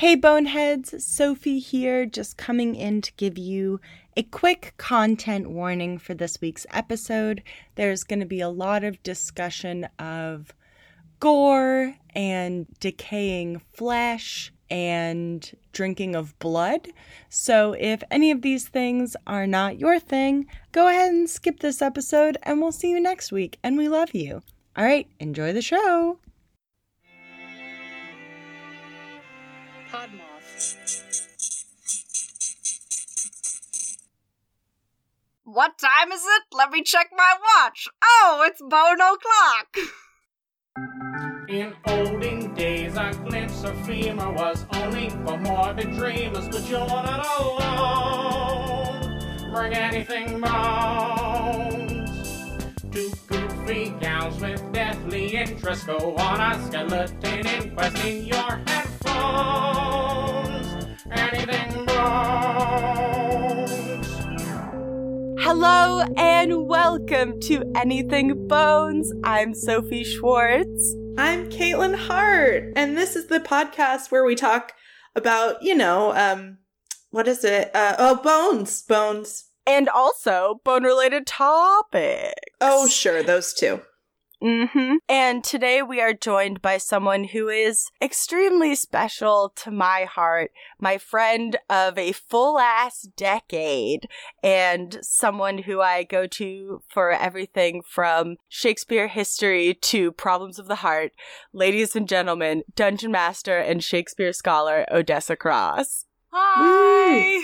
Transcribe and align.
Hey 0.00 0.14
Boneheads, 0.14 1.02
Sophie 1.02 1.58
here, 1.58 2.04
just 2.04 2.36
coming 2.36 2.74
in 2.74 3.00
to 3.00 3.10
give 3.16 3.38
you 3.38 3.80
a 4.14 4.24
quick 4.24 4.74
content 4.76 5.48
warning 5.48 5.96
for 5.96 6.12
this 6.12 6.38
week's 6.38 6.66
episode. 6.70 7.42
There's 7.76 8.04
going 8.04 8.20
to 8.20 8.26
be 8.26 8.42
a 8.42 8.50
lot 8.50 8.84
of 8.84 9.02
discussion 9.02 9.88
of 9.98 10.52
gore 11.18 11.94
and 12.14 12.66
decaying 12.78 13.62
flesh 13.72 14.52
and 14.68 15.50
drinking 15.72 16.14
of 16.14 16.38
blood. 16.40 16.88
So, 17.30 17.74
if 17.80 18.02
any 18.10 18.30
of 18.30 18.42
these 18.42 18.68
things 18.68 19.16
are 19.26 19.46
not 19.46 19.80
your 19.80 19.98
thing, 19.98 20.44
go 20.72 20.88
ahead 20.88 21.14
and 21.14 21.30
skip 21.30 21.60
this 21.60 21.80
episode, 21.80 22.36
and 22.42 22.60
we'll 22.60 22.70
see 22.70 22.90
you 22.90 23.00
next 23.00 23.32
week. 23.32 23.58
And 23.62 23.78
we 23.78 23.88
love 23.88 24.14
you. 24.14 24.42
All 24.76 24.84
right, 24.84 25.08
enjoy 25.20 25.54
the 25.54 25.62
show. 25.62 26.18
What 35.44 35.78
time 35.78 36.12
is 36.12 36.22
it? 36.22 36.42
Let 36.52 36.70
me 36.70 36.82
check 36.82 37.10
my 37.16 37.34
watch. 37.40 37.88
Oh, 38.04 38.44
it's 38.46 38.60
bone 38.60 39.00
o'clock. 39.00 39.76
In 41.48 41.72
olden 41.86 42.52
days, 42.54 42.96
a 42.96 43.12
glimpse 43.24 43.64
of 43.64 43.86
femur 43.86 44.32
was 44.32 44.66
only 44.74 45.08
for 45.08 45.38
morbid 45.38 45.92
dreamers, 45.92 46.48
but 46.48 46.68
you're 46.68 46.86
not 46.86 47.24
alone. 47.38 48.70
Bring 49.52 49.72
anything 49.72 50.40
bones. 50.40 52.10
Two 52.90 53.12
goofy 53.28 53.94
gals 54.00 54.40
with 54.40 54.72
deathly 54.72 55.36
interest 55.36 55.86
go 55.86 56.16
on 56.16 56.40
a 56.40 56.66
skeleton 56.66 57.46
inquest 57.46 58.04
in 58.04 58.26
your 58.26 58.42
headphones. 58.66 58.85
Anything 61.10 61.86
bones. 61.86 63.26
Hello 65.40 66.04
and 66.16 66.66
welcome 66.66 67.40
to 67.40 67.72
Anything 67.74 68.46
Bones. 68.48 69.12
I'm 69.24 69.54
Sophie 69.54 70.04
Schwartz. 70.04 70.94
I'm 71.18 71.48
Caitlin 71.48 71.94
Hart, 71.96 72.72
and 72.76 72.96
this 72.96 73.16
is 73.16 73.28
the 73.28 73.40
podcast 73.40 74.10
where 74.10 74.24
we 74.24 74.34
talk 74.34 74.72
about, 75.14 75.62
you 75.62 75.74
know, 75.74 76.14
um, 76.14 76.58
what 77.10 77.26
is 77.26 77.44
it? 77.44 77.70
Uh, 77.74 77.96
oh, 77.98 78.16
bones, 78.16 78.82
bones. 78.82 79.44
And 79.66 79.88
also 79.88 80.60
bone 80.64 80.84
related 80.84 81.26
topics. 81.26 82.34
Oh, 82.60 82.86
sure, 82.86 83.22
those 83.22 83.54
two. 83.54 83.80
Mm-hmm. 84.42 84.96
And 85.08 85.42
today 85.42 85.82
we 85.82 86.00
are 86.00 86.12
joined 86.12 86.60
by 86.60 86.76
someone 86.76 87.24
who 87.24 87.48
is 87.48 87.90
extremely 88.02 88.74
special 88.74 89.52
to 89.56 89.70
my 89.70 90.04
heart, 90.04 90.50
my 90.78 90.98
friend 90.98 91.56
of 91.70 91.96
a 91.96 92.12
full 92.12 92.58
ass 92.58 93.08
decade, 93.16 94.08
and 94.42 94.98
someone 95.00 95.58
who 95.58 95.80
I 95.80 96.02
go 96.02 96.26
to 96.26 96.82
for 96.88 97.12
everything 97.12 97.82
from 97.88 98.36
Shakespeare 98.48 99.08
history 99.08 99.74
to 99.82 100.12
problems 100.12 100.58
of 100.58 100.68
the 100.68 100.76
heart. 100.76 101.12
Ladies 101.54 101.96
and 101.96 102.08
gentlemen, 102.08 102.62
Dungeon 102.74 103.10
Master 103.10 103.58
and 103.58 103.82
Shakespeare 103.82 104.34
scholar 104.34 104.84
Odessa 104.90 105.36
Cross. 105.36 106.04
Hi. 106.30 107.42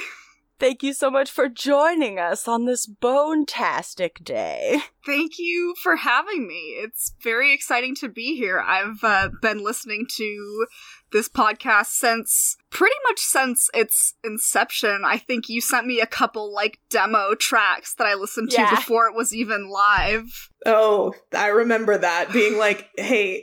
Thank 0.62 0.84
you 0.84 0.92
so 0.92 1.10
much 1.10 1.28
for 1.28 1.48
joining 1.48 2.20
us 2.20 2.46
on 2.46 2.66
this 2.66 2.86
bone-tastic 2.86 4.22
day. 4.22 4.78
Thank 5.04 5.32
you 5.36 5.74
for 5.82 5.96
having 5.96 6.46
me. 6.46 6.76
It's 6.78 7.14
very 7.20 7.52
exciting 7.52 7.96
to 7.96 8.08
be 8.08 8.36
here. 8.36 8.60
I've 8.60 9.02
uh, 9.02 9.30
been 9.42 9.64
listening 9.64 10.06
to 10.18 10.66
this 11.10 11.28
podcast 11.28 11.86
since 11.86 12.56
pretty 12.70 12.94
much 13.08 13.18
since 13.18 13.70
its 13.74 14.14
inception. 14.22 15.02
I 15.04 15.18
think 15.18 15.48
you 15.48 15.60
sent 15.60 15.84
me 15.88 16.00
a 16.00 16.06
couple 16.06 16.54
like 16.54 16.78
demo 16.88 17.34
tracks 17.34 17.96
that 17.96 18.06
I 18.06 18.14
listened 18.14 18.50
to 18.50 18.60
Yeah. 18.60 18.70
before 18.76 19.08
it 19.08 19.16
was 19.16 19.34
even 19.34 19.68
live. 19.68 20.48
Oh, 20.64 21.12
I 21.36 21.48
remember 21.48 21.98
that 21.98 22.32
being 22.32 22.56
like, 22.56 22.88
hey, 22.96 23.42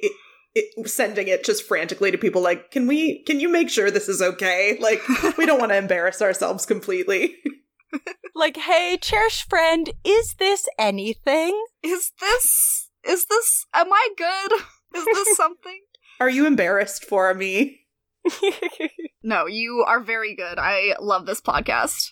it, 0.55 0.65
it, 0.75 0.89
sending 0.89 1.27
it 1.27 1.43
just 1.43 1.63
frantically 1.67 2.11
to 2.11 2.17
people 2.17 2.41
like, 2.41 2.71
can 2.71 2.87
we, 2.87 3.23
can 3.23 3.39
you 3.39 3.49
make 3.49 3.69
sure 3.69 3.89
this 3.91 4.09
is 4.09 4.21
okay? 4.21 4.77
Like, 4.79 5.01
we 5.37 5.45
don't 5.45 5.59
want 5.59 5.71
to 5.71 5.77
embarrass 5.77 6.21
ourselves 6.21 6.65
completely. 6.65 7.35
Like, 8.35 8.55
hey, 8.55 8.97
cherished 9.01 9.49
friend, 9.49 9.89
is 10.05 10.35
this 10.35 10.67
anything? 10.77 11.59
Is 11.83 12.11
this 12.21 12.89
is 13.03 13.25
this 13.25 13.65
am 13.73 13.91
I 13.91 14.09
good? 14.15 14.51
Is 14.95 15.05
this 15.05 15.35
something? 15.35 15.81
Are 16.21 16.29
you 16.29 16.45
embarrassed 16.45 17.03
for 17.03 17.33
me? 17.33 17.81
No, 19.21 19.47
you 19.47 19.83
are 19.85 19.99
very 19.99 20.33
good. 20.35 20.57
I 20.57 20.95
love 21.01 21.25
this 21.25 21.41
podcast. 21.41 22.11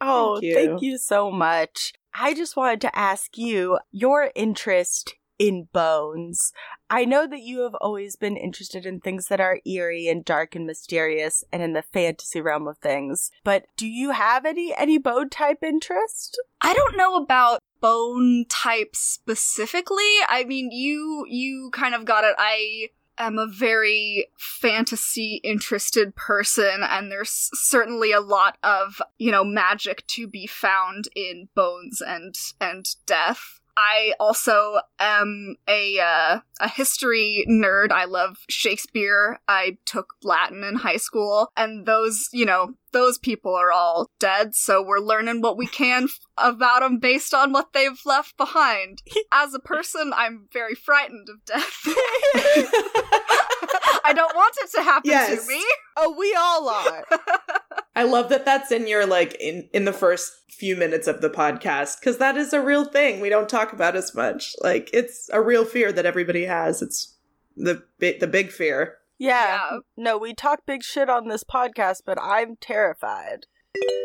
oh, 0.00 0.34
Thank 0.34 0.44
you. 0.44 0.54
thank 0.54 0.82
you 0.82 0.98
so 0.98 1.30
much. 1.32 1.92
I 2.14 2.32
just 2.34 2.56
wanted 2.56 2.80
to 2.82 2.96
ask 2.96 3.36
you 3.36 3.78
your 3.90 4.30
interest 4.36 5.14
in 5.38 5.68
bones. 5.72 6.52
I 6.90 7.04
know 7.04 7.26
that 7.26 7.40
you 7.40 7.62
have 7.62 7.74
always 7.76 8.16
been 8.16 8.36
interested 8.36 8.86
in 8.86 9.00
things 9.00 9.26
that 9.26 9.40
are 9.40 9.60
eerie 9.66 10.08
and 10.08 10.24
dark 10.24 10.54
and 10.54 10.66
mysterious 10.66 11.42
and 11.52 11.62
in 11.62 11.72
the 11.72 11.82
fantasy 11.82 12.40
realm 12.40 12.68
of 12.68 12.78
things. 12.78 13.30
But 13.42 13.66
do 13.76 13.86
you 13.86 14.10
have 14.10 14.44
any 14.44 14.74
any 14.76 14.98
bone 14.98 15.30
type 15.30 15.62
interest? 15.62 16.40
I 16.60 16.74
don't 16.74 16.96
know 16.96 17.16
about 17.16 17.60
bone 17.80 18.46
type 18.48 18.94
specifically. 18.94 20.12
I 20.28 20.44
mean, 20.44 20.70
you 20.70 21.24
you 21.28 21.70
kind 21.72 21.94
of 21.94 22.04
got 22.04 22.24
it. 22.24 22.34
I 22.38 22.90
am 23.18 23.38
a 23.38 23.46
very 23.46 24.26
fantasy 24.38 25.40
interested 25.44 26.16
person 26.16 26.80
and 26.82 27.10
there's 27.10 27.50
certainly 27.52 28.12
a 28.12 28.20
lot 28.20 28.58
of, 28.62 29.00
you 29.18 29.30
know, 29.30 29.44
magic 29.44 30.06
to 30.08 30.26
be 30.26 30.46
found 30.46 31.08
in 31.14 31.48
bones 31.54 32.00
and 32.00 32.34
and 32.60 32.86
death. 33.06 33.53
I 33.76 34.14
also 34.20 34.78
am 34.98 35.56
a 35.68 35.98
uh, 36.00 36.40
a 36.60 36.68
history 36.68 37.44
nerd. 37.48 37.90
I 37.92 38.04
love 38.04 38.38
Shakespeare. 38.48 39.40
I 39.48 39.78
took 39.86 40.14
Latin 40.22 40.62
in 40.64 40.76
high 40.76 40.96
school, 40.98 41.50
and 41.56 41.86
those, 41.86 42.28
you 42.32 42.46
know, 42.46 42.74
those 42.92 43.18
people 43.18 43.54
are 43.54 43.72
all 43.72 44.10
dead. 44.20 44.54
So 44.54 44.82
we're 44.82 45.00
learning 45.00 45.40
what 45.40 45.56
we 45.56 45.66
can 45.66 46.08
about 46.38 46.80
them 46.80 46.98
based 46.98 47.34
on 47.34 47.52
what 47.52 47.72
they've 47.72 48.00
left 48.06 48.36
behind. 48.36 49.02
As 49.32 49.54
a 49.54 49.58
person, 49.58 50.12
I'm 50.14 50.48
very 50.52 50.74
frightened 50.74 51.28
of 51.28 51.44
death. 51.44 51.80
I 54.06 54.12
don't 54.14 54.34
want 54.36 54.54
it 54.62 54.70
to 54.72 54.82
happen 54.82 55.10
Yes. 55.10 55.42
to 55.44 55.48
me. 55.48 55.64
Oh, 55.96 56.14
we 56.18 56.34
all 56.38 56.68
are. 56.68 57.04
I 57.96 58.02
love 58.04 58.28
that 58.30 58.44
that's 58.44 58.72
in 58.72 58.86
your 58.86 59.06
like 59.06 59.36
in 59.40 59.68
in 59.72 59.84
the 59.84 59.92
first 59.92 60.32
few 60.50 60.76
minutes 60.76 61.06
of 61.06 61.20
the 61.20 61.30
podcast 61.30 62.00
because 62.00 62.18
that 62.18 62.36
is 62.36 62.52
a 62.52 62.60
real 62.60 62.84
thing 62.84 63.20
we 63.20 63.28
don't 63.28 63.48
talk 63.48 63.72
about 63.72 63.96
as 63.96 64.14
much. 64.14 64.54
Like 64.62 64.90
it's 64.92 65.28
a 65.32 65.40
real 65.40 65.64
fear 65.64 65.92
that 65.92 66.06
everybody 66.06 66.44
has. 66.44 66.82
It's 66.82 67.16
the 67.56 67.84
the 67.98 68.26
big 68.26 68.50
fear. 68.50 68.98
Yeah. 69.18 69.60
Yeah. 69.70 69.78
No, 69.96 70.18
we 70.18 70.34
talk 70.34 70.66
big 70.66 70.82
shit 70.82 71.08
on 71.08 71.28
this 71.28 71.44
podcast, 71.44 72.02
but 72.04 72.18
I'm 72.20 72.56
terrified. 72.56 73.46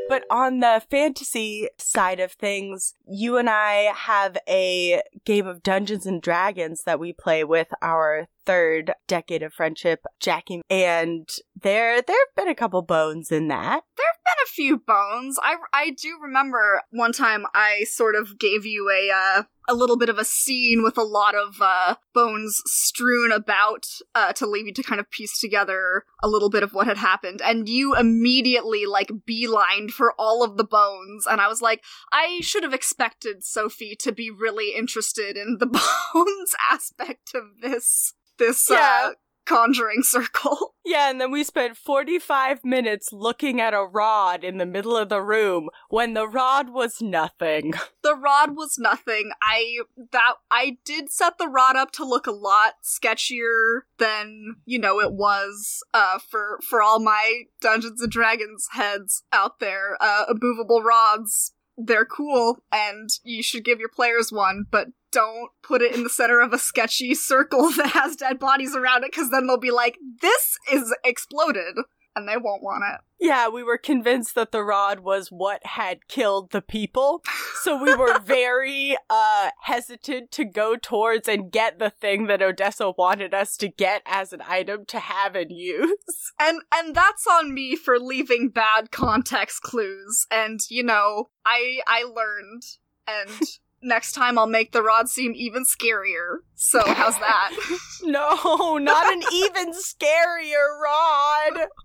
But 0.07 0.23
on 0.31 0.59
the 0.59 0.81
fantasy 0.89 1.69
side 1.77 2.19
of 2.19 2.31
things, 2.31 2.95
you 3.07 3.37
and 3.37 3.49
I 3.49 3.91
have 3.95 4.37
a 4.47 5.03
game 5.25 5.45
of 5.45 5.61
Dungeons 5.61 6.07
and 6.07 6.21
Dragons 6.21 6.83
that 6.85 6.99
we 6.99 7.13
play 7.13 7.43
with 7.43 7.67
our 7.81 8.27
third 8.45 8.93
decade 9.07 9.43
of 9.43 9.53
friendship, 9.53 10.05
Jackie, 10.19 10.61
and 10.69 11.29
there 11.61 12.01
there 12.01 12.17
have 12.17 12.35
been 12.35 12.47
a 12.47 12.55
couple 12.55 12.81
bones 12.81 13.31
in 13.31 13.47
that. 13.47 13.83
There 13.97 14.05
have 14.07 14.23
been 14.23 14.43
a 14.43 14.49
few 14.49 14.77
bones. 14.77 15.37
I 15.41 15.55
I 15.73 15.89
do 15.91 16.17
remember 16.21 16.81
one 16.91 17.11
time 17.11 17.45
I 17.53 17.83
sort 17.85 18.15
of 18.15 18.39
gave 18.39 18.65
you 18.65 18.89
a 18.89 19.11
uh, 19.13 19.43
a 19.67 19.75
little 19.75 19.97
bit 19.97 20.09
of 20.09 20.17
a 20.17 20.25
scene 20.25 20.81
with 20.83 20.97
a 20.97 21.03
lot 21.03 21.35
of 21.35 21.57
uh, 21.61 21.95
bones 22.13 22.61
strewn 22.65 23.31
about 23.31 23.85
uh, 24.15 24.33
to 24.33 24.47
leave 24.47 24.65
you 24.65 24.73
to 24.73 24.83
kind 24.83 24.99
of 24.99 25.11
piece 25.11 25.37
together 25.37 26.03
a 26.23 26.27
little 26.27 26.49
bit 26.49 26.63
of 26.63 26.73
what 26.73 26.87
had 26.87 26.97
happened, 26.97 27.41
and 27.43 27.69
you 27.69 27.95
immediately 27.95 28.85
like 28.85 29.11
beelined 29.29 29.91
for 29.91 30.13
all 30.17 30.43
of 30.43 30.57
the 30.57 30.63
bones, 30.63 31.27
and 31.29 31.39
I 31.39 31.47
was 31.47 31.61
like, 31.61 31.83
I 32.11 32.39
should 32.41 32.63
have 32.63 32.73
expected 32.73 33.43
Sophie 33.43 33.95
to 33.99 34.11
be 34.11 34.31
really 34.31 34.73
interested 34.75 35.37
in 35.37 35.57
the 35.59 35.65
bones 36.13 36.55
aspect 36.71 37.33
of 37.35 37.43
this 37.61 38.13
this 38.39 38.67
Yeah. 38.69 39.09
uh, 39.09 39.13
conjuring 39.45 40.01
circle. 40.03 40.73
Yeah, 40.89 41.11
and 41.11 41.21
then 41.21 41.29
we 41.29 41.43
spent 41.43 41.77
45 41.77 42.65
minutes 42.65 43.13
looking 43.13 43.61
at 43.61 43.75
a 43.75 43.83
rod 43.85 44.43
in 44.43 44.57
the 44.57 44.65
middle 44.65 44.97
of 44.97 45.09
the 45.09 45.21
room 45.21 45.69
when 45.89 46.15
the 46.15 46.27
rod 46.27 46.71
was 46.71 46.99
nothing. 46.99 47.73
the 48.01 48.15
rod 48.15 48.55
was 48.55 48.79
nothing. 48.79 49.29
I 49.39 49.81
that 50.11 50.33
I 50.49 50.77
did 50.85 51.11
set 51.11 51.37
the 51.37 51.47
rod 51.47 51.75
up 51.75 51.91
to 51.91 52.03
look 52.05 52.25
a 52.25 52.31
lot 52.31 52.73
sketchier 52.83 53.81
than 53.99 54.55
you 54.65 54.79
know 54.79 54.99
it 54.99 55.13
was 55.13 55.83
uh, 55.93 56.17
for 56.27 56.59
for 56.67 56.81
all 56.81 56.99
my 56.99 57.43
Dungeons 57.61 58.01
and 58.01 58.11
Dragons 58.11 58.67
heads 58.71 59.21
out 59.31 59.59
there. 59.59 59.95
Uh, 60.01 60.23
immovable 60.29 60.81
rods, 60.81 61.53
they're 61.79 62.05
cool, 62.05 62.59
and 62.71 63.09
you 63.23 63.41
should 63.41 63.63
give 63.63 63.79
your 63.79 63.89
players 63.89 64.31
one, 64.31 64.65
but 64.69 64.87
don't 65.11 65.49
put 65.63 65.81
it 65.81 65.95
in 65.95 66.03
the 66.03 66.09
center 66.09 66.39
of 66.39 66.53
a 66.53 66.59
sketchy 66.59 67.15
circle 67.15 67.69
that 67.77 67.91
has 67.91 68.15
dead 68.15 68.39
bodies 68.39 68.75
around 68.75 69.03
it, 69.03 69.11
because 69.11 69.31
then 69.31 69.47
they'll 69.47 69.57
be 69.57 69.71
like, 69.71 69.97
"This 70.21 70.57
is 70.71 70.95
exploded." 71.03 71.75
And 72.19 72.27
they 72.27 72.37
won't 72.37 72.61
want 72.61 72.83
it. 72.93 73.01
Yeah, 73.19 73.49
we 73.49 73.63
were 73.63 73.77
convinced 73.77 74.35
that 74.35 74.51
the 74.51 74.63
rod 74.63 75.01
was 75.01 75.29
what 75.29 75.65
had 75.65 76.07
killed 76.07 76.51
the 76.51 76.61
people. 76.61 77.21
So 77.61 77.81
we 77.81 77.93
were 77.95 78.19
very 78.23 78.95
uh 79.09 79.49
hesitant 79.63 80.31
to 80.31 80.45
go 80.45 80.75
towards 80.75 81.27
and 81.27 81.51
get 81.51 81.79
the 81.79 81.89
thing 81.89 82.27
that 82.27 82.41
Odessa 82.41 82.91
wanted 82.91 83.33
us 83.33 83.57
to 83.57 83.67
get 83.67 84.01
as 84.05 84.31
an 84.31 84.41
item 84.47 84.85
to 84.85 84.99
have 84.99 85.35
and 85.35 85.51
use. 85.51 85.89
And 86.41 86.61
and 86.73 86.95
that's 86.95 87.27
on 87.27 87.53
me 87.53 87.75
for 87.75 87.99
leaving 87.99 88.47
bad 88.47 88.91
context 88.91 89.61
clues. 89.61 90.25
And 90.31 90.61
you 90.69 90.83
know, 90.83 91.29
I 91.45 91.81
I 91.85 92.03
learned 92.03 92.63
and 93.05 93.41
next 93.81 94.13
time 94.13 94.37
I'll 94.37 94.47
make 94.47 94.71
the 94.71 94.83
rod 94.83 95.09
seem 95.09 95.33
even 95.35 95.63
scarier. 95.63 96.37
So 96.55 96.81
how's 96.85 97.17
that? 97.19 97.51
no, 98.03 98.77
not 98.77 99.13
an 99.13 99.23
even 99.33 99.73
scarier 99.73 100.79
rod. 100.83 101.67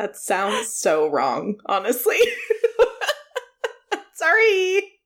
That 0.00 0.16
sounds 0.16 0.72
so 0.72 1.08
wrong, 1.08 1.56
honestly. 1.66 2.16
Sorry. 4.14 4.98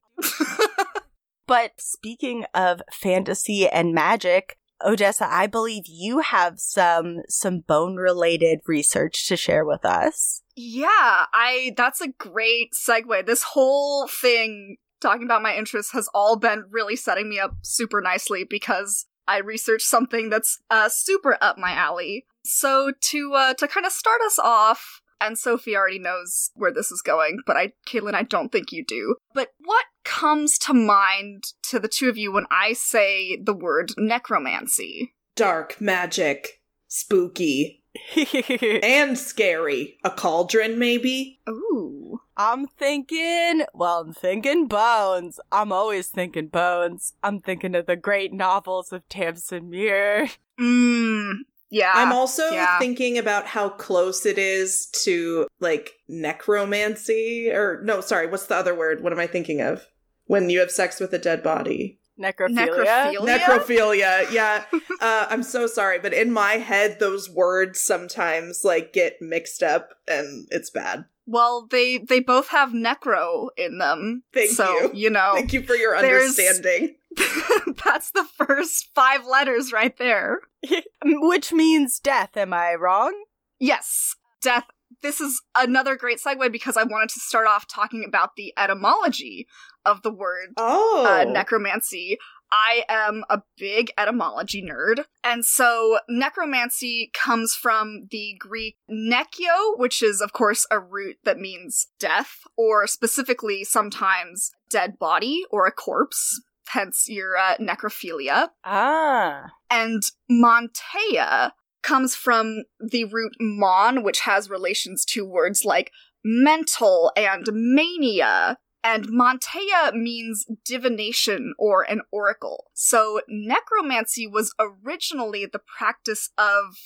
but 1.48 1.72
speaking 1.78 2.44
of 2.54 2.80
fantasy 2.92 3.68
and 3.68 3.92
magic, 3.92 4.56
Odessa, 4.84 5.26
I 5.28 5.48
believe 5.48 5.84
you 5.88 6.20
have 6.20 6.60
some 6.60 7.22
some 7.28 7.60
bone 7.60 7.96
related 7.96 8.60
research 8.68 9.26
to 9.26 9.36
share 9.36 9.64
with 9.64 9.84
us. 9.84 10.42
Yeah, 10.54 11.26
I 11.32 11.74
that's 11.76 12.00
a 12.00 12.08
great 12.08 12.74
segue. 12.74 13.26
This 13.26 13.42
whole 13.42 14.06
thing 14.06 14.76
talking 15.04 15.24
about 15.24 15.42
my 15.42 15.54
interests 15.54 15.92
has 15.92 16.08
all 16.14 16.36
been 16.36 16.64
really 16.70 16.96
setting 16.96 17.28
me 17.28 17.38
up 17.38 17.56
super 17.62 18.00
nicely 18.00 18.44
because 18.48 19.06
I 19.28 19.38
researched 19.38 19.86
something 19.86 20.30
that's 20.30 20.60
uh, 20.70 20.88
super 20.88 21.36
up 21.40 21.58
my 21.58 21.72
alley. 21.72 22.26
So 22.44 22.92
to 23.10 23.32
uh, 23.34 23.54
to 23.54 23.68
kind 23.68 23.86
of 23.86 23.92
start 23.92 24.20
us 24.26 24.38
off, 24.38 25.02
and 25.20 25.38
Sophie 25.38 25.76
already 25.76 25.98
knows 25.98 26.50
where 26.54 26.72
this 26.72 26.90
is 26.90 27.02
going, 27.02 27.40
but 27.46 27.56
I, 27.56 27.72
Caitlin, 27.86 28.14
I 28.14 28.22
don't 28.22 28.50
think 28.50 28.72
you 28.72 28.84
do. 28.84 29.16
But 29.34 29.50
what 29.58 29.84
comes 30.04 30.58
to 30.58 30.74
mind 30.74 31.44
to 31.64 31.78
the 31.78 31.88
two 31.88 32.08
of 32.08 32.18
you 32.18 32.32
when 32.32 32.46
I 32.50 32.72
say 32.72 33.36
the 33.36 33.54
word 33.54 33.92
necromancy? 33.96 35.14
Dark 35.36 35.80
magic, 35.80 36.60
spooky, 36.88 37.82
and 38.82 39.18
scary. 39.18 39.98
A 40.04 40.10
cauldron, 40.10 40.78
maybe? 40.78 41.40
Ooh. 41.48 42.20
I'm 42.36 42.66
thinking, 42.66 43.64
well, 43.72 44.00
I'm 44.00 44.12
thinking 44.12 44.66
bones. 44.66 45.38
I'm 45.52 45.72
always 45.72 46.08
thinking 46.08 46.48
bones. 46.48 47.14
I'm 47.22 47.40
thinking 47.40 47.74
of 47.74 47.86
the 47.86 47.96
great 47.96 48.32
novels 48.32 48.92
of 48.92 49.08
Tamsin 49.08 49.70
Muir. 49.70 50.28
Mmm. 50.58 51.34
Yeah. 51.70 51.92
I'm 51.94 52.12
also 52.12 52.50
yeah. 52.50 52.78
thinking 52.78 53.18
about 53.18 53.46
how 53.46 53.68
close 53.68 54.26
it 54.26 54.38
is 54.38 54.86
to 55.02 55.48
like 55.58 55.94
necromancy 56.08 57.50
or 57.50 57.82
no, 57.82 58.00
sorry, 58.00 58.28
what's 58.28 58.46
the 58.46 58.54
other 58.54 58.74
word? 58.74 59.02
What 59.02 59.12
am 59.12 59.18
I 59.18 59.26
thinking 59.26 59.60
of? 59.60 59.86
When 60.26 60.50
you 60.50 60.60
have 60.60 60.70
sex 60.70 61.00
with 61.00 61.12
a 61.12 61.18
dead 61.18 61.42
body. 61.42 61.98
Necrophilia. 62.18 63.14
Necrophilia? 63.16 63.38
Necrophilia. 63.38 64.32
Yeah. 64.32 64.64
uh, 65.00 65.26
I'm 65.28 65.42
so 65.42 65.66
sorry, 65.66 65.98
but 65.98 66.14
in 66.14 66.30
my 66.30 66.52
head 66.54 66.98
those 67.00 67.28
words 67.28 67.80
sometimes 67.80 68.64
like 68.64 68.92
get 68.92 69.20
mixed 69.20 69.62
up 69.62 69.94
and 70.06 70.46
it's 70.50 70.70
bad. 70.70 71.06
Well, 71.26 71.66
they 71.70 71.98
they 71.98 72.20
both 72.20 72.48
have 72.48 72.70
necro 72.70 73.48
in 73.56 73.78
them. 73.78 74.24
Thank 74.32 74.50
so, 74.50 74.70
you. 74.70 74.90
You 74.92 75.10
know, 75.10 75.32
Thank 75.34 75.52
you 75.52 75.62
for 75.62 75.74
your 75.74 75.96
understanding. 75.96 76.96
that's 77.84 78.10
the 78.10 78.26
first 78.36 78.90
five 78.94 79.24
letters 79.26 79.72
right 79.72 79.96
there. 79.96 80.40
Which 81.04 81.52
means 81.52 81.98
death, 82.00 82.36
am 82.36 82.52
I 82.52 82.74
wrong? 82.74 83.14
Yes, 83.58 84.16
death. 84.42 84.64
This 85.02 85.20
is 85.20 85.42
another 85.56 85.96
great 85.96 86.18
segue 86.18 86.50
because 86.50 86.76
I 86.76 86.82
wanted 86.84 87.10
to 87.10 87.20
start 87.20 87.46
off 87.46 87.66
talking 87.66 88.04
about 88.06 88.36
the 88.36 88.52
etymology 88.56 89.46
of 89.84 90.02
the 90.02 90.12
word 90.12 90.50
Oh. 90.56 91.06
uh, 91.06 91.30
necromancy. 91.30 92.18
I 92.54 92.84
am 92.88 93.24
a 93.28 93.42
big 93.58 93.90
etymology 93.98 94.62
nerd. 94.62 95.04
And 95.24 95.44
so 95.44 95.98
necromancy 96.08 97.10
comes 97.12 97.54
from 97.54 98.06
the 98.12 98.36
Greek 98.38 98.76
nekio, 98.88 99.76
which 99.76 100.02
is, 100.02 100.20
of 100.20 100.32
course, 100.32 100.64
a 100.70 100.78
root 100.78 101.18
that 101.24 101.38
means 101.38 101.88
death, 101.98 102.44
or 102.56 102.86
specifically 102.86 103.64
sometimes 103.64 104.52
dead 104.70 105.00
body 105.00 105.42
or 105.50 105.66
a 105.66 105.72
corpse, 105.72 106.40
hence 106.68 107.06
your 107.08 107.36
uh, 107.36 107.56
necrophilia. 107.56 108.50
Ah. 108.64 109.50
And 109.68 110.02
manteia 110.30 111.52
comes 111.82 112.14
from 112.14 112.62
the 112.78 113.04
root 113.04 113.32
mon, 113.40 114.04
which 114.04 114.20
has 114.20 114.48
relations 114.48 115.04
to 115.06 115.26
words 115.26 115.64
like 115.64 115.90
mental 116.24 117.10
and 117.16 117.46
mania. 117.52 118.58
And 118.84 119.08
manteia 119.08 119.94
means 119.94 120.46
divination 120.62 121.54
or 121.58 121.82
an 121.82 122.02
oracle. 122.12 122.66
So 122.74 123.22
necromancy 123.26 124.26
was 124.26 124.54
originally 124.60 125.46
the 125.46 125.62
practice 125.78 126.28
of 126.36 126.76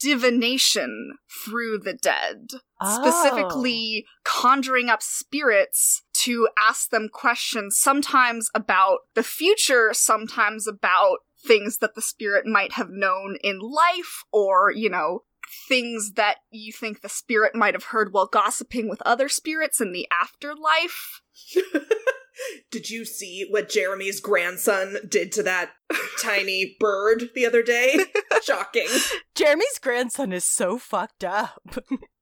divination 0.00 1.18
through 1.44 1.78
the 1.78 1.94
dead. 1.94 2.50
Oh. 2.80 3.02
Specifically, 3.02 4.06
conjuring 4.24 4.88
up 4.88 5.02
spirits 5.02 6.02
to 6.22 6.48
ask 6.56 6.90
them 6.90 7.08
questions, 7.12 7.76
sometimes 7.76 8.50
about 8.54 8.98
the 9.16 9.24
future, 9.24 9.90
sometimes 9.92 10.68
about 10.68 11.18
things 11.44 11.78
that 11.78 11.94
the 11.94 12.02
spirit 12.02 12.46
might 12.46 12.72
have 12.72 12.90
known 12.90 13.36
in 13.42 13.58
life, 13.58 14.24
or, 14.32 14.72
you 14.72 14.90
know, 14.90 15.22
things 15.68 16.12
that 16.12 16.36
you 16.50 16.72
think 16.72 17.00
the 17.00 17.08
spirit 17.08 17.54
might 17.54 17.74
have 17.74 17.84
heard 17.84 18.12
while 18.12 18.26
gossiping 18.26 18.88
with 18.88 19.02
other 19.02 19.28
spirits 19.28 19.80
in 19.80 19.92
the 19.92 20.06
afterlife. 20.10 21.22
Did 22.70 22.90
you 22.90 23.04
see 23.04 23.46
what 23.50 23.68
Jeremy's 23.68 24.20
grandson 24.20 24.98
did 25.08 25.32
to 25.32 25.42
that 25.44 25.72
tiny 26.22 26.76
bird 26.78 27.30
the 27.34 27.46
other 27.46 27.62
day? 27.62 27.98
Shocking. 28.42 28.86
Jeremy's 29.34 29.78
grandson 29.80 30.32
is 30.32 30.44
so 30.44 30.78
fucked 30.78 31.24
up. 31.24 31.60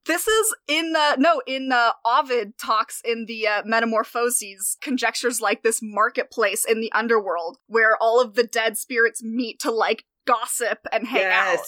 This 0.06 0.26
is 0.28 0.54
in 0.68 0.94
uh, 0.96 1.16
no 1.18 1.42
in 1.46 1.70
uh, 1.72 1.92
Ovid 2.04 2.56
talks 2.58 3.02
in 3.04 3.26
the 3.26 3.46
uh, 3.46 3.62
Metamorphoses 3.64 4.76
conjectures 4.80 5.40
like 5.40 5.62
this 5.62 5.80
marketplace 5.82 6.64
in 6.64 6.80
the 6.80 6.92
underworld 6.92 7.58
where 7.66 7.96
all 8.00 8.20
of 8.20 8.34
the 8.34 8.44
dead 8.44 8.78
spirits 8.78 9.22
meet 9.22 9.58
to 9.60 9.70
like 9.70 10.04
gossip 10.26 10.86
and 10.92 11.08
hang 11.08 11.24
out. 11.24 11.58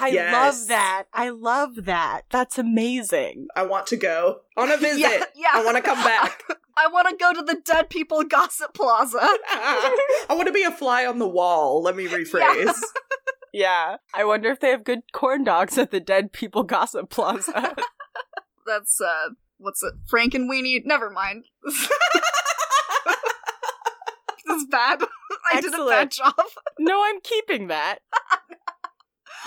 I 0.00 0.08
Yes. 0.08 0.32
love 0.32 0.68
that. 0.68 1.04
I 1.12 1.28
love 1.30 1.84
that. 1.86 2.22
That's 2.30 2.56
amazing. 2.58 3.48
I 3.56 3.64
want 3.64 3.86
to 3.88 3.96
go 3.96 4.40
on 4.56 4.70
a 4.70 4.76
visit. 4.78 5.00
Yeah, 5.00 5.24
yeah. 5.34 5.48
I 5.54 5.64
want 5.64 5.76
to 5.76 5.82
come 5.82 6.02
back. 6.04 6.42
I 6.76 6.86
want 6.86 7.08
to 7.08 7.16
go 7.16 7.32
to 7.34 7.42
the 7.42 7.60
dead 7.64 7.90
people 7.90 8.22
gossip 8.22 8.72
plaza. 8.74 9.18
I 9.20 9.96
want 10.30 10.46
to 10.46 10.52
be 10.52 10.62
a 10.62 10.70
fly 10.70 11.04
on 11.06 11.18
the 11.18 11.26
wall. 11.28 11.82
Let 11.82 11.96
me 11.96 12.06
rephrase. 12.06 12.78
Yeah. 13.52 13.96
I 14.14 14.24
wonder 14.24 14.50
if 14.50 14.60
they 14.60 14.70
have 14.70 14.84
good 14.84 15.00
corn 15.12 15.42
dogs 15.42 15.76
at 15.78 15.90
the 15.90 15.98
Dead 15.98 16.32
People 16.32 16.62
Gossip 16.62 17.10
Plaza. 17.10 17.74
That's 18.66 19.00
uh, 19.00 19.30
what's 19.56 19.82
it? 19.82 19.94
Frank 20.06 20.34
and 20.34 20.48
Weenie. 20.48 20.80
Never 20.84 21.10
mind. 21.10 21.46
This 24.46 24.62
is 24.62 24.66
bad. 24.70 25.00
I 25.52 25.60
did 25.60 25.74
a 25.74 25.84
bad 25.86 26.10
job. 26.10 26.34
no, 26.78 27.02
I'm 27.04 27.20
keeping 27.22 27.66
that. 27.68 27.98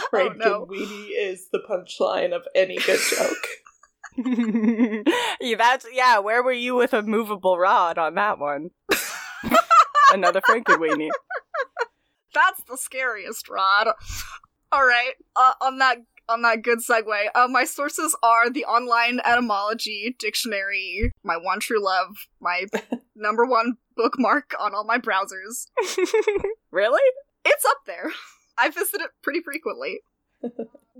Frank 0.09 0.37
no. 0.37 0.63
and 0.63 0.71
Weenie 0.71 1.09
is 1.15 1.47
the 1.51 1.59
punchline 1.59 2.33
of 2.33 2.43
any 2.55 2.77
good 2.77 2.99
joke. 3.09 3.47
yeah, 5.41 5.55
that's 5.57 5.85
yeah. 5.93 6.19
Where 6.19 6.43
were 6.43 6.51
you 6.51 6.75
with 6.75 6.93
a 6.93 7.01
movable 7.01 7.57
rod 7.57 7.97
on 7.97 8.15
that 8.15 8.39
one? 8.39 8.71
Another 10.13 10.41
Frankenweenie. 10.41 11.09
That's 12.33 12.63
the 12.67 12.77
scariest, 12.77 13.49
Rod. 13.49 13.87
All 14.71 14.85
right. 14.85 15.13
Uh, 15.35 15.53
on 15.61 15.77
that 15.79 15.97
on 16.29 16.41
that 16.43 16.61
good 16.61 16.79
segue, 16.79 17.27
uh, 17.35 17.47
my 17.49 17.65
sources 17.65 18.15
are 18.23 18.49
the 18.49 18.65
online 18.65 19.19
etymology 19.25 20.15
dictionary, 20.17 21.11
my 21.23 21.35
one 21.35 21.59
true 21.59 21.83
love, 21.83 22.15
my 22.39 22.65
number 23.15 23.45
one 23.45 23.75
bookmark 23.95 24.53
on 24.59 24.73
all 24.73 24.85
my 24.85 24.97
browsers. 24.97 25.67
really? 26.71 27.01
It's 27.43 27.65
up 27.65 27.79
there. 27.85 28.11
I 28.57 28.69
visit 28.69 29.01
it 29.01 29.11
pretty 29.21 29.41
frequently. 29.41 30.01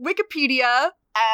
Wikipedia, 0.01 0.91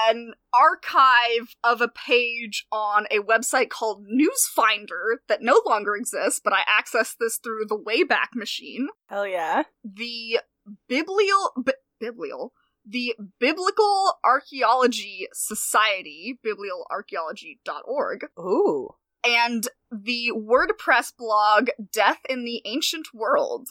an 0.10 0.34
archive 0.54 1.56
of 1.64 1.82
a 1.82 1.88
page 1.88 2.66
on 2.72 3.06
a 3.12 3.20
website 3.20 3.70
called 3.70 4.06
Newsfinder 4.08 5.18
that 5.28 5.42
no 5.42 5.62
longer 5.66 5.96
exists, 5.96 6.42
but 6.44 6.54
I 6.54 6.62
accessed 6.62 7.16
this 7.20 7.38
through 7.38 7.66
the 7.68 7.78
Wayback 7.78 8.36
Machine. 8.36 8.88
Hell 9.08 9.28
yeah. 9.28 9.64
The 9.84 10.40
Biblial 10.88 11.54
bi- 11.58 11.74
Biblial 12.00 12.54
the 12.90 13.16
Biblical 13.40 14.14
Archaeology 14.24 15.28
Society, 15.34 16.40
biblialarchaeology.org, 16.46 18.28
Ooh. 18.40 18.90
and 19.26 19.68
the 19.92 20.32
WordPress 20.34 21.12
blog 21.18 21.70
Death 21.92 22.20
in 22.30 22.46
the 22.46 22.62
Ancient 22.66 23.08
World 23.14 23.68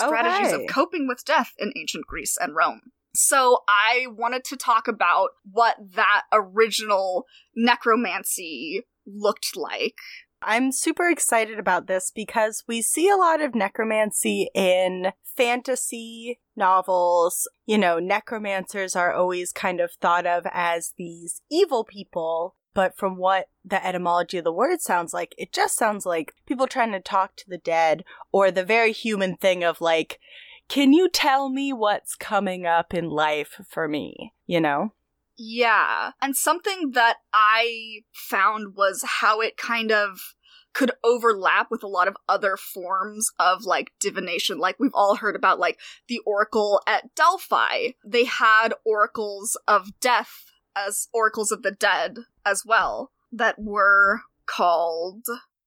Oh, 0.00 0.06
strategies 0.08 0.52
Okay. 0.52 0.64
of 0.64 0.70
Coping 0.70 1.06
with 1.08 1.24
Death 1.24 1.52
in 1.58 1.72
Ancient 1.76 2.06
Greece 2.06 2.36
and 2.40 2.54
Rome. 2.54 2.80
So 3.14 3.60
I 3.66 4.06
wanted 4.10 4.44
to 4.44 4.56
talk 4.56 4.88
about 4.88 5.30
what 5.50 5.76
that 5.94 6.22
original 6.32 7.24
necromancy 7.54 8.82
looked 9.06 9.56
like. 9.56 9.96
I'm 10.42 10.70
super 10.70 11.08
excited 11.08 11.58
about 11.58 11.86
this 11.86 12.12
because 12.14 12.62
we 12.68 12.82
see 12.82 13.08
a 13.08 13.16
lot 13.16 13.40
of 13.40 13.54
necromancy 13.54 14.50
in 14.54 15.12
fantasy 15.24 16.40
novels. 16.54 17.48
You 17.64 17.78
know, 17.78 17.98
necromancers 17.98 18.94
are 18.94 19.14
always 19.14 19.50
kind 19.50 19.80
of 19.80 19.92
thought 19.92 20.26
of 20.26 20.46
as 20.52 20.92
these 20.98 21.40
evil 21.50 21.84
people. 21.84 22.54
But 22.76 22.94
from 22.94 23.16
what 23.16 23.48
the 23.64 23.82
etymology 23.84 24.36
of 24.36 24.44
the 24.44 24.52
word 24.52 24.82
sounds 24.82 25.14
like, 25.14 25.34
it 25.38 25.50
just 25.50 25.78
sounds 25.78 26.04
like 26.04 26.34
people 26.44 26.66
trying 26.66 26.92
to 26.92 27.00
talk 27.00 27.34
to 27.36 27.48
the 27.48 27.56
dead 27.56 28.04
or 28.32 28.50
the 28.50 28.66
very 28.66 28.92
human 28.92 29.38
thing 29.38 29.64
of 29.64 29.80
like, 29.80 30.20
can 30.68 30.92
you 30.92 31.08
tell 31.08 31.48
me 31.48 31.72
what's 31.72 32.14
coming 32.14 32.66
up 32.66 32.92
in 32.92 33.08
life 33.08 33.62
for 33.66 33.88
me? 33.88 34.34
You 34.46 34.60
know? 34.60 34.92
Yeah. 35.38 36.10
And 36.20 36.36
something 36.36 36.90
that 36.90 37.16
I 37.32 38.00
found 38.12 38.76
was 38.76 39.02
how 39.06 39.40
it 39.40 39.56
kind 39.56 39.90
of 39.90 40.34
could 40.74 40.90
overlap 41.02 41.68
with 41.70 41.82
a 41.82 41.88
lot 41.88 42.08
of 42.08 42.18
other 42.28 42.58
forms 42.58 43.30
of 43.38 43.64
like 43.64 43.92
divination. 43.98 44.58
Like 44.58 44.76
we've 44.78 44.90
all 44.92 45.16
heard 45.16 45.34
about 45.34 45.58
like 45.58 45.78
the 46.08 46.20
oracle 46.26 46.82
at 46.86 47.14
Delphi. 47.14 47.92
They 48.04 48.24
had 48.24 48.74
oracles 48.84 49.56
of 49.66 49.98
death 49.98 50.45
as 50.76 51.08
oracles 51.12 51.50
of 51.50 51.62
the 51.62 51.70
dead 51.70 52.18
as 52.44 52.62
well 52.66 53.10
that 53.32 53.58
were 53.58 54.20
called 54.46 55.24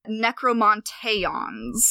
necromanteons, 0.07 1.81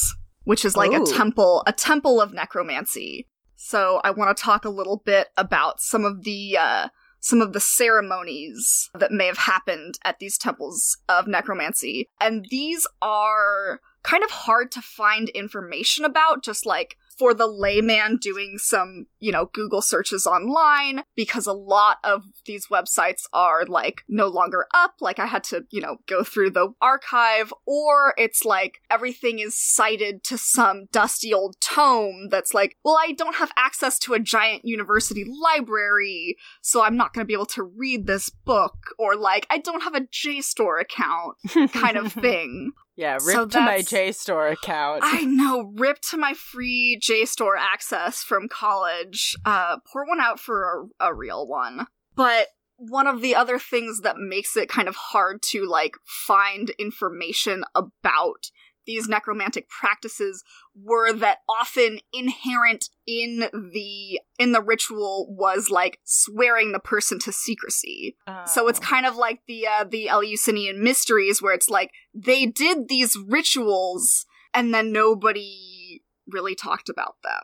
which 0.44 0.64
is 0.64 0.76
like 0.76 0.92
Ooh. 0.92 1.02
a 1.02 1.06
temple, 1.06 1.62
a 1.66 1.72
temple 1.72 2.20
of 2.20 2.32
necromancy. 2.32 3.26
So 3.56 4.00
I 4.04 4.10
want 4.10 4.34
to 4.36 4.42
talk 4.42 4.64
a 4.64 4.70
little 4.70 5.02
bit 5.04 5.28
about 5.36 5.80
some 5.80 6.04
of 6.04 6.24
the 6.24 6.56
uh 6.56 6.88
some 7.20 7.40
of 7.40 7.52
the 7.52 7.60
ceremonies 7.60 8.90
that 8.94 9.10
may 9.10 9.26
have 9.26 9.38
happened 9.38 9.98
at 10.04 10.20
these 10.20 10.38
temples 10.38 10.96
of 11.08 11.26
necromancy. 11.26 12.08
And 12.20 12.46
these 12.48 12.86
are 13.02 13.80
kind 14.04 14.22
of 14.22 14.30
hard 14.30 14.70
to 14.72 14.80
find 14.80 15.28
information 15.30 16.04
about, 16.04 16.44
just 16.44 16.64
like 16.64 16.96
for 17.18 17.34
the 17.34 17.46
layman 17.46 18.16
doing 18.16 18.56
some, 18.58 19.06
you 19.18 19.32
know, 19.32 19.46
Google 19.52 19.82
searches 19.82 20.26
online, 20.26 21.02
because 21.16 21.46
a 21.46 21.52
lot 21.52 21.98
of 22.04 22.24
these 22.46 22.68
websites 22.68 23.22
are 23.32 23.64
like 23.66 24.02
no 24.08 24.28
longer 24.28 24.66
up. 24.74 24.94
Like 25.00 25.18
I 25.18 25.26
had 25.26 25.44
to, 25.44 25.64
you 25.70 25.80
know, 25.80 25.96
go 26.06 26.22
through 26.22 26.50
the 26.50 26.72
archive, 26.80 27.52
or 27.66 28.14
it's 28.16 28.44
like 28.44 28.80
everything 28.90 29.38
is 29.38 29.58
cited 29.58 30.22
to 30.24 30.38
some 30.38 30.86
dusty 30.92 31.34
old 31.34 31.56
tome 31.60 32.28
that's 32.30 32.54
like, 32.54 32.76
well, 32.84 32.98
I 32.98 33.12
don't 33.12 33.36
have 33.36 33.52
access 33.56 33.98
to 34.00 34.14
a 34.14 34.20
giant 34.20 34.64
university 34.64 35.24
library, 35.24 36.36
so 36.62 36.82
I'm 36.82 36.96
not 36.96 37.12
going 37.12 37.24
to 37.24 37.28
be 37.28 37.34
able 37.34 37.46
to 37.46 37.62
read 37.62 38.06
this 38.06 38.30
book, 38.30 38.74
or 38.98 39.16
like, 39.16 39.46
I 39.50 39.58
don't 39.58 39.82
have 39.82 39.94
a 39.94 40.02
JSTOR 40.02 40.80
account 40.80 41.72
kind 41.72 41.96
of 41.96 42.12
thing. 42.12 42.72
Yeah, 42.98 43.18
rip 43.24 43.36
So 43.36 43.46
to 43.46 43.60
my 43.60 43.78
JSTOR 43.78 44.54
account. 44.54 45.02
I 45.04 45.24
know, 45.24 45.72
rip 45.76 46.00
to 46.10 46.16
my 46.16 46.34
free 46.34 46.98
JSTOR 47.00 47.52
access 47.56 48.24
from 48.24 48.48
college. 48.48 49.36
Uh, 49.44 49.76
pour 49.90 50.04
one 50.04 50.20
out 50.20 50.40
for 50.40 50.90
a, 51.00 51.06
a 51.06 51.14
real 51.14 51.46
one. 51.46 51.86
But 52.16 52.48
one 52.74 53.06
of 53.06 53.22
the 53.22 53.36
other 53.36 53.60
things 53.60 54.00
that 54.00 54.16
makes 54.18 54.56
it 54.56 54.68
kind 54.68 54.88
of 54.88 54.96
hard 54.96 55.42
to 55.42 55.64
like 55.64 55.94
find 56.04 56.70
information 56.70 57.62
about 57.72 58.50
these 58.88 59.06
necromantic 59.06 59.68
practices 59.68 60.42
were 60.74 61.12
that 61.12 61.38
often 61.48 62.00
inherent 62.12 62.86
in 63.06 63.48
the 63.72 64.20
in 64.38 64.52
the 64.52 64.62
ritual 64.62 65.26
was 65.28 65.68
like 65.70 66.00
swearing 66.04 66.72
the 66.72 66.80
person 66.80 67.18
to 67.20 67.30
secrecy. 67.30 68.16
So 68.46 68.66
it's 68.66 68.80
Oh. 68.80 68.82
kind 68.82 69.06
of 69.06 69.14
like 69.14 69.42
the 69.46 69.66
uh, 69.66 69.84
the 69.84 70.08
Eleusinian 70.08 70.82
mysteries, 70.82 71.40
where 71.42 71.54
it's 71.54 71.68
like 71.68 71.90
they 72.14 72.46
did 72.46 72.88
these 72.88 73.16
rituals 73.28 74.24
and 74.54 74.72
then 74.72 74.90
nobody 74.90 76.02
really 76.26 76.54
talked 76.54 76.88
about 76.88 77.16
them. 77.22 77.42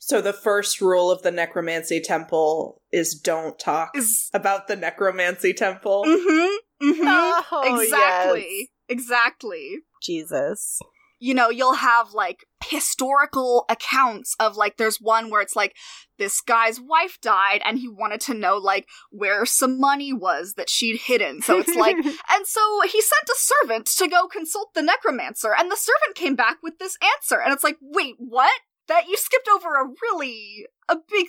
So 0.00 0.20
the 0.20 0.32
first 0.32 0.80
rule 0.80 1.10
of 1.10 1.22
the 1.22 1.30
necromancy 1.32 2.00
temple 2.00 2.80
is 2.92 3.14
don't 3.14 3.58
talk 3.58 3.90
Is 3.96 4.30
about 4.32 4.68
the 4.68 4.76
necromancy 4.76 5.52
temple. 5.52 6.04
mm-hmm, 6.06 6.86
mm-hmm. 6.90 7.02
Oh, 7.52 7.82
exactly, 7.82 8.46
yes. 8.60 8.68
exactly. 8.88 9.78
Jesus. 10.02 10.78
you 11.18 11.32
know, 11.32 11.48
you'll 11.48 11.74
have 11.76 12.12
like 12.12 12.44
historical 12.64 13.64
accounts 13.70 14.36
of 14.38 14.56
like 14.56 14.76
there's 14.76 14.98
one 15.00 15.30
where 15.30 15.40
it's 15.40 15.56
like 15.56 15.74
this 16.18 16.40
guy's 16.42 16.78
wife 16.80 17.18
died 17.22 17.62
and 17.64 17.78
he 17.78 17.88
wanted 17.88 18.20
to 18.20 18.34
know 18.34 18.56
like 18.56 18.86
where 19.10 19.46
some 19.46 19.80
money 19.80 20.12
was 20.12 20.54
that 20.56 20.68
she'd 20.68 20.98
hidden. 21.00 21.40
So 21.40 21.58
it's 21.58 21.74
like 21.74 21.96
and 22.04 22.46
so 22.46 22.80
he 22.82 23.00
sent 23.00 23.28
a 23.28 23.34
servant 23.36 23.86
to 23.96 24.08
go 24.08 24.26
consult 24.26 24.74
the 24.74 24.82
necromancer 24.82 25.54
and 25.56 25.70
the 25.70 25.76
servant 25.76 26.16
came 26.16 26.36
back 26.36 26.58
with 26.62 26.78
this 26.78 26.98
answer 27.16 27.40
and 27.40 27.52
it's 27.52 27.64
like, 27.64 27.78
"Wait, 27.80 28.14
what? 28.18 28.52
That 28.88 29.08
you 29.08 29.16
skipped 29.16 29.48
over 29.48 29.74
a 29.74 29.88
really 30.02 30.66
a 30.88 30.96
big 30.96 31.26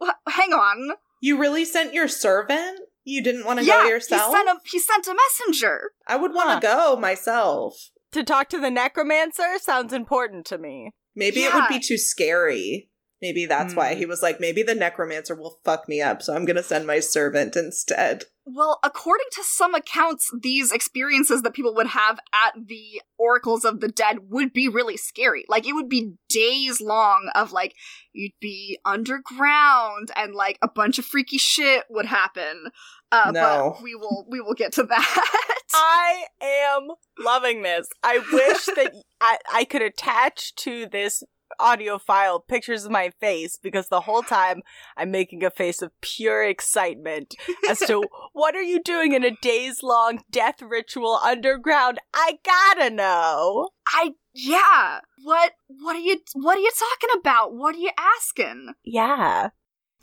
th- 0.00 0.12
hang 0.28 0.52
on. 0.52 0.92
You 1.20 1.38
really 1.38 1.64
sent 1.64 1.92
your 1.92 2.08
servant? 2.08 2.80
You 3.08 3.22
didn't 3.22 3.46
want 3.46 3.58
to 3.58 3.64
yeah, 3.64 3.84
go 3.84 3.88
yourself? 3.88 4.26
he 4.26 4.36
sent 4.36 4.48
a 4.48 4.56
he 4.70 4.78
sent 4.78 5.06
a 5.06 5.14
messenger. 5.14 5.92
I 6.06 6.16
would 6.16 6.34
want 6.34 6.60
to 6.60 6.66
go 6.66 6.96
myself. 6.96 7.90
to 8.12 8.22
talk 8.22 8.50
to 8.50 8.58
the 8.58 8.70
necromancer 8.70 9.58
sounds 9.58 9.94
important 9.94 10.44
to 10.46 10.58
me. 10.58 10.90
Maybe 11.16 11.40
it 11.40 11.54
would 11.54 11.68
be 11.68 11.80
too 11.80 11.96
scary. 11.96 12.90
Maybe 13.20 13.46
that's 13.46 13.74
why 13.74 13.92
Hmm. 13.94 13.98
he 13.98 14.06
was 14.06 14.22
like, 14.22 14.38
maybe 14.40 14.62
the 14.62 14.74
necromancer 14.74 15.34
will 15.34 15.58
fuck 15.64 15.88
me 15.88 16.00
up, 16.00 16.22
so 16.22 16.34
I'm 16.34 16.44
gonna 16.44 16.62
send 16.62 16.86
my 16.86 17.00
servant 17.00 17.56
instead. 17.56 18.24
Well, 18.50 18.78
according 18.82 19.26
to 19.32 19.42
some 19.44 19.74
accounts, 19.74 20.30
these 20.40 20.72
experiences 20.72 21.42
that 21.42 21.52
people 21.52 21.74
would 21.74 21.88
have 21.88 22.18
at 22.32 22.54
the 22.66 23.02
oracles 23.18 23.64
of 23.64 23.80
the 23.80 23.88
dead 23.88 24.30
would 24.30 24.54
be 24.54 24.68
really 24.68 24.96
scary. 24.96 25.44
Like, 25.48 25.66
it 25.66 25.74
would 25.74 25.88
be 25.90 26.14
days 26.30 26.80
long 26.80 27.30
of 27.34 27.52
like, 27.52 27.74
you'd 28.14 28.32
be 28.40 28.78
underground 28.86 30.10
and 30.16 30.34
like 30.34 30.58
a 30.62 30.68
bunch 30.68 30.98
of 30.98 31.04
freaky 31.04 31.36
shit 31.38 31.84
would 31.90 32.06
happen. 32.06 32.68
Uh, 33.12 33.32
No. 33.34 33.72
but 33.74 33.82
we 33.82 33.94
will, 33.94 34.26
we 34.30 34.40
will 34.40 34.54
get 34.54 34.72
to 34.74 34.82
that. 34.84 35.54
I 35.74 36.24
am 36.40 36.88
loving 37.18 37.60
this. 37.62 37.88
I 38.02 38.18
wish 38.32 38.64
that 38.76 38.94
I, 39.20 39.38
I 39.52 39.64
could 39.64 39.82
attach 39.82 40.54
to 40.56 40.86
this 40.86 41.22
audio 41.58 41.98
file 41.98 42.40
pictures 42.40 42.84
of 42.84 42.90
my 42.90 43.10
face 43.20 43.58
because 43.60 43.88
the 43.88 44.02
whole 44.02 44.22
time 44.22 44.62
I'm 44.96 45.10
making 45.10 45.44
a 45.44 45.50
face 45.50 45.82
of 45.82 45.98
pure 46.00 46.44
excitement 46.44 47.34
as 47.68 47.78
to 47.80 48.04
what 48.32 48.54
are 48.54 48.62
you 48.62 48.82
doing 48.82 49.12
in 49.12 49.24
a 49.24 49.36
days 49.42 49.82
long 49.82 50.20
death 50.30 50.62
ritual 50.62 51.18
underground? 51.22 51.98
I 52.14 52.38
gotta 52.44 52.90
know. 52.90 53.68
I, 53.88 54.12
yeah. 54.34 55.00
What, 55.24 55.52
what 55.66 55.96
are 55.96 56.00
you, 56.00 56.20
what 56.34 56.56
are 56.56 56.60
you 56.60 56.70
talking 56.70 57.20
about? 57.20 57.54
What 57.54 57.74
are 57.74 57.78
you 57.78 57.90
asking? 57.98 58.74
Yeah. 58.84 59.50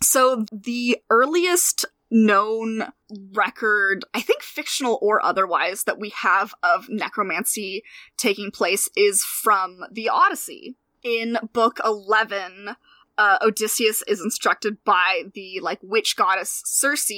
So 0.02 0.46
the 0.52 0.98
earliest 1.10 1.86
known 2.12 2.86
record, 3.34 4.06
I 4.14 4.22
think 4.22 4.42
fictional 4.42 5.00
or 5.02 5.24
otherwise, 5.24 5.84
that 5.84 6.00
we 6.00 6.10
have 6.10 6.54
of 6.64 6.88
necromancy 6.90 7.84
taking 8.18 8.52
place 8.52 8.90
is 8.96 9.24
from 9.24 9.82
the 9.92 10.10
Odyssey. 10.10 10.78
In 11.06 11.38
book 11.54 11.80
11, 11.86 12.76
uh, 13.20 13.38
Odysseus 13.40 14.02
is 14.08 14.20
instructed 14.20 14.84
by 14.84 15.26
the 15.36 15.60
like 15.62 15.78
witch 15.84 16.16
goddess 16.16 16.64
Circe 16.66 17.12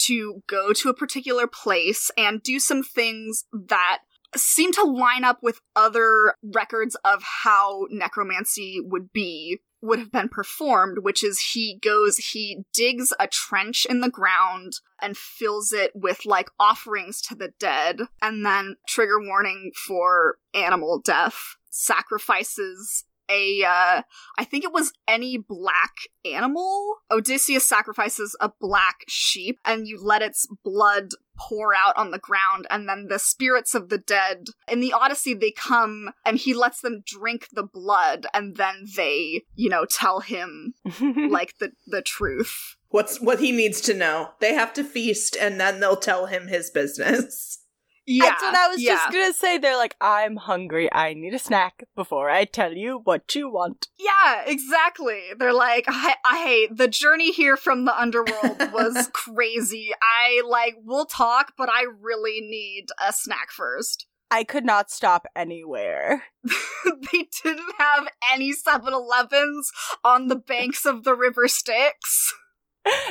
to 0.00 0.42
go 0.46 0.74
to 0.74 0.90
a 0.90 0.94
particular 0.94 1.46
place 1.46 2.10
and 2.18 2.42
do 2.42 2.60
some 2.60 2.82
things 2.82 3.46
that 3.50 4.00
seem 4.36 4.72
to 4.72 4.82
line 4.82 5.24
up 5.24 5.38
with 5.42 5.62
other 5.74 6.34
records 6.42 6.96
of 7.02 7.22
how 7.22 7.86
necromancy 7.90 8.78
would 8.84 9.10
be 9.10 9.60
would 9.80 9.98
have 9.98 10.12
been 10.12 10.28
performed 10.28 10.98
which 11.02 11.22
is 11.22 11.50
he 11.52 11.78
goes 11.80 12.16
he 12.16 12.64
digs 12.72 13.12
a 13.20 13.28
trench 13.28 13.86
in 13.86 14.00
the 14.00 14.10
ground 14.10 14.72
and 15.00 15.16
fills 15.16 15.72
it 15.72 15.92
with 15.94 16.24
like 16.24 16.48
offerings 16.58 17.20
to 17.20 17.34
the 17.34 17.52
dead 17.60 18.00
and 18.20 18.44
then 18.44 18.76
trigger 18.88 19.20
warning 19.20 19.70
for 19.86 20.38
animal 20.54 21.00
death 21.00 21.56
sacrifices 21.70 23.04
a 23.30 23.62
uh 23.64 24.02
I 24.38 24.44
think 24.44 24.64
it 24.64 24.72
was 24.72 24.92
any 25.08 25.36
black 25.36 26.08
animal. 26.24 26.96
Odysseus 27.10 27.66
sacrifices 27.66 28.36
a 28.40 28.50
black 28.60 29.04
sheep 29.08 29.58
and 29.64 29.86
you 29.86 30.02
let 30.02 30.22
its 30.22 30.46
blood 30.64 31.10
pour 31.36 31.74
out 31.74 31.96
on 31.96 32.10
the 32.10 32.18
ground 32.18 32.66
and 32.70 32.88
then 32.88 33.06
the 33.08 33.18
spirits 33.18 33.74
of 33.74 33.88
the 33.88 33.98
dead 33.98 34.46
in 34.68 34.80
the 34.80 34.92
Odyssey 34.92 35.34
they 35.34 35.50
come 35.50 36.10
and 36.24 36.38
he 36.38 36.54
lets 36.54 36.80
them 36.80 37.02
drink 37.04 37.48
the 37.52 37.64
blood 37.64 38.26
and 38.32 38.56
then 38.56 38.86
they, 38.96 39.42
you 39.56 39.68
know, 39.68 39.84
tell 39.84 40.20
him 40.20 40.74
like 41.00 41.58
the 41.58 41.72
the 41.86 42.02
truth. 42.02 42.76
What's 42.94 43.20
what 43.20 43.40
he 43.40 43.50
needs 43.50 43.80
to 43.82 43.94
know? 43.94 44.30
They 44.38 44.54
have 44.54 44.72
to 44.74 44.84
feast, 44.84 45.36
and 45.36 45.58
then 45.58 45.80
they'll 45.80 45.96
tell 45.96 46.26
him 46.26 46.46
his 46.46 46.70
business. 46.70 47.58
Yeah, 48.06 48.24
That's 48.26 48.42
what 48.42 48.54
I 48.54 48.68
was 48.68 48.82
yeah. 48.82 48.96
just 48.96 49.12
gonna 49.12 49.32
say. 49.32 49.58
They're 49.58 49.76
like, 49.76 49.96
I'm 50.00 50.36
hungry. 50.36 50.92
I 50.92 51.14
need 51.14 51.32
a 51.32 51.38
snack 51.38 51.84
before 51.96 52.28
I 52.28 52.44
tell 52.44 52.74
you 52.74 53.00
what 53.04 53.34
you 53.34 53.50
want. 53.50 53.88
Yeah, 53.98 54.42
exactly. 54.46 55.22
They're 55.38 55.54
like, 55.54 55.84
I, 55.88 56.14
I, 56.24 56.68
the 56.70 56.88
journey 56.88 57.32
here 57.32 57.56
from 57.56 57.84
the 57.84 57.98
underworld 57.98 58.58
was 58.72 59.08
crazy. 59.12 59.90
I 60.02 60.42
like, 60.46 60.76
we'll 60.84 61.06
talk, 61.06 61.54
but 61.56 61.68
I 61.70 61.86
really 62.00 62.40
need 62.40 62.86
a 63.06 63.12
snack 63.12 63.50
first. 63.50 64.06
I 64.30 64.44
could 64.44 64.64
not 64.64 64.90
stop 64.90 65.26
anywhere. 65.36 66.24
they 66.84 67.28
didn't 67.42 67.72
have 67.78 68.08
any 68.32 68.52
7-Elevens 68.52 69.70
on 70.02 70.28
the 70.28 70.36
banks 70.36 70.84
of 70.84 71.04
the 71.04 71.14
River 71.14 71.46
Styx. 71.46 72.34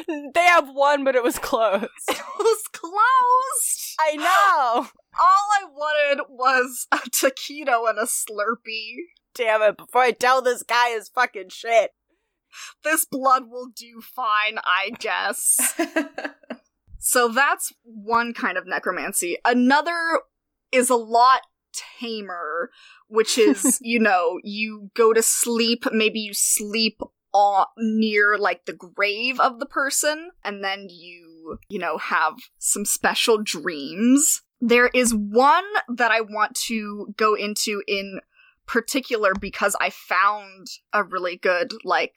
They 0.07 0.45
have 0.45 0.69
one, 0.69 1.03
but 1.03 1.15
it 1.15 1.23
was 1.23 1.39
closed. 1.39 1.87
It 2.07 2.21
was 2.39 2.63
closed. 2.71 3.95
I 3.99 4.15
know. 4.15 4.87
All 5.19 5.47
I 5.51 5.65
wanted 5.65 6.25
was 6.29 6.87
a 6.91 6.97
taquito 6.97 7.89
and 7.89 7.99
a 7.99 8.05
Slurpee. 8.05 8.95
Damn 9.35 9.61
it! 9.61 9.77
Before 9.77 10.01
I 10.01 10.11
tell 10.11 10.41
this 10.41 10.63
guy 10.63 10.89
his 10.89 11.09
fucking 11.09 11.49
shit. 11.49 11.91
This 12.83 13.05
blood 13.05 13.49
will 13.49 13.69
do 13.75 14.01
fine, 14.01 14.59
I 14.63 14.91
guess. 14.99 15.75
So 17.05 17.27
that's 17.27 17.73
one 17.83 18.33
kind 18.33 18.57
of 18.57 18.65
necromancy. 18.65 19.37
Another 19.43 20.21
is 20.71 20.89
a 20.89 20.95
lot 20.95 21.41
tamer, 21.99 22.69
which 23.09 23.37
is, 23.37 23.77
you 23.81 23.99
know, 23.99 24.39
you 24.41 24.89
go 24.95 25.11
to 25.11 25.21
sleep, 25.21 25.83
maybe 25.91 26.19
you 26.19 26.33
sleep 26.33 27.01
near 27.77 28.37
like 28.37 28.65
the 28.65 28.73
grave 28.73 29.39
of 29.39 29.59
the 29.59 29.65
person, 29.65 30.31
and 30.43 30.63
then 30.63 30.87
you, 30.89 31.57
you 31.69 31.79
know, 31.79 31.97
have 31.97 32.35
some 32.57 32.85
special 32.85 33.41
dreams. 33.41 34.41
There 34.61 34.87
is 34.93 35.13
one 35.13 35.65
that 35.89 36.11
I 36.11 36.21
want 36.21 36.55
to 36.67 37.13
go 37.17 37.35
into 37.35 37.83
in 37.87 38.21
particular 38.65 39.33
because 39.39 39.75
I 39.81 39.89
found 39.89 40.67
a 40.93 41.03
really 41.03 41.37
good, 41.37 41.73
like, 41.83 42.15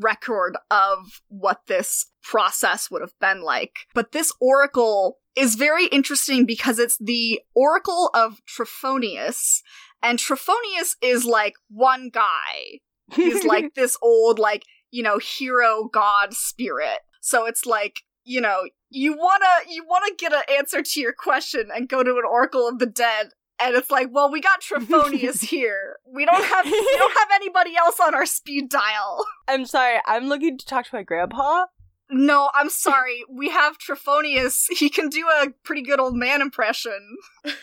record 0.00 0.56
of 0.70 1.22
what 1.28 1.60
this 1.68 2.06
process 2.22 2.90
would 2.90 3.00
have 3.00 3.18
been 3.20 3.40
like. 3.42 3.86
But 3.94 4.12
this 4.12 4.32
oracle 4.40 5.18
is 5.36 5.54
very 5.54 5.86
interesting 5.86 6.44
because 6.44 6.78
it's 6.78 6.98
the 6.98 7.40
oracle 7.54 8.10
of 8.12 8.40
Trophonius, 8.46 9.62
and 10.02 10.18
Trophonius 10.18 10.96
is 11.00 11.24
like 11.24 11.54
one 11.68 12.10
guy. 12.12 12.80
He's 13.14 13.44
like 13.44 13.74
this 13.74 13.96
old, 14.02 14.38
like, 14.38 14.64
you 14.90 15.02
know, 15.02 15.18
hero 15.18 15.88
god 15.92 16.34
spirit. 16.34 16.98
So 17.20 17.46
it's 17.46 17.66
like, 17.66 18.02
you 18.24 18.40
know, 18.40 18.62
you 18.90 19.16
wanna 19.16 19.44
you 19.68 19.84
wanna 19.86 20.12
get 20.18 20.32
an 20.32 20.42
answer 20.58 20.82
to 20.82 21.00
your 21.00 21.12
question 21.12 21.68
and 21.74 21.88
go 21.88 22.02
to 22.02 22.10
an 22.10 22.24
oracle 22.28 22.68
of 22.68 22.78
the 22.78 22.86
dead 22.86 23.30
and 23.58 23.74
it's 23.74 23.90
like, 23.90 24.08
well, 24.12 24.30
we 24.30 24.40
got 24.40 24.60
Trophonius 24.60 25.42
here. 25.48 25.96
We 26.06 26.24
don't 26.24 26.44
have 26.44 26.64
we 26.64 26.96
don't 26.98 27.18
have 27.18 27.28
anybody 27.34 27.76
else 27.76 27.98
on 28.00 28.14
our 28.14 28.26
speed 28.26 28.68
dial. 28.68 29.24
I'm 29.48 29.64
sorry. 29.66 29.98
I'm 30.06 30.28
looking 30.28 30.58
to 30.58 30.66
talk 30.66 30.86
to 30.86 30.94
my 30.94 31.02
grandpa. 31.02 31.66
No, 32.08 32.50
I'm 32.54 32.70
sorry. 32.70 33.24
We 33.28 33.50
have 33.50 33.78
Trophonius. 33.78 34.66
He 34.70 34.88
can 34.88 35.08
do 35.08 35.26
a 35.42 35.48
pretty 35.64 35.82
good 35.82 35.98
old 35.98 36.14
man 36.14 36.40
impression. 36.40 37.16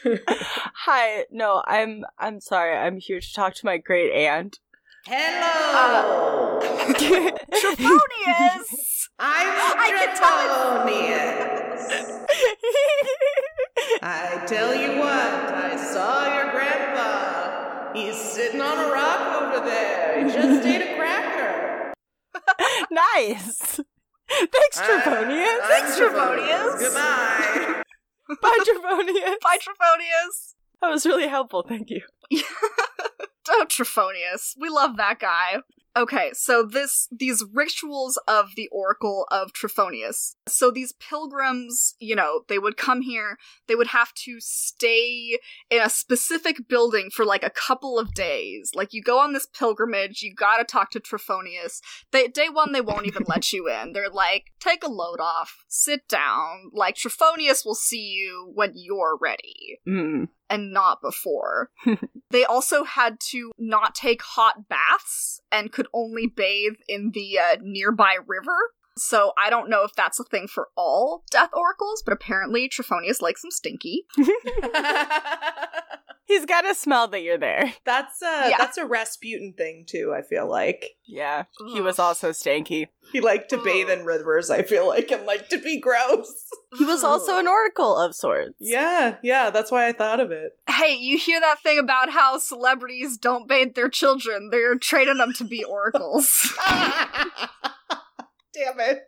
Hi. 0.03 1.25
No, 1.31 1.63
I'm. 1.65 2.03
I'm 2.19 2.41
sorry. 2.41 2.75
I'm 2.75 2.97
here 2.97 3.21
to 3.21 3.33
talk 3.33 3.53
to 3.55 3.65
my 3.65 3.77
great 3.77 4.11
aunt. 4.11 4.59
Hello. 5.05 6.59
Trophonius! 6.61 8.69
I'm 9.19 9.49
I 9.77 9.89
can 9.89 10.15
Trophonius. 10.15 11.91
I 14.01 14.45
tell 14.47 14.73
you 14.73 14.97
what, 14.99 15.09
I 15.09 15.75
saw 15.75 16.33
your 16.33 16.51
grandpa. 16.51 17.91
He's 17.93 18.15
sitting 18.15 18.61
on 18.61 18.79
a 18.79 18.87
rock 18.93 19.41
over 19.41 19.59
there. 19.65 20.23
He 20.25 20.31
just 20.31 20.65
ate 20.65 20.81
a 20.81 20.95
cracker. 20.95 21.91
nice. 22.91 23.81
Thanks, 24.29 24.79
Trophonius. 24.79 25.59
Uh, 25.59 25.67
Thanks, 25.67 25.99
Trophonius. 25.99 26.79
Goodbye. 26.79 27.83
Bye, 28.41 28.59
Trophonius. 28.65 29.35
Bye, 29.43 29.57
Trophonius! 29.57 30.53
That 30.81 30.89
was 30.89 31.05
really 31.05 31.27
helpful. 31.27 31.61
Thank 31.67 31.89
you. 31.89 32.01
Oh, 33.49 33.65
Trophonius. 33.67 34.55
We 34.59 34.69
love 34.69 34.97
that 34.97 35.19
guy. 35.19 35.61
Okay, 35.95 36.31
so 36.33 36.63
this 36.63 37.07
these 37.11 37.43
rituals 37.53 38.17
of 38.27 38.55
the 38.55 38.67
Oracle 38.71 39.27
of 39.29 39.53
Trophonius. 39.53 40.35
So 40.47 40.71
these 40.71 40.93
pilgrims, 40.93 41.93
you 41.99 42.15
know, 42.15 42.45
they 42.47 42.57
would 42.57 42.77
come 42.77 43.01
here, 43.01 43.37
they 43.67 43.75
would 43.75 43.87
have 43.87 44.11
to 44.25 44.39
stay 44.39 45.37
in 45.69 45.81
a 45.81 45.89
specific 45.89 46.67
building 46.67 47.11
for 47.11 47.25
like 47.25 47.43
a 47.43 47.51
couple 47.51 47.99
of 47.99 48.15
days. 48.15 48.71
Like 48.73 48.91
you 48.91 49.03
go 49.03 49.19
on 49.19 49.33
this 49.33 49.45
pilgrimage, 49.45 50.23
you 50.23 50.33
gotta 50.33 50.63
talk 50.63 50.89
to 50.91 50.99
Trophonius. 50.99 51.79
They 52.11 52.27
day 52.27 52.49
one 52.49 52.71
they 52.71 52.81
won't 52.81 53.05
even 53.05 53.25
let 53.27 53.53
you 53.53 53.69
in. 53.69 53.93
They're 53.93 54.09
like, 54.09 54.45
take 54.59 54.83
a 54.83 54.89
load 54.89 55.19
off, 55.19 55.63
sit 55.67 56.07
down. 56.07 56.71
Like 56.73 56.95
Trophonius 56.95 57.63
will 57.63 57.75
see 57.75 58.01
you 58.01 58.51
when 58.55 58.71
you're 58.73 59.17
ready 59.21 59.79
Mm. 59.87 60.29
And 60.49 60.71
not 60.71 61.01
before. 61.01 61.69
they 62.31 62.45
also 62.45 62.83
had 62.83 63.19
to 63.31 63.51
not 63.57 63.95
take 63.95 64.21
hot 64.21 64.67
baths 64.67 65.41
and 65.51 65.71
could 65.71 65.87
only 65.93 66.27
bathe 66.27 66.73
in 66.87 67.11
the 67.13 67.39
uh, 67.39 67.57
nearby 67.61 68.17
river. 68.25 68.57
So 68.97 69.33
I 69.37 69.49
don't 69.49 69.69
know 69.69 69.83
if 69.83 69.93
that's 69.95 70.19
a 70.19 70.23
thing 70.23 70.47
for 70.47 70.69
all 70.77 71.23
death 71.31 71.49
oracles, 71.53 72.03
but 72.05 72.13
apparently 72.13 72.69
Trophonius 72.69 73.21
likes 73.21 73.41
them 73.41 73.51
stinky. 73.51 74.05
He's 76.25 76.45
got 76.45 76.61
to 76.61 76.73
smell 76.73 77.07
that 77.09 77.21
you're 77.21 77.37
there. 77.37 77.73
that's 77.85 78.21
a 78.21 78.49
Yeah. 78.49 78.57
that's 78.57 78.77
a 78.77 78.85
Rasputin 78.85 79.53
thing 79.57 79.85
too. 79.87 80.13
I 80.17 80.21
feel 80.21 80.49
like 80.49 80.91
Yeah. 81.05 81.43
He 81.73 81.81
was 81.81 81.99
also 81.99 82.31
stanky. 82.31 82.87
he 83.11 83.19
liked 83.21 83.49
to 83.49 83.61
bathe 83.63 83.89
in 83.89 84.05
rivers. 84.05 84.49
I 84.49 84.63
feel 84.63 84.87
like 84.87 85.11
and 85.11 85.25
liked 85.25 85.49
to 85.51 85.57
be 85.57 85.79
gross. 85.79 86.45
He 86.75 86.85
was 86.85 87.03
also 87.03 87.37
an 87.37 87.47
oracle 87.47 87.95
of 87.95 88.15
sorts. 88.15 88.55
Yeah, 88.59 89.17
yeah. 89.21 89.51
That's 89.51 89.69
why 89.71 89.87
I 89.87 89.91
thought 89.91 90.19
of 90.19 90.31
it. 90.31 90.53
Hey, 90.67 90.95
you 90.95 91.19
hear 91.19 91.39
that 91.39 91.61
thing 91.61 91.77
about 91.77 92.09
how 92.09 92.39
celebrities 92.39 93.15
don't 93.19 93.47
bathe 93.47 93.75
their 93.75 93.89
children? 93.89 94.49
They're 94.51 94.79
training 94.79 95.17
them 95.19 95.33
to 95.33 95.43
be 95.43 95.63
oracles. 95.63 96.51
Damn 96.67 97.29
it. 98.79 99.01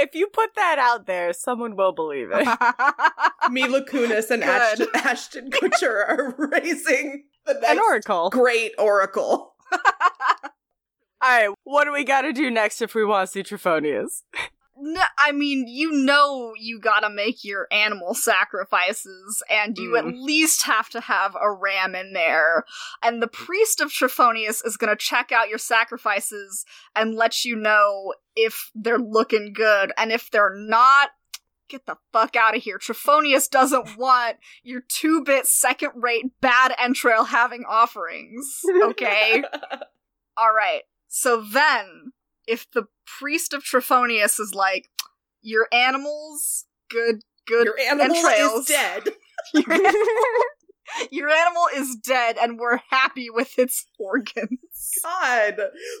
If 0.00 0.14
you 0.14 0.26
put 0.28 0.54
that 0.56 0.78
out 0.78 1.06
there, 1.06 1.32
someone 1.32 1.76
will 1.76 1.92
believe 1.92 2.28
it. 2.32 2.46
Mila 3.50 3.84
Kunis 3.84 4.30
and 4.30 4.42
Ashton, 4.42 4.88
Ashton 4.94 5.50
Kutcher 5.50 6.08
are 6.08 6.34
raising 6.52 7.24
the 7.46 7.54
next 7.54 7.70
An 7.70 7.78
oracle. 7.78 8.30
great 8.30 8.72
oracle. 8.78 9.54
All 9.72 9.78
right, 11.22 11.50
what 11.64 11.84
do 11.84 11.92
we 11.92 12.02
got 12.04 12.22
to 12.22 12.32
do 12.32 12.50
next 12.50 12.80
if 12.80 12.94
we 12.94 13.04
want 13.04 13.28
to 13.28 13.32
see 13.32 13.42
Trophonius? 13.42 14.22
No, 14.82 15.02
I 15.18 15.32
mean, 15.32 15.66
you 15.68 15.92
know 15.92 16.52
you 16.58 16.80
gotta 16.80 17.10
make 17.10 17.44
your 17.44 17.66
animal 17.70 18.14
sacrifices, 18.14 19.42
and 19.50 19.76
you 19.76 19.96
at 19.96 20.04
hmm. 20.04 20.12
least 20.14 20.64
have 20.64 20.88
to 20.90 21.00
have 21.00 21.36
a 21.40 21.52
ram 21.52 21.94
in 21.94 22.12
there. 22.12 22.64
And 23.02 23.22
the 23.22 23.28
priest 23.28 23.80
of 23.80 23.90
Trophonius 23.90 24.64
is 24.64 24.76
gonna 24.76 24.96
check 24.96 25.32
out 25.32 25.48
your 25.48 25.58
sacrifices 25.58 26.64
and 26.96 27.14
let 27.14 27.44
you 27.44 27.56
know 27.56 28.14
if 28.34 28.70
they're 28.74 28.98
looking 28.98 29.52
good. 29.52 29.92
And 29.98 30.12
if 30.12 30.30
they're 30.30 30.54
not, 30.54 31.10
get 31.68 31.86
the 31.86 31.96
fuck 32.12 32.36
out 32.36 32.56
of 32.56 32.62
here. 32.62 32.78
Trophonius 32.78 33.48
doesn't 33.48 33.96
want 33.98 34.36
your 34.62 34.82
two 34.88 35.22
bit 35.24 35.46
second 35.46 35.92
rate 35.94 36.26
bad 36.40 36.74
entrail 36.82 37.24
having 37.24 37.64
offerings. 37.68 38.60
Okay? 38.82 39.42
Alright. 40.40 40.82
So 41.08 41.42
then, 41.42 42.12
if 42.46 42.70
the 42.72 42.84
priest 43.06 43.52
of 43.52 43.62
Trophonius 43.64 44.38
is 44.40 44.52
like, 44.54 44.88
your 45.42 45.68
animals, 45.72 46.66
good, 46.90 47.22
good 47.46 47.64
Your 47.66 47.78
animal 47.78 48.16
entrails. 48.16 48.60
is 48.60 48.66
dead. 48.66 49.08
Your, 49.54 49.64
your 51.10 51.28
animal 51.30 51.62
is 51.74 51.96
dead, 51.96 52.36
and 52.40 52.58
we're 52.58 52.80
happy 52.90 53.30
with 53.30 53.58
its 53.58 53.86
organs. 53.98 54.58
God, 55.02 55.56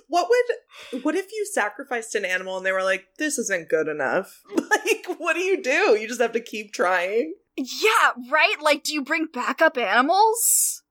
what 0.08 0.28
would 0.28 1.02
what 1.02 1.14
if 1.14 1.32
you 1.32 1.46
sacrificed 1.50 2.14
an 2.14 2.24
animal 2.24 2.58
and 2.58 2.66
they 2.66 2.72
were 2.72 2.82
like, 2.82 3.06
"This 3.18 3.38
isn't 3.38 3.68
good 3.70 3.88
enough"? 3.88 4.42
Like, 4.70 5.18
what 5.18 5.34
do 5.34 5.40
you 5.40 5.62
do? 5.62 5.96
You 5.98 6.06
just 6.06 6.20
have 6.20 6.32
to 6.32 6.40
keep 6.40 6.72
trying. 6.72 7.34
Yeah, 7.56 8.12
right? 8.30 8.56
Like, 8.62 8.84
do 8.84 8.92
you 8.92 9.02
bring 9.02 9.26
backup 9.32 9.76
animals? 9.76 10.82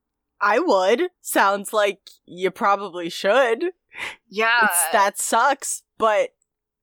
I 0.41 0.59
would. 0.59 1.03
Sounds 1.21 1.71
like 1.73 1.99
you 2.25 2.51
probably 2.51 3.09
should. 3.09 3.65
Yeah. 4.29 4.65
It's, 4.65 4.91
that 4.91 5.17
sucks, 5.17 5.83
but 5.97 6.29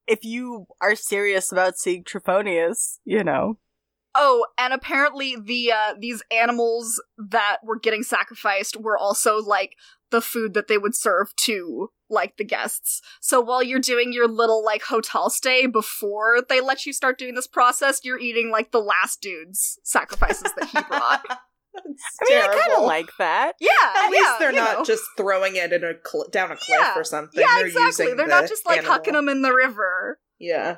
if 0.07 0.23
you 0.23 0.67
are 0.81 0.95
serious 0.95 1.51
about 1.51 1.77
seeing 1.77 2.03
Trophonius, 2.03 2.99
you 3.05 3.23
know. 3.23 3.57
Oh, 4.15 4.47
and 4.57 4.73
apparently 4.73 5.35
the 5.35 5.71
uh 5.71 5.93
these 5.99 6.23
animals 6.31 7.01
that 7.17 7.57
were 7.63 7.77
getting 7.77 8.01
sacrificed 8.01 8.75
were 8.75 8.97
also 8.97 9.37
like 9.41 9.75
the 10.09 10.21
food 10.21 10.53
that 10.53 10.67
they 10.67 10.77
would 10.77 10.95
serve 10.95 11.35
to 11.35 11.91
like 12.09 12.37
the 12.37 12.43
guests. 12.43 13.01
So 13.19 13.41
while 13.41 13.61
you're 13.61 13.79
doing 13.79 14.13
your 14.13 14.27
little 14.27 14.63
like 14.63 14.81
hotel 14.81 15.29
stay 15.29 15.67
before 15.67 16.41
they 16.47 16.61
let 16.61 16.85
you 16.85 16.93
start 16.93 17.19
doing 17.19 17.35
this 17.35 17.47
process, 17.47 18.01
you're 18.03 18.19
eating 18.19 18.49
like 18.49 18.71
the 18.71 18.79
last 18.79 19.21
dude's 19.21 19.77
sacrifices 19.83 20.51
that 20.57 20.69
he 20.69 20.81
brought. 20.87 21.39
I 21.77 22.29
mean, 22.29 22.37
I 22.41 22.47
kind 22.47 22.73
of 22.77 22.83
like 22.85 23.09
that. 23.19 23.53
yeah, 23.59 23.69
At 23.95 24.09
least 24.09 24.23
yeah, 24.23 24.35
they're 24.39 24.51
not 24.51 24.79
know. 24.79 24.83
just 24.83 25.03
throwing 25.17 25.55
it 25.55 25.71
in 25.73 25.83
a 25.83 25.93
cl- 26.05 26.27
down 26.31 26.51
a 26.51 26.55
cliff 26.55 26.79
Yeah. 26.79 26.93
or 26.97 27.03
something. 27.03 27.39
Yeah, 27.39 27.55
they're 27.55 27.67
exactly. 27.67 28.05
using 28.05 28.17
They're 28.17 28.27
not 28.27 28.47
just 28.47 28.65
like 28.65 28.79
animal. 28.79 28.97
hucking 28.97 29.13
them 29.13 29.29
in 29.29 29.41
the 29.41 29.53
river. 29.53 30.19
Yeah. 30.39 30.77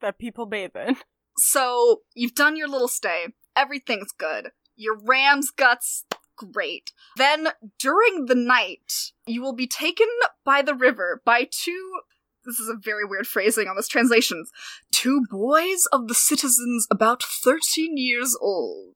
That 0.00 0.18
people 0.18 0.46
bathe 0.46 0.76
in. 0.76 0.96
So 1.38 2.02
you've 2.14 2.34
done 2.34 2.56
your 2.56 2.68
little 2.68 2.88
stay. 2.88 3.28
Everything's 3.56 4.12
good. 4.12 4.50
Your 4.76 4.96
ram's 5.02 5.50
guts, 5.50 6.04
great. 6.36 6.92
Then 7.16 7.48
during 7.78 8.26
the 8.26 8.34
night, 8.34 9.12
you 9.26 9.42
will 9.42 9.54
be 9.54 9.66
taken 9.66 10.08
by 10.44 10.62
the 10.62 10.74
river 10.74 11.22
by 11.24 11.46
two. 11.50 12.00
This 12.44 12.58
is 12.58 12.68
a 12.68 12.74
very 12.76 13.04
weird 13.04 13.26
phrasing 13.28 13.68
on 13.68 13.76
this 13.76 13.86
translation. 13.88 14.44
Two 14.90 15.22
boys 15.30 15.86
of 15.92 16.08
the 16.08 16.14
citizens 16.14 16.86
about 16.90 17.22
13 17.22 17.96
years 17.96 18.36
old. 18.40 18.94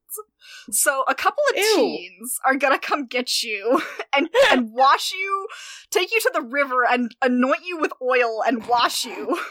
So 0.71 1.05
a 1.09 1.15
couple 1.15 1.43
of 1.51 1.57
Ew. 1.57 1.75
teens 1.77 2.39
are 2.45 2.57
gonna 2.57 2.79
come 2.79 3.07
get 3.07 3.43
you 3.43 3.83
and 4.17 4.29
and 4.51 4.73
wash 4.73 5.13
you, 5.13 5.47
take 5.91 6.13
you 6.13 6.21
to 6.21 6.31
the 6.35 6.43
river 6.43 6.85
and 6.85 7.15
anoint 7.23 7.65
you 7.65 7.79
with 7.79 7.93
oil 8.03 8.43
and 8.47 8.67
wash 8.67 9.05
you. 9.05 9.39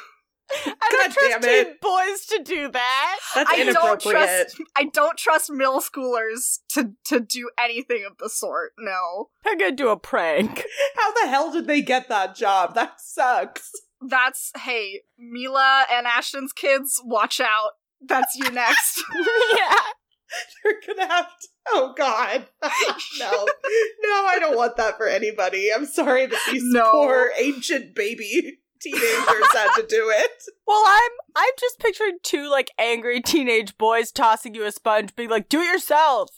I 0.48 0.74
God 0.92 0.92
don't 0.92 1.14
trust 1.14 1.42
teen 1.42 1.76
boys 1.82 2.26
to 2.28 2.44
do 2.44 2.70
that. 2.72 3.18
That's 3.34 3.50
I 3.50 3.56
don't 3.58 3.70
inappropriate. 3.70 4.14
trust. 4.52 4.62
I 4.78 4.84
don't 4.94 5.18
trust 5.18 5.52
middle 5.52 5.82
schoolers 5.82 6.60
to 6.74 6.92
to 7.06 7.20
do 7.20 7.50
anything 7.60 8.06
of 8.10 8.20
the 8.20 8.30
sort. 8.30 8.74
No, 8.78 9.30
They're 9.44 9.58
gonna 9.58 9.72
do 9.72 9.90
a 9.90 9.98
prank. 9.98 10.64
How 10.96 11.12
the 11.14 11.30
hell 11.30 11.52
did 11.52 11.66
they 11.66 11.82
get 11.82 12.10
that 12.10 12.36
job? 12.36 12.76
That 12.76 13.02
sucks. 13.02 13.72
that's 14.08 14.52
hey, 14.56 15.02
Mila 15.18 15.86
and 15.92 16.06
Ashton's 16.06 16.54
kids. 16.54 17.02
Watch 17.04 17.40
out. 17.42 17.72
That's 18.00 18.36
you 18.36 18.52
next. 18.52 19.04
yeah. 19.58 19.76
You're 20.66 20.74
gonna 20.96 21.08
have 21.12 21.26
to. 21.28 21.48
Oh 21.70 21.94
God, 21.98 22.48
no, 23.20 23.32
no, 23.32 24.26
I 24.26 24.38
don't 24.40 24.56
want 24.56 24.78
that 24.78 24.98
for 24.98 25.08
anybody. 25.08 25.70
I'm 25.74 25.86
sorry 25.86 26.26
that 26.28 26.40
these 26.52 26.64
No. 26.64 26.90
poor 26.92 27.32
ancient 27.38 27.96
baby 27.96 28.60
teenagers 28.82 29.54
had 29.54 29.74
to 29.76 29.86
do 29.88 30.12
it. 30.16 30.32
Well, 30.68 30.84
I'm 30.86 31.12
I'm 31.36 31.52
just 31.60 31.80
picturing 31.80 32.18
two 32.24 32.50
like 32.50 32.72
angry 32.78 33.22
teenage 33.22 33.78
boys 33.78 34.12
tossing 34.12 34.54
you 34.56 34.64
a 34.66 34.72
sponge, 34.72 35.16
being 35.16 35.30
like, 35.30 35.50
"Do 35.50 35.62
it 35.62 35.66
yourself." 35.72 36.30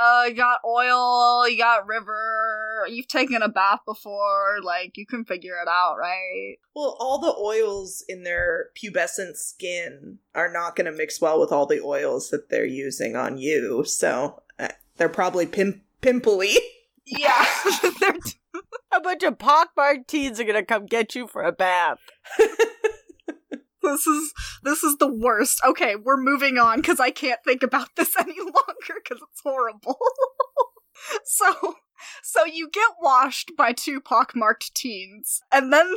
Uh, 0.00 0.24
you 0.28 0.34
got 0.34 0.60
oil. 0.66 1.48
You 1.48 1.58
got 1.58 1.86
river. 1.86 2.86
You've 2.88 3.08
taken 3.08 3.42
a 3.42 3.48
bath 3.48 3.80
before. 3.86 4.58
Like 4.62 4.96
you 4.96 5.06
can 5.06 5.24
figure 5.24 5.54
it 5.62 5.68
out, 5.68 5.96
right? 5.98 6.56
Well, 6.74 6.96
all 6.98 7.18
the 7.18 7.34
oils 7.38 8.04
in 8.08 8.22
their 8.24 8.70
pubescent 8.76 9.36
skin 9.36 10.18
are 10.34 10.50
not 10.50 10.76
going 10.76 10.90
to 10.90 10.96
mix 10.96 11.20
well 11.20 11.38
with 11.38 11.52
all 11.52 11.66
the 11.66 11.82
oils 11.82 12.30
that 12.30 12.48
they're 12.48 12.64
using 12.64 13.16
on 13.16 13.38
you, 13.38 13.84
so 13.84 14.42
uh, 14.58 14.68
they're 14.96 15.08
probably 15.08 15.46
pim- 15.46 15.82
pimply. 16.00 16.56
Yeah. 17.06 17.44
A 18.92 19.00
bunch 19.00 19.22
of 19.22 19.38
pockmarked 19.38 20.08
teens 20.08 20.38
are 20.40 20.44
gonna 20.44 20.64
come 20.64 20.86
get 20.86 21.14
you 21.14 21.26
for 21.26 21.42
a 21.42 21.52
bath. 21.52 21.98
This 23.82 24.06
is 24.06 24.32
this 24.62 24.84
is 24.84 24.96
the 24.98 25.12
worst. 25.12 25.60
Okay, 25.64 25.96
we're 25.96 26.20
moving 26.20 26.58
on 26.58 26.80
because 26.80 27.00
I 27.00 27.10
can't 27.10 27.40
think 27.44 27.62
about 27.62 27.88
this 27.96 28.14
any 28.18 28.38
longer 28.38 29.00
because 29.02 29.22
it's 29.22 29.40
horrible. 29.42 29.98
so 31.24 31.76
so 32.22 32.44
you 32.44 32.68
get 32.70 32.90
washed 33.00 33.52
by 33.56 33.72
two 33.72 34.00
pockmarked 34.00 34.74
teens, 34.74 35.40
and 35.52 35.72
then 35.72 35.94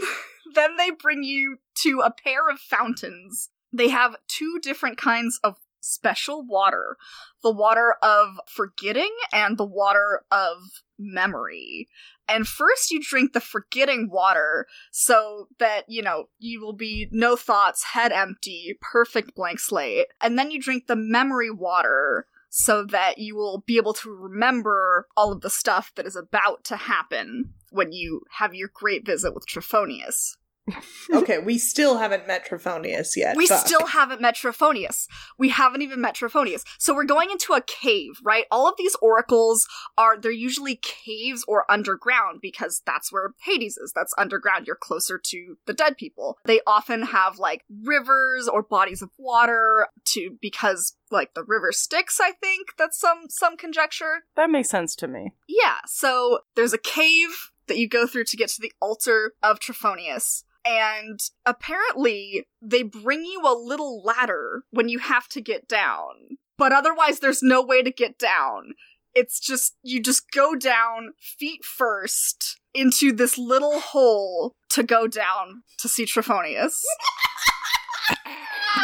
then 0.53 0.77
they 0.77 0.91
bring 0.91 1.23
you 1.23 1.57
to 1.83 2.01
a 2.01 2.11
pair 2.11 2.49
of 2.49 2.59
fountains. 2.59 3.49
They 3.71 3.89
have 3.89 4.15
two 4.27 4.59
different 4.61 4.97
kinds 4.97 5.39
of 5.43 5.57
special 5.83 6.43
water. 6.45 6.97
The 7.41 7.51
water 7.51 7.95
of 8.01 8.39
forgetting 8.47 9.11
and 9.31 9.57
the 9.57 9.65
water 9.65 10.23
of 10.31 10.57
memory. 10.97 11.87
And 12.27 12.47
first 12.47 12.89
you 12.89 13.01
drink 13.01 13.33
the 13.33 13.41
forgetting 13.41 14.09
water 14.09 14.65
so 14.91 15.47
that, 15.59 15.83
you 15.87 16.01
know, 16.01 16.25
you 16.39 16.61
will 16.61 16.73
be 16.73 17.09
no 17.11 17.35
thoughts, 17.35 17.83
head 17.83 18.11
empty, 18.11 18.77
perfect 18.81 19.35
blank 19.35 19.59
slate. 19.59 20.07
And 20.21 20.39
then 20.39 20.49
you 20.49 20.61
drink 20.61 20.87
the 20.87 20.95
memory 20.95 21.51
water 21.51 22.27
so 22.49 22.85
that 22.85 23.17
you 23.17 23.35
will 23.35 23.63
be 23.65 23.77
able 23.77 23.93
to 23.95 24.09
remember 24.11 25.07
all 25.17 25.31
of 25.31 25.41
the 25.41 25.49
stuff 25.49 25.91
that 25.95 26.05
is 26.05 26.15
about 26.15 26.63
to 26.63 26.75
happen 26.75 27.53
when 27.71 27.91
you 27.91 28.21
have 28.37 28.53
your 28.53 28.69
great 28.71 29.05
visit 29.05 29.33
with 29.33 29.47
Trophonius. 29.47 30.37
okay, 31.13 31.39
we 31.39 31.57
still 31.57 31.97
haven't 31.97 32.27
met 32.27 32.47
Trophonius 32.47 33.15
yet. 33.15 33.35
We 33.35 33.47
Fuck. 33.47 33.65
still 33.65 33.87
haven't 33.87 34.21
met 34.21 34.35
Trophonius. 34.35 35.07
We 35.37 35.49
haven't 35.49 35.81
even 35.81 35.99
met 35.99 36.15
Trophonius. 36.15 36.63
So 36.77 36.93
we're 36.93 37.03
going 37.03 37.31
into 37.31 37.53
a 37.53 37.61
cave, 37.61 38.19
right? 38.23 38.45
All 38.49 38.67
of 38.67 38.75
these 38.77 38.95
oracles 39.01 39.67
are, 39.97 40.17
they're 40.17 40.31
usually 40.31 40.77
caves 40.77 41.43
or 41.47 41.69
underground 41.69 42.39
because 42.41 42.81
that's 42.85 43.11
where 43.11 43.33
Hades 43.43 43.77
is. 43.77 43.91
That's 43.93 44.13
underground. 44.17 44.67
You're 44.67 44.75
closer 44.75 45.19
to 45.23 45.57
the 45.65 45.73
dead 45.73 45.97
people. 45.97 46.37
They 46.45 46.61
often 46.65 47.03
have 47.03 47.39
like 47.39 47.63
rivers 47.83 48.47
or 48.47 48.63
bodies 48.63 49.01
of 49.01 49.09
water 49.17 49.87
to, 50.13 50.37
because 50.41 50.95
like 51.11 51.33
the 51.33 51.43
river 51.43 51.71
Styx, 51.71 52.19
I 52.21 52.31
think. 52.31 52.69
That's 52.77 52.99
some, 52.99 53.25
some 53.29 53.57
conjecture. 53.57 54.23
That 54.35 54.49
makes 54.49 54.69
sense 54.69 54.95
to 54.97 55.07
me. 55.07 55.33
Yeah, 55.47 55.79
so 55.85 56.39
there's 56.55 56.73
a 56.73 56.77
cave 56.77 57.51
that 57.67 57.77
you 57.77 57.87
go 57.87 58.07
through 58.07 58.25
to 58.25 58.37
get 58.37 58.49
to 58.49 58.61
the 58.61 58.73
altar 58.81 59.33
of 59.41 59.59
Trophonius. 59.59 60.43
And 60.65 61.19
apparently, 61.45 62.47
they 62.61 62.83
bring 62.83 63.25
you 63.25 63.41
a 63.45 63.57
little 63.57 64.01
ladder 64.03 64.63
when 64.71 64.89
you 64.89 64.99
have 64.99 65.27
to 65.29 65.41
get 65.41 65.67
down. 65.67 66.37
But 66.57 66.71
otherwise, 66.71 67.19
there's 67.19 67.43
no 67.43 67.61
way 67.61 67.83
to 67.83 67.91
get 67.91 68.17
down. 68.17 68.73
It's 69.13 69.39
just, 69.39 69.75
you 69.83 70.01
just 70.01 70.31
go 70.31 70.55
down 70.55 71.13
feet 71.19 71.63
first 71.63 72.59
into 72.73 73.11
this 73.11 73.37
little 73.37 73.79
hole 73.79 74.55
to 74.69 74.83
go 74.83 75.07
down 75.07 75.63
to 75.79 75.89
see 75.89 76.05
Trophonius. 76.05 76.75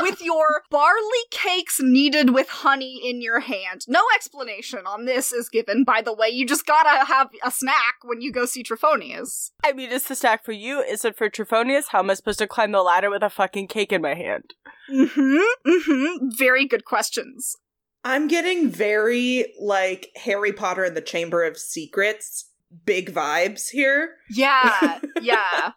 with 0.01 0.21
your 0.21 0.63
barley 0.69 1.25
cakes 1.31 1.79
kneaded 1.81 2.33
with 2.33 2.49
honey 2.49 2.99
in 3.03 3.21
your 3.21 3.39
hand. 3.39 3.85
No 3.87 4.03
explanation 4.15 4.85
on 4.85 5.05
this 5.05 5.31
is 5.31 5.49
given, 5.49 5.83
by 5.83 6.01
the 6.01 6.13
way. 6.13 6.29
You 6.29 6.45
just 6.45 6.65
gotta 6.65 7.05
have 7.05 7.29
a 7.43 7.51
snack 7.51 7.95
when 8.03 8.21
you 8.21 8.31
go 8.31 8.45
see 8.45 8.63
Trophonius. 8.63 9.51
I 9.63 9.73
mean, 9.73 9.91
it's 9.91 10.07
the 10.07 10.15
stack 10.15 10.43
for 10.43 10.51
you. 10.51 10.81
Is 10.81 11.05
it 11.05 11.17
for 11.17 11.29
Trophonius? 11.29 11.87
How 11.89 11.99
am 11.99 12.09
I 12.09 12.13
supposed 12.13 12.39
to 12.39 12.47
climb 12.47 12.71
the 12.71 12.83
ladder 12.83 13.09
with 13.09 13.23
a 13.23 13.29
fucking 13.29 13.67
cake 13.67 13.91
in 13.91 14.01
my 14.01 14.15
hand? 14.15 14.53
Mm-hmm. 14.89 15.69
Mm-hmm. 15.69 16.29
Very 16.37 16.65
good 16.65 16.85
questions. 16.85 17.55
I'm 18.03 18.27
getting 18.27 18.69
very 18.69 19.53
like 19.59 20.09
Harry 20.15 20.53
Potter 20.53 20.83
and 20.83 20.95
the 20.95 21.01
Chamber 21.01 21.43
of 21.43 21.57
Secrets 21.57 22.45
big 22.85 23.13
vibes 23.13 23.69
here. 23.69 24.15
Yeah, 24.29 24.99
yeah. 25.21 25.71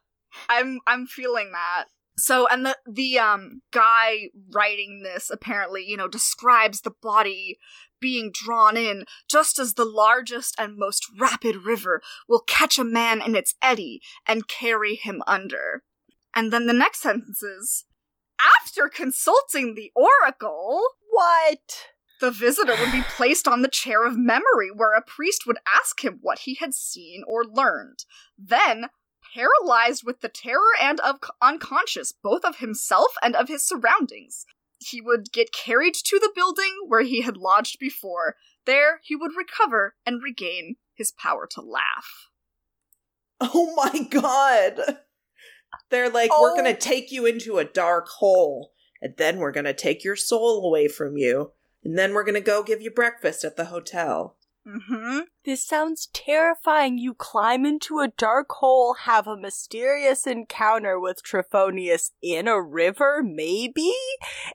I'm 0.48 0.81
I'm 0.87 1.07
feeling 1.07 1.53
that. 1.53 1.85
So 2.16 2.46
and 2.48 2.66
the 2.66 2.77
the 2.90 3.18
um 3.18 3.62
guy 3.72 4.29
writing 4.53 5.03
this 5.03 5.31
apparently, 5.31 5.85
you 5.85 5.96
know, 5.96 6.09
describes 6.09 6.81
the 6.81 6.92
body 7.03 7.59
being 8.01 8.31
drawn 8.33 8.77
in 8.77 9.05
just 9.29 9.59
as 9.59 9.75
the 9.75 9.85
largest 9.85 10.55
and 10.59 10.77
most 10.77 11.07
rapid 11.18 11.64
river 11.64 12.03
will 12.29 12.42
catch 12.46 12.79
a 12.79 12.85
man 12.85 13.22
in 13.22 13.35
its 13.35 13.55
eddy 13.62 14.01
and 14.27 14.48
carry 14.48 14.96
him 14.96 15.22
under. 15.27 15.83
And 16.35 16.53
then 16.53 16.66
the 16.66 16.72
next 16.72 17.01
sentence 17.01 17.42
is 17.42 17.85
after 18.40 18.88
consulting 18.88 19.75
the 19.75 19.92
oracle, 19.94 20.83
What? 21.11 21.87
the 22.22 22.31
visitor 22.31 22.77
would 22.79 22.92
be 22.92 23.03
placed 23.16 23.48
on 23.48 23.62
the 23.62 23.68
chair 23.68 24.07
of 24.07 24.16
memory, 24.16 24.70
where 24.72 24.94
a 24.94 25.03
priest 25.03 25.44
would 25.44 25.59
ask 25.75 26.05
him 26.05 26.20
what 26.22 26.40
he 26.40 26.55
had 26.55 26.72
seen 26.72 27.25
or 27.27 27.44
learned. 27.44 28.05
Then, 28.38 28.87
paralyzed 29.35 30.03
with 30.05 30.21
the 30.21 30.29
terror 30.29 30.61
and 30.81 31.01
of 31.01 31.16
unconscious, 31.40 32.12
both 32.12 32.45
of 32.45 32.59
himself 32.59 33.12
and 33.23 33.35
of 33.35 33.49
his 33.49 33.62
surroundings, 33.66 34.45
he 34.79 35.01
would 35.01 35.33
get 35.33 35.53
carried 35.53 35.95
to 35.95 36.18
the 36.18 36.33
building 36.35 36.73
where 36.87 37.03
he 37.03 37.23
had 37.23 37.37
lodged 37.37 37.79
before. 37.79 38.37
There, 38.66 39.01
he 39.03 39.16
would 39.16 39.33
recover 39.37 39.95
and 40.07 40.23
regain 40.23 40.77
his 40.95 41.12
power 41.12 41.47
to 41.53 41.61
laugh. 41.61 42.29
Oh 43.55 43.75
my 43.75 44.05
god. 44.09 44.99
They're 45.90 46.09
like, 46.11 46.31
we're 46.31 46.53
Oh. 46.53 46.57
gonna 46.57 46.77
take 46.77 47.11
you 47.11 47.27
into 47.27 47.59
a 47.59 47.64
dark 47.64 48.07
hole, 48.09 48.73
and 49.01 49.14
then 49.16 49.38
we're 49.38 49.51
gonna 49.51 49.75
take 49.75 50.05
your 50.05 50.14
soul 50.14 50.64
away 50.64 50.87
from 50.87 51.16
you, 51.16 51.53
and 51.83 51.99
then 51.99 52.12
we're 52.14 52.23
gonna 52.23 52.40
go 52.40 52.62
give 52.62 52.81
you 52.81 52.90
breakfast 52.92 53.42
at 53.42 53.57
the 53.57 53.64
hotel. 53.64 54.37
Mm-hmm. 54.66 55.20
This 55.44 55.64
sounds 55.64 56.09
terrifying. 56.12 56.98
You 56.98 57.14
climb 57.14 57.66
into 57.66 57.98
a 57.98 58.12
dark 58.16 58.51
hole, 58.51 58.94
have 58.94 59.27
a 59.27 59.37
mysterious 59.37 60.27
encounter 60.27 61.01
with 61.01 61.22
Trophonius 61.22 62.11
in 62.22 62.46
a 62.46 62.61
river, 62.61 63.22
maybe? 63.25 63.92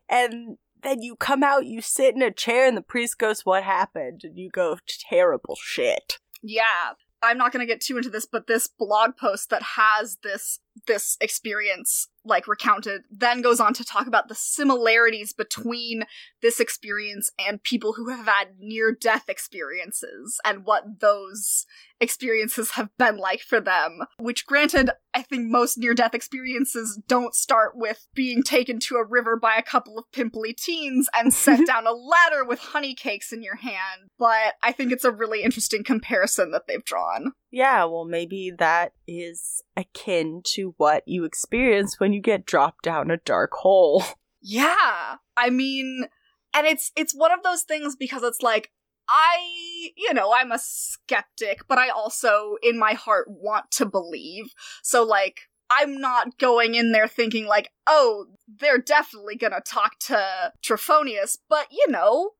And 0.07 0.57
then 0.81 1.01
you 1.01 1.15
come 1.15 1.43
out, 1.43 1.65
you 1.65 1.81
sit 1.81 2.15
in 2.15 2.21
a 2.21 2.31
chair, 2.31 2.67
and 2.67 2.77
the 2.77 2.81
priest 2.81 3.17
goes, 3.17 3.45
What 3.45 3.63
happened? 3.63 4.21
And 4.23 4.37
you 4.37 4.49
go, 4.49 4.77
Terrible 4.87 5.57
shit. 5.61 6.19
Yeah. 6.41 6.93
I'm 7.23 7.37
not 7.37 7.51
going 7.51 7.65
to 7.65 7.71
get 7.71 7.81
too 7.81 7.97
into 7.97 8.11
this, 8.11 8.27
but 8.27 8.47
this 8.47 8.67
blog 8.67 9.17
post 9.17 9.49
that 9.49 9.63
has 9.63 10.17
this 10.23 10.59
this 10.85 11.17
experience 11.19 12.09
like 12.27 12.47
recounted 12.47 13.01
then 13.09 13.41
goes 13.41 13.59
on 13.59 13.73
to 13.73 13.83
talk 13.83 14.07
about 14.07 14.27
the 14.27 14.35
similarities 14.35 15.33
between 15.33 16.03
this 16.41 16.59
experience 16.59 17.31
and 17.39 17.63
people 17.63 17.93
who 17.93 18.09
have 18.09 18.27
had 18.27 18.59
near 18.59 18.91
death 18.91 19.29
experiences 19.29 20.39
and 20.45 20.65
what 20.65 20.99
those 20.99 21.65
experiences 21.99 22.71
have 22.71 22.89
been 22.97 23.17
like 23.17 23.41
for 23.41 23.59
them. 23.59 24.01
Which, 24.19 24.45
granted, 24.45 24.91
I 25.13 25.23
think 25.23 25.49
most 25.49 25.77
near 25.77 25.93
death 25.93 26.13
experiences 26.13 27.01
don't 27.07 27.33
start 27.33 27.71
with 27.75 28.07
being 28.13 28.43
taken 28.43 28.79
to 28.81 28.95
a 28.95 29.05
river 29.05 29.35
by 29.35 29.55
a 29.55 29.63
couple 29.63 29.97
of 29.97 30.11
pimply 30.11 30.53
teens 30.53 31.09
and 31.15 31.33
set 31.33 31.65
down 31.67 31.87
a 31.87 31.91
ladder 31.91 32.43
with 32.45 32.59
honey 32.59 32.93
cakes 32.93 33.31
in 33.33 33.41
your 33.41 33.55
hand, 33.55 34.09
but 34.19 34.53
I 34.61 34.71
think 34.71 34.91
it's 34.91 35.05
a 35.05 35.11
really 35.11 35.43
interesting 35.43 35.83
comparison 35.83 36.51
that 36.51 36.67
they've 36.67 36.83
drawn. 36.83 37.31
Yeah, 37.51 37.85
well, 37.85 38.05
maybe 38.05 38.51
that 38.59 38.93
is 39.07 39.63
akin 39.75 40.41
to 40.53 40.75
what 40.77 41.03
you 41.07 41.23
experience 41.23 41.99
when 41.99 42.13
you 42.13 42.16
get 42.19 42.45
dropped 42.45 42.83
down 42.83 43.11
a 43.11 43.17
dark 43.17 43.51
hole. 43.53 44.03
Yeah. 44.39 45.15
I 45.35 45.49
mean, 45.49 46.05
and 46.53 46.67
it's 46.67 46.91
it's 46.95 47.13
one 47.13 47.31
of 47.31 47.43
those 47.43 47.63
things 47.63 47.95
because 47.95 48.23
it's 48.23 48.41
like 48.41 48.71
I, 49.09 49.89
you 49.95 50.13
know, 50.13 50.33
I'm 50.33 50.51
a 50.51 50.59
skeptic, 50.59 51.67
but 51.67 51.77
I 51.77 51.89
also 51.89 52.55
in 52.61 52.77
my 52.77 52.93
heart 52.93 53.27
want 53.29 53.71
to 53.71 53.85
believe. 53.85 54.53
So 54.83 55.03
like 55.03 55.41
I'm 55.69 55.99
not 55.99 56.37
going 56.37 56.75
in 56.75 56.91
there 56.91 57.07
thinking 57.07 57.45
like, 57.45 57.71
"Oh, 57.87 58.27
they're 58.47 58.79
definitely 58.79 59.35
going 59.35 59.53
to 59.53 59.61
talk 59.61 59.99
to 60.07 60.53
Trophonius," 60.65 61.37
but 61.49 61.67
you 61.71 61.85
know, 61.89 62.31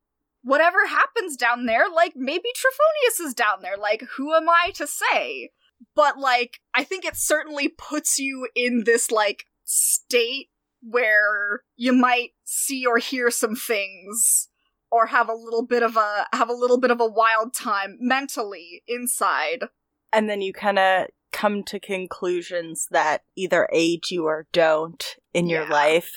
whatever 0.43 0.87
happens 0.87 1.35
down 1.35 1.65
there, 1.65 1.89
like 1.93 2.13
maybe 2.15 2.49
Trophonius 2.55 3.25
is 3.25 3.33
down 3.33 3.61
there. 3.61 3.77
Like 3.77 4.03
who 4.15 4.33
am 4.33 4.49
I 4.49 4.71
to 4.75 4.87
say? 4.87 5.51
But 5.95 6.17
like 6.17 6.59
I 6.73 6.83
think 6.83 7.05
it 7.05 7.17
certainly 7.17 7.67
puts 7.69 8.17
you 8.17 8.47
in 8.55 8.83
this 8.85 9.11
like 9.11 9.45
state 9.71 10.47
where 10.81 11.61
you 11.75 11.91
might 11.91 12.29
see 12.45 12.85
or 12.85 12.97
hear 12.97 13.29
some 13.29 13.55
things 13.55 14.47
or 14.89 15.07
have 15.07 15.27
a 15.27 15.33
little 15.35 15.65
bit 15.65 15.83
of 15.83 15.97
a 15.97 16.25
have 16.33 16.49
a 16.49 16.53
little 16.53 16.79
bit 16.79 16.91
of 16.91 17.01
a 17.01 17.05
wild 17.05 17.53
time 17.53 17.97
mentally 17.99 18.81
inside 18.87 19.65
And 20.13 20.29
then 20.29 20.41
you 20.41 20.53
kind 20.53 20.79
of 20.79 21.07
come 21.33 21.63
to 21.63 21.79
conclusions 21.79 22.87
that 22.91 23.23
either 23.35 23.67
aid 23.73 24.09
you 24.09 24.25
or 24.25 24.47
don't 24.53 25.03
in 25.33 25.49
your 25.49 25.63
Yeah. 25.63 25.69
life. 25.73 26.11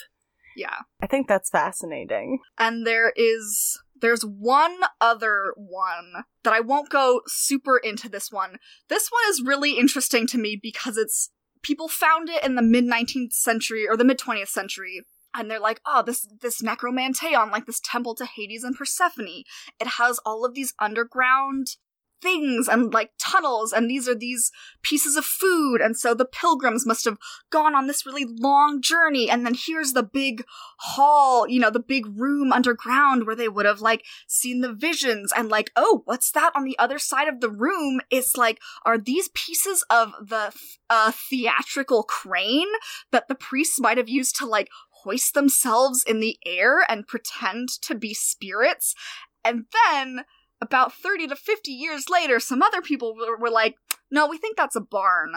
yeah 0.55 0.77
I 1.01 1.07
think 1.07 1.27
that's 1.27 1.49
fascinating. 1.49 2.39
and 2.57 2.87
there 2.87 3.11
is 3.15 3.77
there's 3.99 4.23
one 4.23 4.77
other 5.01 5.53
one 5.57 6.23
that 6.43 6.53
I 6.53 6.59
won't 6.61 6.89
go 6.89 7.21
super 7.27 7.77
into 7.77 8.09
this 8.09 8.31
one. 8.31 8.57
This 8.87 9.09
one 9.09 9.21
is 9.29 9.43
really 9.45 9.77
interesting 9.77 10.25
to 10.27 10.39
me 10.39 10.57
because 10.59 10.97
it's 10.97 11.29
people 11.61 11.87
found 11.87 12.29
it 12.29 12.43
in 12.43 12.55
the 12.55 12.61
mid 12.61 12.85
19th 12.85 13.33
century 13.33 13.87
or 13.87 13.95
the 13.95 14.03
mid 14.03 14.19
20th 14.19 14.49
century 14.49 15.05
and 15.33 15.49
they're 15.49 15.59
like, 15.59 15.81
"Oh, 15.85 16.03
this 16.03 16.27
this 16.41 16.61
necromanteon, 16.61 17.51
like 17.51 17.65
this 17.65 17.79
temple 17.79 18.15
to 18.15 18.25
Hades 18.25 18.63
and 18.63 18.75
Persephone. 18.75 19.43
It 19.79 19.87
has 19.97 20.19
all 20.25 20.45
of 20.45 20.53
these 20.53 20.73
underground 20.79 21.77
things 22.21 22.67
and 22.67 22.93
like 22.93 23.11
tunnels 23.17 23.73
and 23.73 23.89
these 23.89 24.07
are 24.07 24.15
these 24.15 24.51
pieces 24.81 25.15
of 25.15 25.25
food 25.25 25.81
and 25.81 25.97
so 25.97 26.13
the 26.13 26.25
pilgrims 26.25 26.85
must 26.85 27.05
have 27.05 27.17
gone 27.49 27.75
on 27.75 27.87
this 27.87 28.05
really 28.05 28.25
long 28.25 28.81
journey 28.81 29.29
and 29.29 29.45
then 29.45 29.55
here's 29.55 29.93
the 29.93 30.03
big 30.03 30.43
hall 30.77 31.47
you 31.47 31.59
know 31.59 31.69
the 31.69 31.79
big 31.79 32.05
room 32.19 32.51
underground 32.51 33.25
where 33.25 33.35
they 33.35 33.49
would 33.49 33.65
have 33.65 33.81
like 33.81 34.05
seen 34.27 34.61
the 34.61 34.73
visions 34.73 35.33
and 35.35 35.49
like 35.49 35.71
oh 35.75 36.01
what's 36.05 36.31
that 36.31 36.51
on 36.55 36.63
the 36.63 36.77
other 36.77 36.99
side 36.99 37.27
of 37.27 37.39
the 37.39 37.49
room? 37.49 38.01
It's 38.09 38.37
like 38.37 38.59
are 38.85 38.97
these 38.97 39.29
pieces 39.29 39.83
of 39.89 40.13
the 40.21 40.53
uh, 40.89 41.11
theatrical 41.11 42.03
crane 42.03 42.67
that 43.11 43.27
the 43.27 43.35
priests 43.35 43.79
might 43.79 43.97
have 43.97 44.09
used 44.09 44.35
to 44.37 44.45
like 44.45 44.69
hoist 45.03 45.33
themselves 45.33 46.03
in 46.03 46.19
the 46.19 46.37
air 46.45 46.85
and 46.89 47.07
pretend 47.07 47.69
to 47.83 47.95
be 47.95 48.13
spirits? 48.13 48.95
And 49.43 49.65
then 49.89 50.25
about 50.61 50.93
30 50.93 51.27
to 51.27 51.35
50 51.35 51.71
years 51.71 52.05
later 52.09 52.39
some 52.39 52.61
other 52.61 52.81
people 52.81 53.15
were, 53.15 53.37
were 53.37 53.49
like 53.49 53.75
no 54.09 54.27
we 54.27 54.37
think 54.37 54.57
that's 54.57 54.75
a 54.75 54.81
barn 54.81 55.33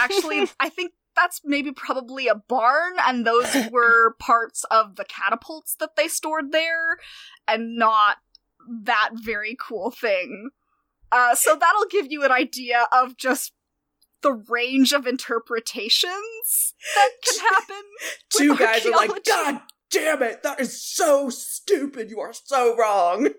actually 0.00 0.48
i 0.60 0.68
think 0.68 0.92
that's 1.14 1.40
maybe 1.44 1.72
probably 1.72 2.28
a 2.28 2.34
barn 2.34 2.94
and 3.06 3.26
those 3.26 3.54
were 3.70 4.14
parts 4.18 4.64
of 4.70 4.96
the 4.96 5.04
catapults 5.04 5.74
that 5.80 5.96
they 5.96 6.08
stored 6.08 6.52
there 6.52 6.98
and 7.46 7.76
not 7.76 8.18
that 8.68 9.10
very 9.14 9.56
cool 9.58 9.90
thing 9.90 10.50
uh, 11.10 11.34
so 11.34 11.56
that'll 11.56 11.88
give 11.90 12.12
you 12.12 12.22
an 12.22 12.30
idea 12.30 12.86
of 12.92 13.16
just 13.16 13.52
the 14.22 14.32
range 14.32 14.92
of 14.92 15.06
interpretations 15.06 16.74
that 16.94 17.10
can 17.24 17.40
happen 17.54 17.84
Two 18.30 18.56
guys 18.56 18.84
are 18.86 18.90
like. 18.90 19.24
God 19.24 19.60
damn 19.90 20.22
it, 20.22 20.42
that 20.42 20.60
is 20.60 20.82
so 20.82 21.30
stupid. 21.30 22.10
You 22.10 22.20
are 22.20 22.32
so 22.32 22.76
wrong. 22.76 23.30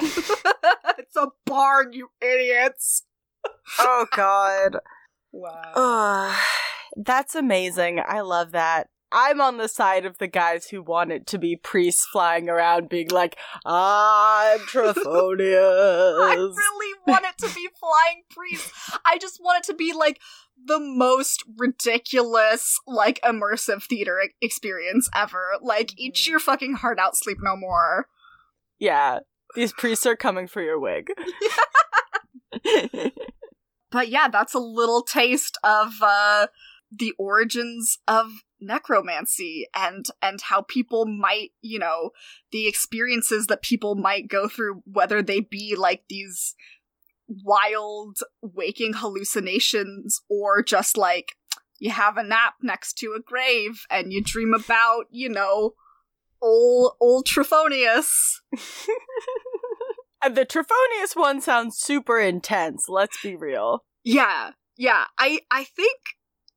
it's 0.98 1.16
a 1.16 1.28
barn 1.46 1.92
you 1.92 2.08
idiots 2.20 3.04
oh 3.78 4.06
god. 4.14 4.78
Wow. 5.32 5.72
Ugh, 5.74 6.36
that's 6.96 7.34
amazing. 7.34 8.00
I 8.04 8.20
love 8.20 8.52
that. 8.52 8.88
I'm 9.16 9.40
on 9.40 9.58
the 9.58 9.68
side 9.68 10.06
of 10.06 10.18
the 10.18 10.26
guys 10.26 10.66
who 10.66 10.82
want 10.82 11.12
it 11.12 11.26
to 11.28 11.38
be 11.38 11.54
priests 11.54 12.04
flying 12.04 12.48
around 12.48 12.88
being 12.88 13.10
like, 13.10 13.36
I'm 13.64 14.58
Trophonius. 14.66 16.20
I 16.20 16.34
really 16.34 16.94
want 17.06 17.24
it 17.24 17.38
to 17.46 17.54
be 17.54 17.68
flying 17.78 18.22
priests. 18.28 18.72
I 19.04 19.18
just 19.18 19.40
want 19.40 19.58
it 19.58 19.70
to 19.70 19.74
be 19.74 19.92
like 19.92 20.20
the 20.66 20.80
most 20.80 21.44
ridiculous, 21.56 22.80
like 22.88 23.20
immersive 23.22 23.84
theater 23.84 24.18
experience 24.40 25.08
ever. 25.14 25.50
Like, 25.60 25.92
eat 25.96 26.14
mm-hmm. 26.14 26.30
your 26.30 26.40
fucking 26.40 26.74
heart 26.74 26.98
out, 26.98 27.16
sleep 27.16 27.38
no 27.40 27.56
more. 27.56 28.08
yeah, 28.80 29.20
these 29.54 29.72
priests 29.72 30.06
are 30.06 30.16
coming 30.16 30.46
for 30.46 30.62
your 30.62 30.78
wig. 30.78 31.10
But 33.94 34.08
yeah, 34.08 34.26
that's 34.26 34.54
a 34.54 34.58
little 34.58 35.02
taste 35.02 35.56
of 35.62 35.92
uh 36.02 36.48
the 36.90 37.12
origins 37.16 37.98
of 38.08 38.26
necromancy 38.60 39.68
and 39.72 40.04
and 40.20 40.40
how 40.40 40.62
people 40.62 41.06
might, 41.06 41.52
you 41.62 41.78
know, 41.78 42.10
the 42.50 42.66
experiences 42.66 43.46
that 43.46 43.62
people 43.62 43.94
might 43.94 44.26
go 44.26 44.48
through 44.48 44.82
whether 44.84 45.22
they 45.22 45.38
be 45.38 45.76
like 45.78 46.02
these 46.08 46.56
wild 47.28 48.18
waking 48.42 48.94
hallucinations 48.94 50.22
or 50.28 50.60
just 50.60 50.96
like 50.96 51.36
you 51.78 51.90
have 51.90 52.16
a 52.16 52.24
nap 52.24 52.54
next 52.62 52.94
to 52.94 53.14
a 53.16 53.22
grave 53.22 53.86
and 53.90 54.12
you 54.12 54.20
dream 54.20 54.54
about, 54.54 55.04
you 55.10 55.28
know, 55.28 55.74
old 56.44 56.92
old 57.00 57.26
Trophonius. 57.26 58.40
and 60.22 60.36
the 60.36 60.46
Trophonius 60.46 61.16
one 61.16 61.40
sounds 61.40 61.78
super 61.78 62.20
intense, 62.20 62.88
let's 62.88 63.20
be 63.22 63.34
real. 63.34 63.84
Yeah, 64.04 64.50
yeah. 64.76 65.06
I 65.18 65.40
I 65.50 65.64
think 65.64 65.98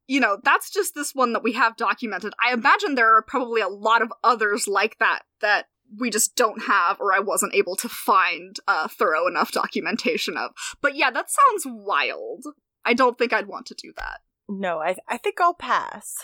you 0.08 0.20
know 0.20 0.38
that's 0.44 0.70
just 0.70 0.94
this 0.94 1.16
one 1.16 1.34
that 1.34 1.44
we 1.44 1.54
have 1.54 1.78
documented. 1.78 2.34
I 2.44 2.54
imagine 2.54 2.96
there 2.96 3.16
are 3.16 3.24
probably 3.24 3.62
a 3.62 3.70
lot 3.70 4.02
of 4.02 4.12
others 4.24 4.68
like 4.68 5.00
that 5.00 5.22
that 5.42 5.68
we 5.98 6.10
just 6.10 6.36
don't 6.36 6.64
have, 6.64 7.00
or 7.00 7.14
I 7.14 7.20
wasn't 7.20 7.56
able 7.56 7.78
to 7.78 7.88
find 7.88 8.58
uh, 8.68 8.90
thorough 8.90 9.26
enough 9.26 9.52
documentation 9.54 10.36
of. 10.36 10.52
But 10.82 10.96
yeah, 10.96 11.10
that 11.12 11.30
sounds 11.32 11.64
wild. 11.66 12.44
I 12.84 12.94
don't 12.94 13.18
think 13.18 13.32
I'd 13.32 13.48
want 13.48 13.66
to 13.68 13.76
do 13.76 13.94
that. 13.96 14.20
No, 14.50 14.80
I 14.80 14.98
I 15.08 15.18
think 15.18 15.40
I'll 15.40 15.54
pass. 15.54 16.18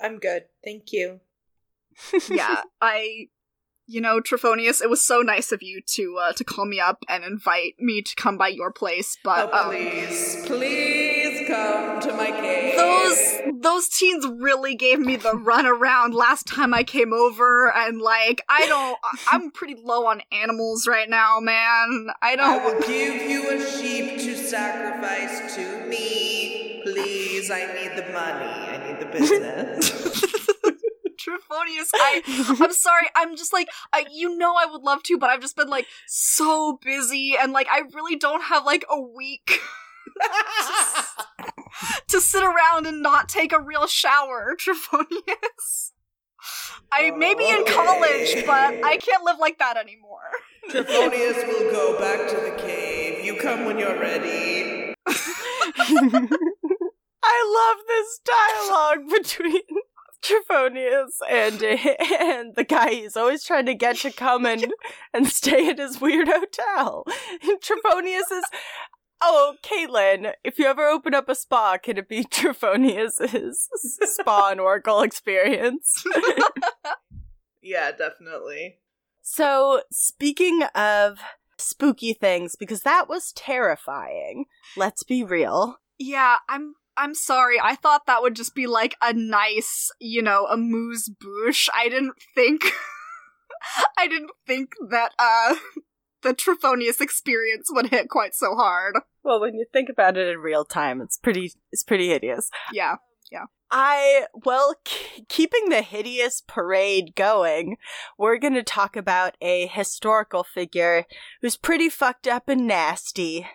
I'm 0.00 0.18
good. 0.18 0.44
Thank 0.64 0.92
you. 0.92 1.20
Yeah, 2.28 2.62
I, 2.80 3.28
you 3.86 4.00
know, 4.00 4.20
Trophonius, 4.20 4.80
it 4.80 4.88
was 4.88 5.04
so 5.04 5.20
nice 5.20 5.52
of 5.52 5.62
you 5.62 5.82
to 5.94 6.18
uh, 6.20 6.32
to 6.34 6.44
call 6.44 6.64
me 6.64 6.80
up 6.80 7.04
and 7.08 7.22
invite 7.24 7.74
me 7.78 8.02
to 8.02 8.16
come 8.16 8.38
by 8.38 8.48
your 8.48 8.72
place. 8.72 9.18
But 9.22 9.50
oh, 9.52 9.58
um, 9.58 9.70
please, 9.70 10.42
please 10.46 11.46
come 11.46 12.00
to 12.00 12.12
my 12.14 12.30
cave. 12.30 12.76
those 12.76 13.62
those 13.62 13.88
teens 13.88 14.26
really 14.26 14.74
gave 14.74 14.98
me 14.98 15.16
the 15.16 15.32
runaround 15.32 16.14
last 16.14 16.46
time 16.46 16.72
I 16.72 16.82
came 16.82 17.12
over, 17.12 17.70
and 17.74 18.00
like 18.00 18.42
I 18.48 18.66
don't, 18.68 18.98
I'm 19.30 19.50
pretty 19.50 19.76
low 19.82 20.06
on 20.06 20.22
animals 20.32 20.86
right 20.86 21.08
now, 21.08 21.38
man. 21.40 22.08
I 22.22 22.32
I 22.34 22.36
don't. 22.36 22.62
I 22.62 22.64
will 22.64 22.80
give 22.80 23.30
you 23.30 23.50
a 23.50 23.60
sheep 23.60 24.18
to 24.18 24.36
sacrifice 24.36 25.54
to 25.56 25.86
me. 25.86 26.80
Please, 26.82 27.50
I 27.50 27.66
need 27.74 27.96
the 27.96 28.12
money. 28.12 28.44
I 28.44 28.86
need 28.86 29.00
the 29.00 29.06
business. 29.06 30.43
Trophonius, 31.24 31.90
I, 31.94 32.22
I'm 32.60 32.72
sorry. 32.72 33.06
I'm 33.16 33.36
just 33.36 33.52
like, 33.52 33.68
I, 33.92 34.04
you 34.12 34.36
know, 34.36 34.54
I 34.56 34.66
would 34.66 34.82
love 34.82 35.02
to, 35.04 35.18
but 35.18 35.30
I've 35.30 35.40
just 35.40 35.56
been 35.56 35.68
like 35.68 35.86
so 36.06 36.78
busy, 36.82 37.34
and 37.40 37.52
like 37.52 37.68
I 37.70 37.82
really 37.94 38.16
don't 38.16 38.42
have 38.44 38.64
like 38.64 38.84
a 38.90 39.00
week 39.00 39.60
to 42.08 42.20
sit 42.20 42.42
around 42.42 42.86
and 42.86 43.02
not 43.02 43.28
take 43.28 43.52
a 43.52 43.60
real 43.60 43.86
shower, 43.86 44.54
Trophonius. 44.58 45.92
I 46.92 47.10
may 47.10 47.34
be 47.34 47.48
in 47.48 47.64
college, 47.64 48.44
but 48.46 48.84
I 48.84 48.98
can't 48.98 49.24
live 49.24 49.38
like 49.40 49.58
that 49.58 49.76
anymore. 49.76 50.20
Trophonius 50.70 51.46
will 51.46 51.70
go 51.70 51.98
back 51.98 52.28
to 52.28 52.36
the 52.36 52.54
cave. 52.58 53.24
You 53.24 53.36
come 53.36 53.64
when 53.64 53.78
you're 53.78 53.98
ready. 53.98 54.94
I 57.26 57.76
love 57.76 57.78
this 57.88 58.20
dialogue 58.24 59.08
between 59.10 59.62
Trophonius 60.24 61.18
and 61.28 61.62
and 62.20 62.54
the 62.54 62.64
guy 62.64 62.90
he's 62.90 63.16
always 63.16 63.44
trying 63.44 63.66
to 63.66 63.74
get 63.74 63.96
to 63.98 64.10
come 64.10 64.46
and, 64.46 64.72
and 65.14 65.28
stay 65.28 65.68
at 65.68 65.78
his 65.78 66.00
weird 66.00 66.28
hotel. 66.28 67.04
And 67.42 67.60
Trophonius 67.60 68.32
is 68.32 68.44
Oh, 69.26 69.54
Caitlin, 69.62 70.32
if 70.42 70.58
you 70.58 70.66
ever 70.66 70.86
open 70.86 71.14
up 71.14 71.30
a 71.30 71.34
spa, 71.34 71.78
can 71.78 71.96
it 71.96 72.08
be 72.08 72.24
Trophonius's 72.24 73.68
spa 74.02 74.50
and 74.50 74.60
Oracle 74.60 75.00
experience? 75.00 76.04
Yeah, 77.62 77.92
definitely. 77.92 78.80
So, 79.22 79.80
speaking 79.90 80.64
of 80.74 81.18
spooky 81.56 82.12
things, 82.12 82.56
because 82.56 82.82
that 82.82 83.08
was 83.08 83.32
terrifying, 83.32 84.44
let's 84.76 85.02
be 85.02 85.24
real. 85.24 85.78
Yeah, 85.98 86.36
I'm 86.46 86.74
I'm 86.96 87.14
sorry. 87.14 87.56
I 87.62 87.74
thought 87.74 88.06
that 88.06 88.22
would 88.22 88.36
just 88.36 88.54
be 88.54 88.66
like 88.66 88.96
a 89.02 89.12
nice, 89.12 89.90
you 90.00 90.22
know, 90.22 90.46
amuse 90.46 91.08
bouche. 91.08 91.68
I 91.74 91.88
didn't 91.88 92.14
think 92.34 92.62
I 93.98 94.06
didn't 94.06 94.32
think 94.46 94.74
that 94.90 95.12
uh 95.18 95.56
the 96.22 96.34
Trophonius 96.34 97.00
experience 97.00 97.68
would 97.70 97.88
hit 97.88 98.08
quite 98.08 98.34
so 98.34 98.54
hard. 98.54 98.94
Well, 99.22 99.40
when 99.40 99.54
you 99.54 99.66
think 99.72 99.88
about 99.88 100.16
it 100.16 100.28
in 100.28 100.38
real 100.38 100.64
time, 100.64 101.00
it's 101.00 101.18
pretty 101.18 101.52
it's 101.72 101.82
pretty 101.82 102.08
hideous. 102.08 102.50
Yeah. 102.72 102.96
Yeah. 103.30 103.44
I, 103.70 104.26
well, 104.44 104.76
k- 104.84 105.24
keeping 105.28 105.68
the 105.68 105.82
hideous 105.82 106.42
parade 106.46 107.16
going, 107.16 107.76
we're 108.16 108.38
going 108.38 108.54
to 108.54 108.62
talk 108.62 108.94
about 108.94 109.36
a 109.40 109.66
historical 109.66 110.44
figure 110.44 111.06
who's 111.40 111.56
pretty 111.56 111.88
fucked 111.88 112.28
up 112.28 112.48
and 112.48 112.68
nasty. 112.68 113.48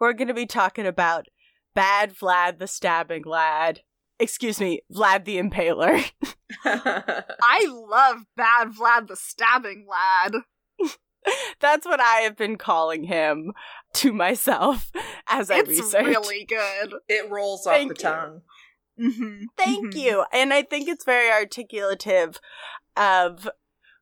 We're 0.00 0.14
going 0.14 0.28
to 0.28 0.34
be 0.34 0.46
talking 0.46 0.86
about 0.86 1.26
Bad 1.76 2.14
Vlad 2.16 2.58
the 2.58 2.66
Stabbing 2.66 3.22
Lad. 3.24 3.82
Excuse 4.18 4.58
me, 4.60 4.80
Vlad 4.92 5.24
the 5.26 5.36
Impaler. 5.36 6.10
I 6.64 7.66
love 7.68 8.22
Bad 8.36 8.68
Vlad 8.72 9.06
the 9.08 9.14
Stabbing 9.16 9.86
Lad. 9.88 10.32
That's 11.60 11.84
what 11.86 12.00
I 12.00 12.20
have 12.22 12.36
been 12.36 12.56
calling 12.56 13.04
him 13.04 13.52
to 13.94 14.12
myself 14.12 14.90
as 15.28 15.50
I 15.50 15.58
It's 15.58 15.68
research. 15.68 16.06
really 16.06 16.44
good. 16.44 16.94
it 17.08 17.30
rolls 17.30 17.66
off 17.66 17.74
Thank 17.74 17.96
the 17.98 18.02
you. 18.02 18.10
tongue. 18.10 18.40
Mm-hmm. 19.00 19.44
Thank 19.58 19.94
you. 19.94 20.24
And 20.32 20.54
I 20.54 20.62
think 20.62 20.88
it's 20.88 21.04
very 21.04 21.30
articulative 21.30 22.40
of 22.96 23.48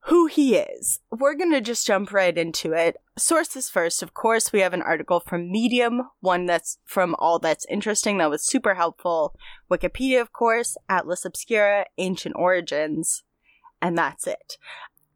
who 0.07 0.27
he 0.27 0.57
is. 0.57 1.01
We're 1.11 1.35
going 1.35 1.53
to 1.53 1.63
just 1.63 1.87
jump 1.87 2.13
right 2.13 2.37
into 2.37 2.73
it. 2.73 2.97
Sources 3.17 3.71
first, 3.71 4.03
of 4.03 4.13
course, 4.13 4.53
we 4.53 4.61
have 4.61 4.75
an 4.75 4.83
article 4.83 5.19
from 5.19 5.51
Medium, 5.51 6.03
one 6.21 6.45
that's 6.45 6.79
from 6.85 7.15
All 7.19 7.39
That's 7.39 7.65
Interesting 7.71 8.19
that 8.19 8.29
was 8.29 8.47
super 8.47 8.75
helpful. 8.75 9.35
Wikipedia, 9.71 10.21
of 10.21 10.33
course, 10.33 10.77
Atlas 10.91 11.25
Obscura, 11.25 11.87
Ancient 11.97 12.35
Origins, 12.37 13.23
and 13.81 13.97
that's 13.97 14.27
it. 14.27 14.59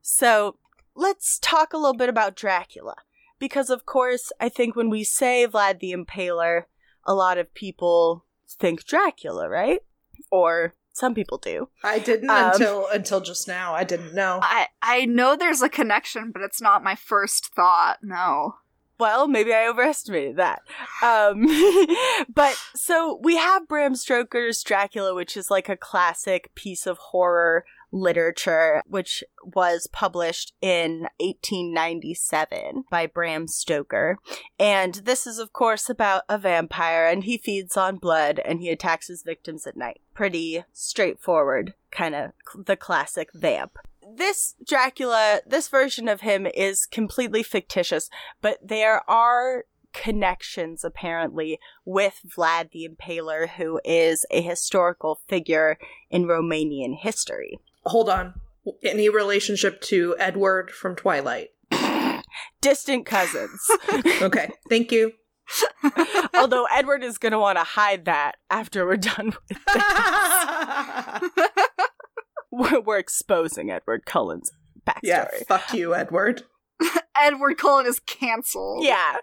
So 0.00 0.56
let's 0.94 1.38
talk 1.38 1.74
a 1.74 1.78
little 1.78 1.96
bit 1.96 2.08
about 2.08 2.36
Dracula. 2.36 2.94
Because, 3.38 3.68
of 3.70 3.84
course, 3.84 4.32
I 4.40 4.48
think 4.48 4.74
when 4.74 4.88
we 4.90 5.04
say 5.04 5.46
Vlad 5.46 5.80
the 5.80 5.92
Impaler, 5.92 6.62
a 7.06 7.14
lot 7.14 7.38
of 7.38 7.54
people 7.54 8.24
think 8.48 8.84
Dracula, 8.84 9.48
right? 9.48 9.80
Or 10.32 10.74
some 10.98 11.14
people 11.14 11.38
do. 11.38 11.68
I 11.84 12.00
didn't 12.00 12.28
Um, 12.28 12.50
until 12.52 12.86
until 12.88 13.20
just 13.20 13.46
now. 13.46 13.72
I 13.74 13.84
didn't 13.84 14.14
know. 14.14 14.40
I 14.42 14.66
I 14.82 15.04
know 15.04 15.36
there's 15.36 15.62
a 15.62 15.68
connection, 15.68 16.32
but 16.32 16.42
it's 16.42 16.60
not 16.60 16.82
my 16.82 16.96
first 16.96 17.54
thought. 17.54 17.98
No. 18.02 18.56
Well, 18.98 19.28
maybe 19.28 19.54
I 19.54 19.68
overestimated 19.68 20.36
that. 20.38 20.62
Um, 21.04 21.46
but 22.34 22.60
so 22.74 23.20
we 23.22 23.36
have 23.36 23.68
Bram 23.68 23.94
Stoker's 23.94 24.60
Dracula, 24.64 25.14
which 25.14 25.36
is 25.36 25.52
like 25.52 25.68
a 25.68 25.76
classic 25.76 26.52
piece 26.56 26.84
of 26.84 26.98
horror 26.98 27.64
literature, 27.90 28.82
which 28.86 29.24
was 29.42 29.88
published 29.92 30.52
in 30.60 31.08
1897 31.18 32.84
by 32.90 33.06
Bram 33.06 33.46
Stoker. 33.48 34.18
And 34.58 34.94
this 34.94 35.26
is, 35.26 35.38
of 35.38 35.52
course, 35.52 35.88
about 35.88 36.22
a 36.28 36.38
vampire, 36.38 37.06
and 37.06 37.24
he 37.24 37.38
feeds 37.38 37.76
on 37.76 37.96
blood 37.96 38.40
and 38.44 38.60
he 38.60 38.68
attacks 38.68 39.08
his 39.08 39.22
victims 39.22 39.66
at 39.66 39.76
night. 39.76 40.00
Pretty 40.14 40.64
straightforward, 40.72 41.74
kind 41.90 42.14
of 42.14 42.32
the 42.66 42.76
classic 42.76 43.30
vamp. 43.34 43.78
This 44.16 44.54
Dracula, 44.66 45.40
this 45.46 45.68
version 45.68 46.08
of 46.08 46.22
him 46.22 46.46
is 46.46 46.86
completely 46.86 47.42
fictitious, 47.42 48.08
but 48.40 48.58
there 48.66 49.08
are 49.08 49.64
connections 49.92 50.84
apparently 50.84 51.58
with 51.84 52.20
Vlad 52.26 52.70
the 52.70 52.88
Impaler, 52.88 53.48
who 53.50 53.80
is 53.84 54.24
a 54.30 54.40
historical 54.40 55.20
figure 55.28 55.78
in 56.10 56.24
Romanian 56.24 56.96
history. 56.98 57.58
Hold 57.84 58.08
on. 58.08 58.34
Any 58.82 59.08
relationship 59.08 59.80
to 59.82 60.14
Edward 60.18 60.70
from 60.70 60.94
Twilight? 60.96 61.48
Distant 62.60 63.06
cousins. 63.06 63.60
Okay, 64.22 64.50
thank 64.68 64.90
you. 64.92 65.12
Although 66.34 66.66
Edward 66.74 67.02
is 67.04 67.16
going 67.18 67.32
to 67.32 67.38
want 67.38 67.56
to 67.56 67.64
hide 67.64 68.04
that 68.06 68.32
after 68.50 68.84
we're 68.84 68.96
done 68.96 69.26
with 69.48 69.58
this. 69.74 69.82
We're, 72.50 72.80
we're 72.80 72.98
exposing 72.98 73.70
Edward 73.70 74.04
Cullen's 74.06 74.50
backstory. 74.86 74.98
yeah, 75.04 75.28
fuck 75.46 75.72
you, 75.72 75.94
Edward. 75.94 76.42
Edward 77.16 77.58
Cullen 77.58 77.86
is 77.86 78.00
canceled. 78.00 78.84
Yeah. 78.84 79.16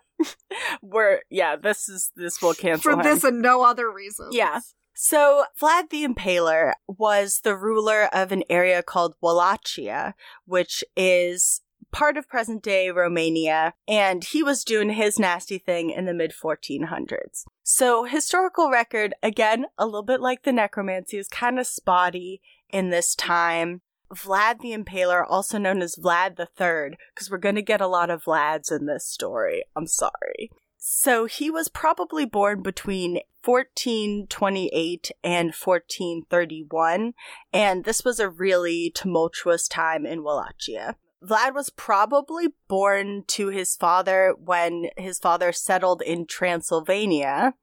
We're 0.82 1.22
yeah, 1.30 1.56
this 1.56 1.90
is 1.90 2.12
this 2.16 2.42
will 2.42 2.54
cancel 2.54 2.84
For 2.94 2.98
him. 3.00 3.04
this 3.04 3.24
and 3.24 3.42
no 3.42 3.64
other 3.64 3.92
reason. 3.92 4.30
Yeah. 4.32 4.60
So, 4.98 5.44
Vlad 5.62 5.90
the 5.90 6.08
Impaler 6.08 6.72
was 6.88 7.42
the 7.42 7.56
ruler 7.56 8.06
of 8.14 8.32
an 8.32 8.44
area 8.50 8.82
called 8.82 9.16
Wallachia, 9.22 10.16
which 10.46 10.86
is 10.96 11.62
part 11.92 12.16
of 12.16 12.30
present 12.30 12.64
day 12.64 12.90
Romania, 12.90 13.74
and 13.90 14.24
he 14.24 14.42
was 14.42 14.64
doing 14.64 14.92
his 14.92 15.20
nasty 15.20 15.58
thing 15.58 15.90
in 15.90 16.06
the 16.06 16.14
mid 16.14 16.32
1400s. 16.32 17.44
So, 17.62 18.06
historical 18.06 18.72
record, 18.72 19.14
again, 19.22 19.66
a 19.78 19.86
little 19.86 20.02
bit 20.02 20.22
like 20.22 20.44
the 20.44 20.54
necromancy, 20.54 21.18
is 21.18 21.28
kind 21.28 21.60
of 21.60 21.68
spotty 21.68 22.42
in 22.70 22.90
this 22.90 23.16
time. 23.16 23.82
Vlad 24.14 24.62
the 24.62 24.72
Impaler, 24.72 25.26
also 25.28 25.58
known 25.58 25.82
as 25.82 25.98
Vlad 25.98 26.38
the 26.38 26.46
Third, 26.46 26.96
because 27.14 27.30
we're 27.30 27.38
going 27.38 27.56
to 27.56 27.62
get 27.62 27.82
a 27.82 27.88
lot 27.88 28.10
of 28.10 28.24
Vlads 28.24 28.72
in 28.72 28.86
this 28.86 29.06
story. 29.06 29.66
I'm 29.76 29.88
sorry. 29.88 30.52
So 30.78 31.26
he 31.26 31.50
was 31.50 31.68
probably 31.68 32.26
born 32.26 32.62
between 32.62 33.22
1428 33.46 35.12
and 35.24 35.54
1431, 35.54 37.14
and 37.54 37.84
this 37.84 38.04
was 38.04 38.20
a 38.20 38.30
really 38.30 38.92
tumultuous 38.94 39.68
time 39.68 40.06
in 40.06 40.24
Wallachia. 40.24 40.96
Vlad 41.24 41.54
was 41.54 41.70
probably 41.70 42.50
born 42.68 43.24
to 43.28 43.50
his 43.50 43.76
father 43.76 44.36
when 44.38 44.88
his 44.98 45.20
father 45.20 45.52
settled 45.52 46.02
in 46.02 46.26
Transylvania 46.26 47.54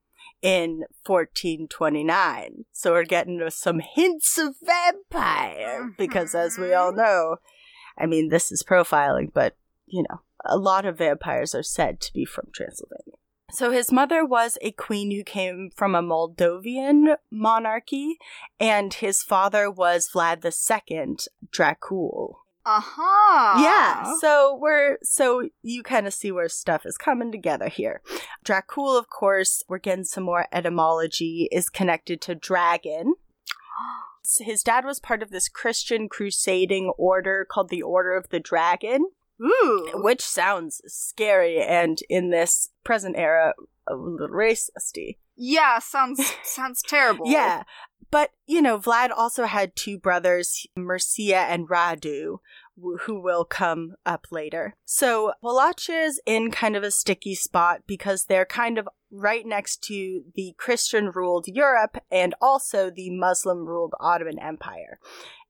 in 0.41 0.85
1429. 1.07 2.65
So 2.73 2.93
we're 2.93 3.05
getting 3.05 3.41
some 3.51 3.81
hints 3.81 4.39
of 4.39 4.57
vampire, 4.63 5.83
mm-hmm. 5.83 5.89
because 5.97 6.35
as 6.35 6.59
we 6.59 6.73
all 6.73 6.93
know, 6.93 7.37
I 7.99 8.07
mean, 8.07 8.29
this 8.29 8.51
is 8.51 8.65
profiling, 8.69 9.33
but 9.33 9.57
you 9.87 10.05
know, 10.09 10.23
a 10.45 10.57
lot 10.57 10.85
of 10.85 10.99
vampires 10.99 11.55
are 11.55 11.63
said 11.63 12.01
to 12.01 12.13
be 12.13 12.25
from 12.25 12.47
Transylvania. 12.53 13.12
So 13.53 13.71
his 13.71 13.93
mother 13.93 14.25
was 14.25 14.57
a 14.63 14.73
queen 14.73 15.11
who 15.11 15.23
came 15.23 15.71
from 15.77 15.95
a 15.95 16.03
Moldovan 16.03 17.17
monarchy, 17.31 18.17
and 18.59 18.95
his 18.95 19.23
father 19.23 19.71
was 19.71 20.09
Vlad 20.15 20.43
II 20.43 21.17
Dracul. 21.55 22.37
Uh-huh. 22.65 23.63
Yeah, 23.63 24.15
so 24.21 24.57
we're 24.59 24.97
so 25.03 25.49
you 25.63 25.83
kind 25.83 26.07
of 26.07 26.15
see 26.15 26.33
where 26.33 26.49
stuff 26.49 26.87
is 26.87 26.97
coming 26.97 27.31
together 27.31 27.69
here. 27.69 28.01
Dracul, 28.45 28.99
of 28.99 29.11
course, 29.11 29.63
we're 29.69 29.79
getting 29.79 30.05
some 30.05 30.25
more 30.25 30.47
etymology, 30.51 31.49
is 31.53 31.69
connected 31.69 32.21
to 32.23 32.35
dragon. 32.35 33.15
His 34.41 34.63
dad 34.63 34.85
was 34.85 35.01
part 35.01 35.23
of 35.23 35.31
this 35.31 35.49
Christian 35.49 36.09
crusading 36.09 36.93
order 36.97 37.45
called 37.45 37.69
the 37.69 37.83
Order 37.83 38.17
of 38.17 38.31
the 38.31 38.41
Dragon 38.41 39.07
Ooh. 39.43 39.91
which 39.95 40.23
sounds 40.23 40.81
scary 40.87 41.61
and 41.61 41.99
in 42.09 42.31
this 42.31 42.71
present 42.85 43.17
era 43.17 43.55
a 43.89 43.95
little 43.95 44.29
racisty. 44.29 45.17
Yeah, 45.37 45.79
sounds 45.79 46.35
sounds 46.45 46.83
terrible. 46.83 47.27
Yeah. 47.27 47.65
But, 48.11 48.31
you 48.47 48.61
know, 48.61 48.79
Vlad 48.79 49.09
also 49.11 49.45
had 49.47 49.75
two 49.75 49.99
brothers, 49.99 50.67
Mircea 50.79 51.47
and 51.49 51.67
Radu, 51.67 52.41
who 53.01 53.23
will 53.23 53.47
come 53.47 53.95
up 54.05 54.27
later. 54.31 54.77
So 54.85 55.33
Wallachia 55.43 56.03
is 56.03 56.21
in 56.27 56.51
kind 56.51 56.77
of 56.77 56.83
a 56.83 56.91
sticky 56.91 57.35
spot 57.35 57.85
because 57.87 58.27
they're 58.27 58.45
kind 58.45 58.77
of 58.77 58.87
right 59.11 59.47
next 59.47 59.83
to 59.85 60.25
the 60.35 60.55
Christian 60.59 61.11
ruled 61.11 61.47
Europe 61.49 61.97
and 62.11 62.35
also 62.41 62.91
the 62.91 63.09
Muslim 63.09 63.65
ruled 63.65 63.95
Ottoman 63.99 64.39
Empire. 64.39 64.99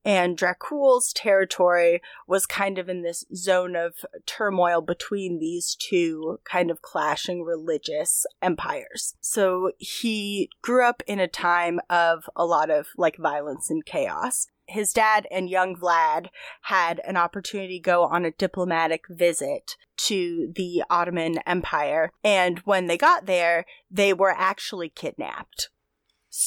And 0.04 0.36
Dracul's 0.36 1.12
territory 1.12 2.02
was 2.26 2.46
kind 2.46 2.78
of 2.78 2.88
in 2.88 3.02
this 3.02 3.24
zone 3.34 3.76
of 3.76 4.04
turmoil 4.26 4.80
between 4.80 5.38
these 5.38 5.76
two 5.76 6.40
kind 6.44 6.70
of 6.70 6.82
clashing 6.82 7.44
religious 7.44 8.26
empires. 8.40 9.14
So 9.20 9.72
he 9.78 10.50
grew 10.60 10.84
up 10.84 11.02
in 11.06 11.20
a 11.20 11.28
time 11.28 11.80
of 11.88 12.28
a 12.34 12.44
lot 12.44 12.70
of 12.70 12.88
like 12.96 13.16
violence 13.16 13.70
and 13.70 13.84
chaos. 13.84 14.48
His 14.66 14.92
dad 14.92 15.26
and 15.30 15.50
young 15.50 15.76
Vlad 15.76 16.28
had 16.62 17.00
an 17.06 17.16
opportunity 17.16 17.78
to 17.78 17.82
go 17.82 18.04
on 18.04 18.24
a 18.24 18.30
diplomatic 18.30 19.04
visit 19.08 19.76
to 19.98 20.52
the 20.54 20.82
Ottoman 20.88 21.38
Empire, 21.46 22.10
and 22.24 22.60
when 22.60 22.86
they 22.86 22.96
got 22.96 23.26
there, 23.26 23.66
they 23.90 24.12
were 24.12 24.30
actually 24.30 24.88
kidnapped. 24.88 25.68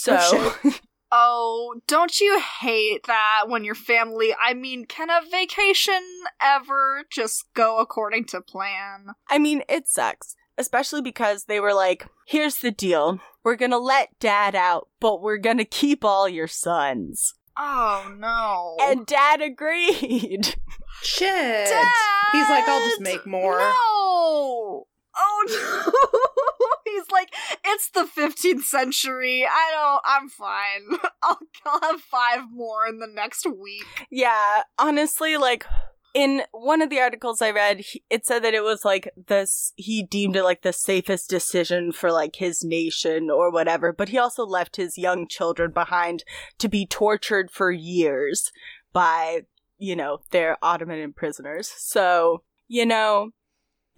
Oh, 0.07 0.57
so 0.63 0.71
Oh, 1.17 1.75
don't 1.87 2.19
you 2.19 2.41
hate 2.59 3.05
that 3.07 3.43
when 3.47 3.63
your 3.63 3.73
family, 3.73 4.35
I 4.37 4.53
mean, 4.53 4.85
can 4.85 5.09
a 5.09 5.21
vacation 5.31 6.01
ever 6.41 7.05
just 7.09 7.45
go 7.53 7.79
according 7.79 8.25
to 8.25 8.41
plan? 8.41 9.07
I 9.29 9.39
mean, 9.39 9.63
it 9.69 9.87
sucks, 9.87 10.35
especially 10.57 11.01
because 11.01 11.45
they 11.45 11.61
were 11.61 11.73
like, 11.73 12.05
here's 12.27 12.57
the 12.57 12.71
deal. 12.71 13.21
We're 13.45 13.55
gonna 13.55 13.77
let 13.77 14.19
dad 14.19 14.55
out, 14.55 14.89
but 14.99 15.21
we're 15.21 15.37
gonna 15.37 15.63
keep 15.63 16.03
all 16.03 16.27
your 16.27 16.47
sons. 16.47 17.33
Oh 17.57 18.13
no. 18.17 18.75
And 18.81 19.05
dad 19.05 19.41
agreed. 19.41 20.55
Shit. 21.01 21.29
Dad! 21.29 21.93
He's 22.33 22.49
like, 22.49 22.67
I'll 22.67 22.89
just 22.89 22.99
make 22.99 23.25
more. 23.25 23.59
No. 23.59 24.87
Oh 25.17 25.45
no. 25.87 26.54
He's 26.85 27.09
like, 27.11 27.33
it's 27.65 27.89
the 27.89 28.03
15th 28.05 28.63
century. 28.63 29.45
I 29.45 29.71
don't. 29.73 30.01
I'm 30.05 30.29
fine. 30.29 31.11
I'll, 31.23 31.39
I'll 31.65 31.81
have 31.81 32.01
five 32.01 32.51
more 32.51 32.87
in 32.87 32.99
the 32.99 33.07
next 33.07 33.45
week. 33.45 34.07
yeah, 34.09 34.63
honestly, 34.77 35.35
like, 35.37 35.65
in 36.15 36.43
one 36.51 36.81
of 36.81 36.89
the 36.89 37.01
articles 37.01 37.41
I 37.41 37.51
read, 37.51 37.83
it 38.09 38.25
said 38.25 38.41
that 38.45 38.53
it 38.53 38.63
was 38.63 38.85
like 38.85 39.09
this, 39.27 39.73
he 39.75 40.01
deemed 40.01 40.37
it 40.37 40.43
like 40.43 40.61
the 40.61 40.71
safest 40.71 41.29
decision 41.29 41.91
for 41.91 42.09
like 42.09 42.37
his 42.37 42.63
nation 42.63 43.29
or 43.29 43.51
whatever, 43.51 43.91
but 43.91 44.07
he 44.07 44.17
also 44.17 44.45
left 44.45 44.77
his 44.77 44.97
young 44.97 45.27
children 45.27 45.71
behind 45.71 46.23
to 46.59 46.69
be 46.69 46.87
tortured 46.87 47.51
for 47.51 47.69
years 47.69 48.53
by, 48.93 49.41
you 49.77 49.93
know, 49.93 50.19
their 50.31 50.57
Ottoman 50.63 51.11
prisoners. 51.11 51.69
So, 51.75 52.43
you 52.69 52.85
know, 52.85 53.31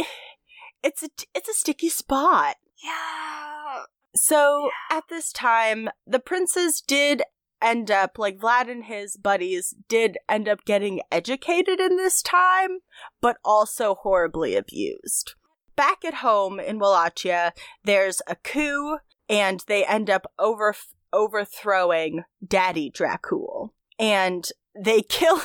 it's 0.84 1.04
a, 1.04 1.10
it's 1.36 1.50
a 1.50 1.54
sticky 1.54 1.90
spot. 1.90 2.56
Yeah. 2.84 3.84
So 4.16 4.70
at 4.92 5.06
this 5.10 5.32
time, 5.32 5.90
the 6.06 6.20
princes 6.20 6.82
did 6.82 7.22
end 7.62 7.90
up, 7.92 8.18
like 8.18 8.40
Vlad 8.40 8.70
and 8.70 8.86
his 8.86 9.18
buddies, 9.18 9.74
did 9.88 10.18
end 10.30 10.48
up 10.48 10.66
getting 10.66 11.02
educated 11.12 11.80
in 11.80 11.98
this 11.98 12.22
time, 12.22 12.80
but 13.22 13.38
also 13.44 13.96
horribly 13.96 14.56
abused. 14.56 15.34
Back 15.76 16.04
at 16.06 16.16
home 16.16 16.60
in 16.60 16.80
Wallachia, 16.80 17.54
there's 17.84 18.22
a 18.28 18.36
coup, 18.36 18.98
and 19.30 19.64
they 19.68 19.86
end 19.86 20.10
up 20.10 20.32
over 20.40 20.76
overthrowing 21.14 22.24
Daddy 22.46 22.92
Dracul, 22.92 23.70
and 24.00 24.48
they 24.80 25.02
kill 25.10 25.42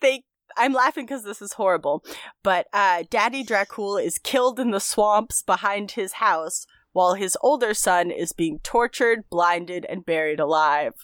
they. 0.00 0.24
I'm 0.56 0.72
laughing 0.72 1.06
because 1.06 1.24
this 1.24 1.42
is 1.42 1.54
horrible, 1.54 2.04
but 2.42 2.66
uh, 2.72 3.04
Daddy 3.10 3.44
Dracul 3.44 4.02
is 4.02 4.18
killed 4.18 4.58
in 4.58 4.70
the 4.70 4.80
swamps 4.80 5.42
behind 5.42 5.92
his 5.92 6.14
house 6.14 6.66
while 6.92 7.14
his 7.14 7.36
older 7.40 7.74
son 7.74 8.10
is 8.10 8.32
being 8.32 8.60
tortured, 8.62 9.28
blinded, 9.30 9.86
and 9.88 10.04
buried 10.04 10.40
alive. 10.40 10.94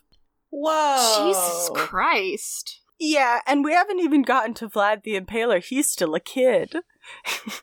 Whoa. 0.50 1.26
Jesus 1.26 1.70
Christ. 1.74 2.80
Yeah, 3.00 3.40
and 3.46 3.64
we 3.64 3.72
haven't 3.72 4.00
even 4.00 4.22
gotten 4.22 4.54
to 4.54 4.68
Vlad 4.68 5.04
the 5.04 5.18
Impaler. 5.18 5.64
He's 5.64 5.88
still 5.88 6.14
a 6.14 6.20
kid. 6.20 6.74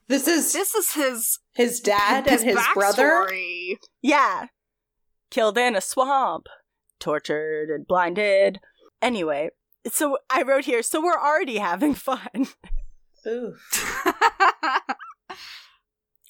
This 0.08 0.28
is 0.28 0.54
This 0.54 0.74
is 0.74 0.94
his 0.94 1.40
his 1.54 1.80
dad 1.80 2.26
his 2.28 2.42
and 2.42 2.52
his 2.52 2.68
brother. 2.74 3.30
Yeah. 4.02 4.48
Killed 5.30 5.58
in 5.58 5.76
a 5.76 5.82
swamp, 5.82 6.48
tortured 7.00 7.70
and 7.70 7.86
blinded. 7.86 8.60
Anyway, 9.02 9.50
so 9.92 10.18
I 10.30 10.42
wrote 10.44 10.66
here, 10.66 10.82
so 10.84 11.02
we're 11.02 11.20
already 11.20 11.58
having 11.58 11.94
fun. 11.94 12.48
Ooh. 13.28 13.56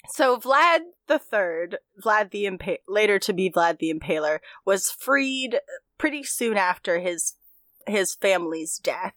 So 0.07 0.37
Vlad 0.37 0.79
the 1.07 1.19
Third, 1.19 1.79
Vlad 2.01 2.31
the 2.31 2.45
Impa- 2.45 2.77
later 2.87 3.19
to 3.19 3.33
be 3.33 3.49
Vlad 3.49 3.79
the 3.79 3.93
Impaler, 3.93 4.39
was 4.63 4.89
freed 4.89 5.59
pretty 5.97 6.23
soon 6.23 6.55
after 6.55 6.99
his 6.99 7.33
his 7.87 8.15
family's 8.15 8.77
death, 8.77 9.15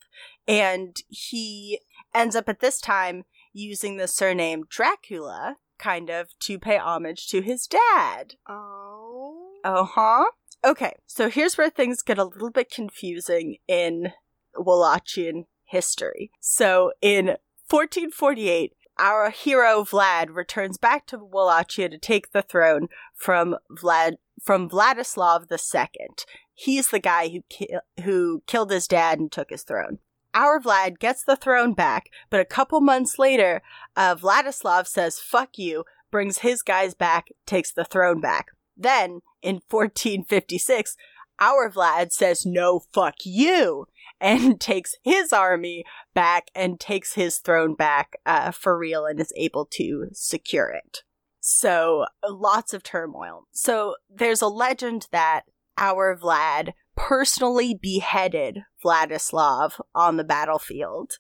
and 0.48 0.96
he 1.08 1.80
ends 2.14 2.34
up 2.34 2.48
at 2.48 2.60
this 2.60 2.80
time 2.80 3.24
using 3.52 3.96
the 3.96 4.08
surname 4.08 4.64
Dracula, 4.68 5.56
kind 5.78 6.10
of 6.10 6.30
to 6.40 6.58
pay 6.58 6.78
homage 6.78 7.28
to 7.28 7.42
his 7.42 7.66
dad. 7.66 8.34
oh. 8.48 9.52
Uh 9.62 9.84
huh. 9.84 10.24
Okay, 10.64 10.94
so 11.06 11.28
here's 11.28 11.56
where 11.56 11.70
things 11.70 12.02
get 12.02 12.18
a 12.18 12.24
little 12.24 12.50
bit 12.50 12.70
confusing 12.72 13.58
in 13.68 14.12
Wallachian 14.58 15.44
history. 15.64 16.30
So 16.40 16.92
in 17.00 17.36
1448, 17.68 18.72
our 18.98 19.30
hero 19.30 19.84
Vlad 19.84 20.34
returns 20.34 20.76
back 20.76 21.06
to 21.06 21.18
Wallachia 21.18 21.88
to 21.88 21.98
take 21.98 22.32
the 22.32 22.42
throne 22.42 22.88
from 23.14 23.56
Vlad 23.70 24.14
from 24.42 24.68
Vladislav 24.68 25.50
II. 25.50 26.08
He's 26.54 26.90
the 26.90 26.98
guy 26.98 27.28
who 27.28 27.42
ki- 27.48 27.76
who 28.04 28.42
killed 28.46 28.70
his 28.70 28.88
dad 28.88 29.18
and 29.18 29.30
took 29.30 29.50
his 29.50 29.62
throne. 29.62 29.98
Our 30.34 30.60
Vlad 30.60 30.98
gets 30.98 31.22
the 31.24 31.36
throne 31.36 31.74
back, 31.74 32.10
but 32.30 32.40
a 32.40 32.44
couple 32.44 32.80
months 32.80 33.18
later, 33.18 33.62
uh, 33.96 34.16
Vladislav 34.16 34.86
says 34.86 35.20
"fuck 35.20 35.58
you," 35.58 35.84
brings 36.10 36.38
his 36.38 36.62
guys 36.62 36.94
back, 36.94 37.28
takes 37.46 37.72
the 37.72 37.84
throne 37.84 38.20
back. 38.20 38.48
Then, 38.76 39.20
in 39.42 39.60
1456, 39.68 40.96
our 41.40 41.70
Vlad 41.70 42.12
says 42.12 42.44
no, 42.44 42.80
fuck 42.92 43.16
you, 43.24 43.86
and 44.20 44.60
takes 44.60 44.94
his 45.02 45.32
army 45.32 45.84
back 46.14 46.48
and 46.54 46.78
takes 46.80 47.14
his 47.14 47.38
throne 47.38 47.74
back 47.74 48.16
uh, 48.26 48.50
for 48.50 48.78
real 48.78 49.06
and 49.06 49.20
is 49.20 49.32
able 49.36 49.66
to 49.72 50.08
secure 50.12 50.68
it. 50.70 51.02
So, 51.40 52.06
lots 52.28 52.74
of 52.74 52.82
turmoil. 52.82 53.46
So, 53.52 53.96
there's 54.10 54.42
a 54.42 54.48
legend 54.48 55.06
that 55.12 55.42
our 55.78 56.16
Vlad 56.16 56.72
personally 56.96 57.78
beheaded 57.80 58.64
Vladislav 58.84 59.80
on 59.94 60.16
the 60.16 60.24
battlefield, 60.24 61.12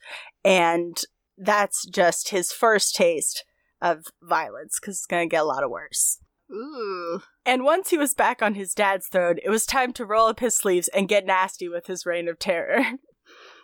and 0.44 0.98
that's 1.38 1.86
just 1.86 2.30
his 2.30 2.52
first 2.52 2.96
taste 2.96 3.44
of 3.80 4.06
violence 4.22 4.78
because 4.80 4.96
it's 4.96 5.06
going 5.06 5.28
to 5.28 5.32
get 5.32 5.42
a 5.42 5.46
lot 5.46 5.62
of 5.62 5.70
worse. 5.70 6.18
Ooh. 6.50 7.22
And 7.44 7.64
once 7.64 7.90
he 7.90 7.98
was 7.98 8.14
back 8.14 8.42
on 8.42 8.54
his 8.54 8.74
dad's 8.74 9.08
throne, 9.08 9.36
it 9.44 9.50
was 9.50 9.66
time 9.66 9.92
to 9.94 10.04
roll 10.04 10.28
up 10.28 10.40
his 10.40 10.56
sleeves 10.56 10.88
and 10.88 11.08
get 11.08 11.26
nasty 11.26 11.68
with 11.68 11.86
his 11.86 12.06
reign 12.06 12.28
of 12.28 12.38
terror. 12.38 12.84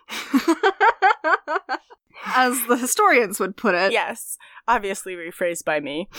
As 2.27 2.65
the 2.67 2.77
historians 2.77 3.39
would 3.39 3.57
put 3.57 3.75
it. 3.75 3.91
yes, 3.91 4.37
obviously 4.67 5.15
rephrased 5.15 5.65
by 5.65 5.79
me. 5.79 6.09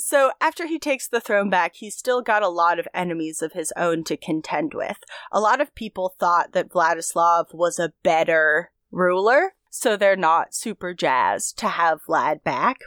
So, 0.00 0.30
after 0.40 0.66
he 0.66 0.78
takes 0.78 1.08
the 1.08 1.20
throne 1.20 1.50
back, 1.50 1.74
he's 1.74 1.96
still 1.96 2.22
got 2.22 2.44
a 2.44 2.48
lot 2.48 2.78
of 2.78 2.86
enemies 2.94 3.42
of 3.42 3.52
his 3.52 3.72
own 3.76 4.04
to 4.04 4.16
contend 4.16 4.72
with. 4.72 4.98
A 5.32 5.40
lot 5.40 5.60
of 5.60 5.74
people 5.74 6.14
thought 6.20 6.52
that 6.52 6.70
Vladislav 6.70 7.52
was 7.52 7.80
a 7.80 7.92
better 8.04 8.70
ruler, 8.92 9.54
so 9.70 9.96
they're 9.96 10.16
not 10.16 10.54
super 10.54 10.94
jazzed 10.94 11.58
to 11.58 11.68
have 11.68 12.02
Vlad 12.08 12.42
back. 12.42 12.78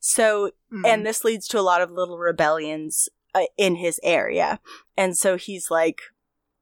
So, 0.00 0.52
Mm. 0.72 0.86
and 0.86 1.06
this 1.06 1.24
leads 1.24 1.48
to 1.48 1.58
a 1.58 1.62
lot 1.62 1.80
of 1.80 1.90
little 1.90 2.18
rebellions 2.18 3.08
uh, 3.34 3.44
in 3.56 3.76
his 3.76 3.98
area. 4.02 4.60
And 4.96 5.16
so 5.16 5.36
he's 5.36 5.70
like, 5.70 6.00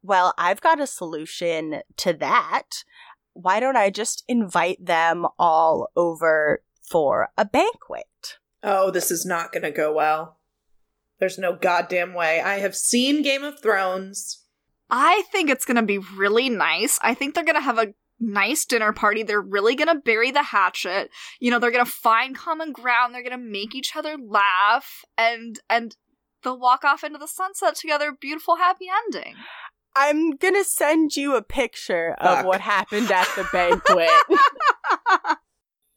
well, 0.02 0.32
I've 0.38 0.60
got 0.60 0.80
a 0.80 0.86
solution 0.86 1.82
to 1.96 2.12
that. 2.14 2.84
Why 3.32 3.58
don't 3.60 3.76
I 3.76 3.90
just 3.90 4.22
invite 4.28 4.84
them 4.84 5.26
all 5.38 5.88
over 5.96 6.62
for 6.88 7.30
a 7.36 7.44
banquet? 7.44 8.38
Oh, 8.62 8.90
this 8.90 9.10
is 9.10 9.26
not 9.26 9.52
going 9.52 9.64
to 9.64 9.70
go 9.72 9.92
well. 9.92 10.38
There's 11.18 11.38
no 11.38 11.54
goddamn 11.56 12.14
way. 12.14 12.40
I 12.40 12.58
have 12.60 12.76
seen 12.76 13.22
Game 13.22 13.42
of 13.42 13.60
Thrones. 13.60 14.44
I 14.88 15.24
think 15.32 15.50
it's 15.50 15.64
gonna 15.64 15.82
be 15.82 15.98
really 15.98 16.48
nice. 16.48 16.98
I 17.02 17.14
think 17.14 17.34
they're 17.34 17.42
gonna 17.44 17.60
have 17.60 17.78
a 17.78 17.92
nice 18.20 18.64
dinner 18.64 18.92
party. 18.92 19.22
They're 19.22 19.40
really 19.40 19.74
gonna 19.74 20.00
bury 20.00 20.30
the 20.30 20.42
hatchet. 20.42 21.10
You 21.40 21.50
know, 21.50 21.58
they're 21.58 21.70
gonna 21.70 21.84
find 21.84 22.36
common 22.36 22.72
ground. 22.72 23.14
They're 23.14 23.22
gonna 23.22 23.38
make 23.38 23.74
each 23.74 23.96
other 23.96 24.16
laugh, 24.16 25.04
and 25.16 25.58
and 25.68 25.96
they'll 26.42 26.58
walk 26.58 26.84
off 26.84 27.04
into 27.04 27.18
the 27.18 27.28
sunset 27.28 27.76
together. 27.76 28.12
Beautiful, 28.18 28.56
happy 28.56 28.86
ending. 29.04 29.34
I'm 29.94 30.36
gonna 30.36 30.64
send 30.64 31.16
you 31.16 31.36
a 31.36 31.42
picture 31.42 32.14
of 32.18 32.44
what 32.44 32.60
happened 32.60 33.10
at 33.10 33.28
the 33.36 33.48
banquet. 33.52 34.10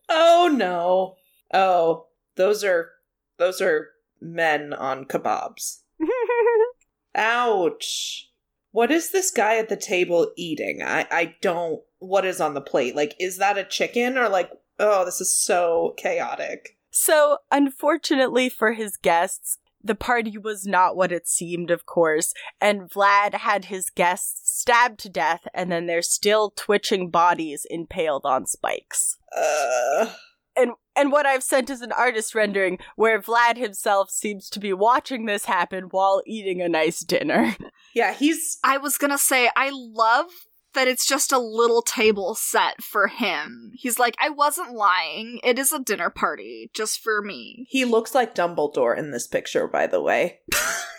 Oh 0.09 0.49
no. 0.51 1.15
Oh, 1.53 2.07
those 2.35 2.63
are 2.63 2.89
those 3.37 3.61
are 3.61 3.89
men 4.19 4.73
on 4.73 5.05
kebabs. 5.05 5.81
Ouch. 7.15 8.28
What 8.71 8.91
is 8.91 9.11
this 9.11 9.31
guy 9.31 9.57
at 9.57 9.69
the 9.69 9.77
table 9.77 10.31
eating? 10.35 10.81
I 10.83 11.07
I 11.11 11.35
don't 11.41 11.81
what 11.99 12.25
is 12.25 12.39
on 12.39 12.53
the 12.53 12.61
plate? 12.61 12.95
Like 12.95 13.15
is 13.19 13.37
that 13.37 13.57
a 13.57 13.63
chicken 13.63 14.17
or 14.17 14.29
like 14.29 14.51
oh, 14.79 15.05
this 15.05 15.21
is 15.21 15.35
so 15.35 15.93
chaotic. 15.97 16.77
So, 16.89 17.39
unfortunately 17.51 18.49
for 18.49 18.73
his 18.73 18.97
guests, 18.97 19.59
the 19.83 19.95
party 19.95 20.37
was 20.37 20.65
not 20.65 20.95
what 20.95 21.11
it 21.11 21.27
seemed, 21.27 21.71
of 21.71 21.85
course, 21.85 22.33
and 22.59 22.89
Vlad 22.89 23.33
had 23.33 23.65
his 23.65 23.89
guests 23.89 24.59
stabbed 24.59 24.99
to 25.01 25.09
death, 25.09 25.47
and 25.53 25.71
then 25.71 25.85
their 25.85 26.01
still 26.01 26.51
twitching 26.55 27.09
bodies 27.09 27.65
impaled 27.69 28.25
on 28.25 28.45
spikes. 28.45 29.17
Uh 29.35 30.13
And 30.59 30.71
and 30.95 31.11
what 31.11 31.25
I've 31.25 31.43
sent 31.43 31.69
is 31.69 31.81
an 31.81 31.93
artist 31.93 32.35
rendering 32.35 32.77
where 32.97 33.21
Vlad 33.21 33.57
himself 33.57 34.09
seems 34.09 34.49
to 34.49 34.59
be 34.59 34.73
watching 34.73 35.25
this 35.25 35.45
happen 35.45 35.85
while 35.85 36.21
eating 36.25 36.61
a 36.61 36.67
nice 36.67 36.99
dinner. 36.99 37.55
yeah, 37.95 38.13
he's 38.13 38.59
I 38.63 38.77
was 38.77 38.97
gonna 38.97 39.17
say, 39.17 39.49
I 39.55 39.71
love 39.73 40.25
that 40.73 40.87
it's 40.87 41.07
just 41.07 41.31
a 41.31 41.39
little 41.39 41.81
table 41.81 42.35
set 42.35 42.83
for 42.83 43.07
him. 43.07 43.71
He's 43.73 43.97
like, 43.97 44.15
I 44.19 44.29
wasn't 44.29 44.73
lying. 44.73 45.39
It 45.43 45.57
is 45.57 45.71
a 45.71 45.79
dinner 45.79 46.09
party 46.09 46.69
just 46.73 46.99
for 46.99 47.21
me. 47.21 47.65
he 47.69 47.85
looks 47.85 48.13
like 48.13 48.35
Dumbledore 48.35 48.97
in 48.97 49.11
this 49.11 49.27
picture, 49.27 49.67
by 49.67 49.87
the 49.87 50.01
way. 50.01 50.41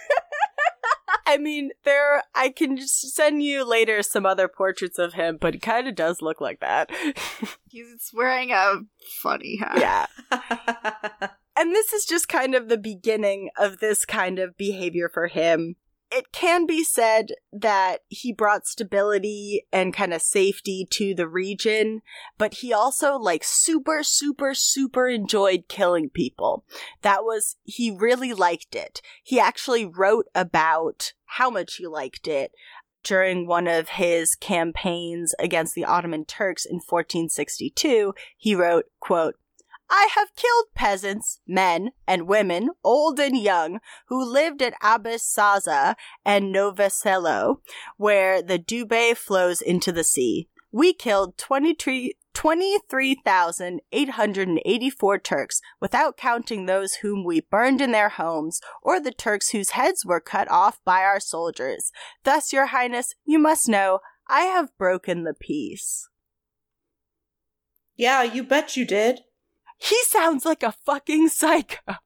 I 1.31 1.39
mean, 1.39 1.71
there 1.85 2.25
I 2.35 2.49
can 2.49 2.77
just 2.77 3.15
send 3.15 3.43
you 3.43 3.65
later 3.65 4.03
some 4.03 4.27
other 4.27 4.49
portraits 4.49 4.99
of 4.99 5.15
him, 5.15 5.39
but 5.41 5.55
he 5.55 5.61
kind 5.61 5.87
of 5.87 5.95
does 5.95 6.21
look 6.21 6.41
like 6.41 6.59
that. 6.59 6.91
He's 7.69 8.11
wearing 8.13 8.51
a 8.51 8.81
funny 9.23 9.57
hat. 9.57 10.09
yeah. 10.33 11.29
And 11.57 11.75
this 11.75 11.93
is 11.93 12.07
just 12.07 12.27
kind 12.29 12.55
of 12.55 12.69
the 12.69 12.79
beginning 12.79 13.51
of 13.59 13.81
this 13.81 14.07
kind 14.07 14.39
of 14.39 14.57
behavior 14.57 15.11
for 15.13 15.27
him. 15.27 15.77
It 16.13 16.33
can 16.33 16.67
be 16.67 16.83
said 16.83 17.33
that 17.53 18.01
he 18.09 18.33
brought 18.33 18.67
stability 18.67 19.65
and 19.73 19.95
kind 19.95 20.13
of 20.13 20.23
safety 20.23 20.87
to 20.91 21.15
the 21.15 21.29
region, 21.29 22.03
but 22.37 22.55
he 22.55 22.73
also 22.73 23.17
like 23.17 23.45
super, 23.45 24.03
super, 24.03 24.53
super 24.55 25.09
enjoyed 25.09 25.69
killing 25.69 26.11
people. 26.11 26.65
That 27.03 27.23
was, 27.23 27.57
he 27.63 27.93
really 27.93 28.33
liked 28.33 28.75
it. 28.75 29.01
He 29.23 29.39
actually 29.39 29.87
wrote 29.87 30.27
about 30.35 31.13
how 31.27 31.49
much 31.49 31.77
he 31.77 31.87
liked 31.87 32.27
it 32.27 32.53
during 33.03 33.47
one 33.47 33.69
of 33.69 33.91
his 33.91 34.35
campaigns 34.35 35.35
against 35.39 35.75
the 35.75 35.85
Ottoman 35.85 36.25
Turks 36.25 36.65
in 36.65 36.77
1462. 36.77 38.15
He 38.37 38.55
wrote, 38.55 38.87
quote, 38.99 39.37
I 39.91 40.09
have 40.15 40.37
killed 40.37 40.67
peasants, 40.75 41.41
men, 41.49 41.91
and 42.07 42.29
women, 42.29 42.71
old 42.85 43.19
and 43.19 43.37
young, 43.37 43.81
who 44.07 44.25
lived 44.25 44.63
at 44.63 44.81
Abissaza 44.81 45.97
and 46.25 46.55
Novoselo, 46.55 47.57
where 47.97 48.41
the 48.41 48.59
Dube 48.59 49.17
flows 49.17 49.61
into 49.61 49.91
the 49.91 50.05
sea. 50.05 50.49
We 50.71 50.93
killed 50.93 51.37
23 51.37 52.15
23,884 52.33 55.19
Turks, 55.19 55.61
without 55.81 56.17
counting 56.17 56.67
those 56.67 56.95
whom 56.95 57.25
we 57.25 57.41
burned 57.41 57.81
in 57.81 57.91
their 57.91 58.11
homes, 58.11 58.61
or 58.83 59.01
the 59.01 59.11
Turks 59.11 59.51
whose 59.51 59.71
heads 59.71 60.07
were 60.07 60.21
cut 60.21 60.49
off 60.49 60.79
by 60.85 61.01
our 61.01 61.19
soldiers. 61.19 61.91
Thus, 62.23 62.53
your 62.53 62.67
highness, 62.67 63.17
you 63.25 63.41
must 63.41 63.69
know, 63.69 63.99
I 64.29 64.43
have 64.43 64.69
broken 64.79 65.25
the 65.25 65.35
peace. 65.35 66.09
yeah, 67.97 68.23
you 68.23 68.45
bet 68.45 68.77
you 68.77 68.87
did. 68.87 69.23
He 69.81 69.97
sounds 70.05 70.45
like 70.45 70.63
a 70.63 70.75
fucking 70.85 71.29
psycho. 71.29 71.97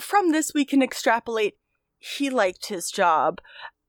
From 0.00 0.32
this, 0.32 0.54
we 0.54 0.64
can 0.64 0.82
extrapolate 0.82 1.56
he 2.02 2.30
liked 2.30 2.66
his 2.66 2.90
job. 2.90 3.40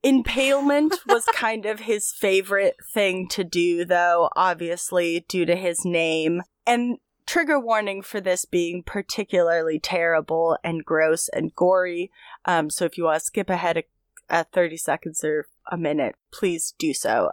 Impalement 0.04 0.96
was 1.08 1.26
kind 1.34 1.66
of 1.66 1.82
his 1.82 2.12
favorite 2.12 2.76
thing 2.94 3.28
to 3.30 3.44
do, 3.44 3.86
though, 3.86 4.30
obviously, 4.36 5.26
due 5.28 5.46
to 5.46 5.56
his 5.56 5.84
name. 5.84 6.44
And 6.68 6.98
trigger 7.26 7.60
warning 7.60 8.02
for 8.02 8.22
this 8.22 8.46
being 8.46 8.84
particularly 8.84 9.80
terrible 9.80 10.58
and 10.64 10.86
gross 10.86 11.28
and 11.30 11.56
gory. 11.56 12.12
Um, 12.46 12.70
so 12.70 12.86
if 12.86 12.98
you 12.98 13.06
want 13.06 13.20
to 13.20 13.26
skip 13.26 13.50
ahead 13.50 13.78
a, 13.78 13.84
a 14.30 14.44
30 14.44 14.78
seconds 14.78 15.24
or 15.24 15.48
a 15.72 15.78
minute, 15.78 16.16
please 16.32 16.76
do 16.78 16.94
so. 16.94 17.32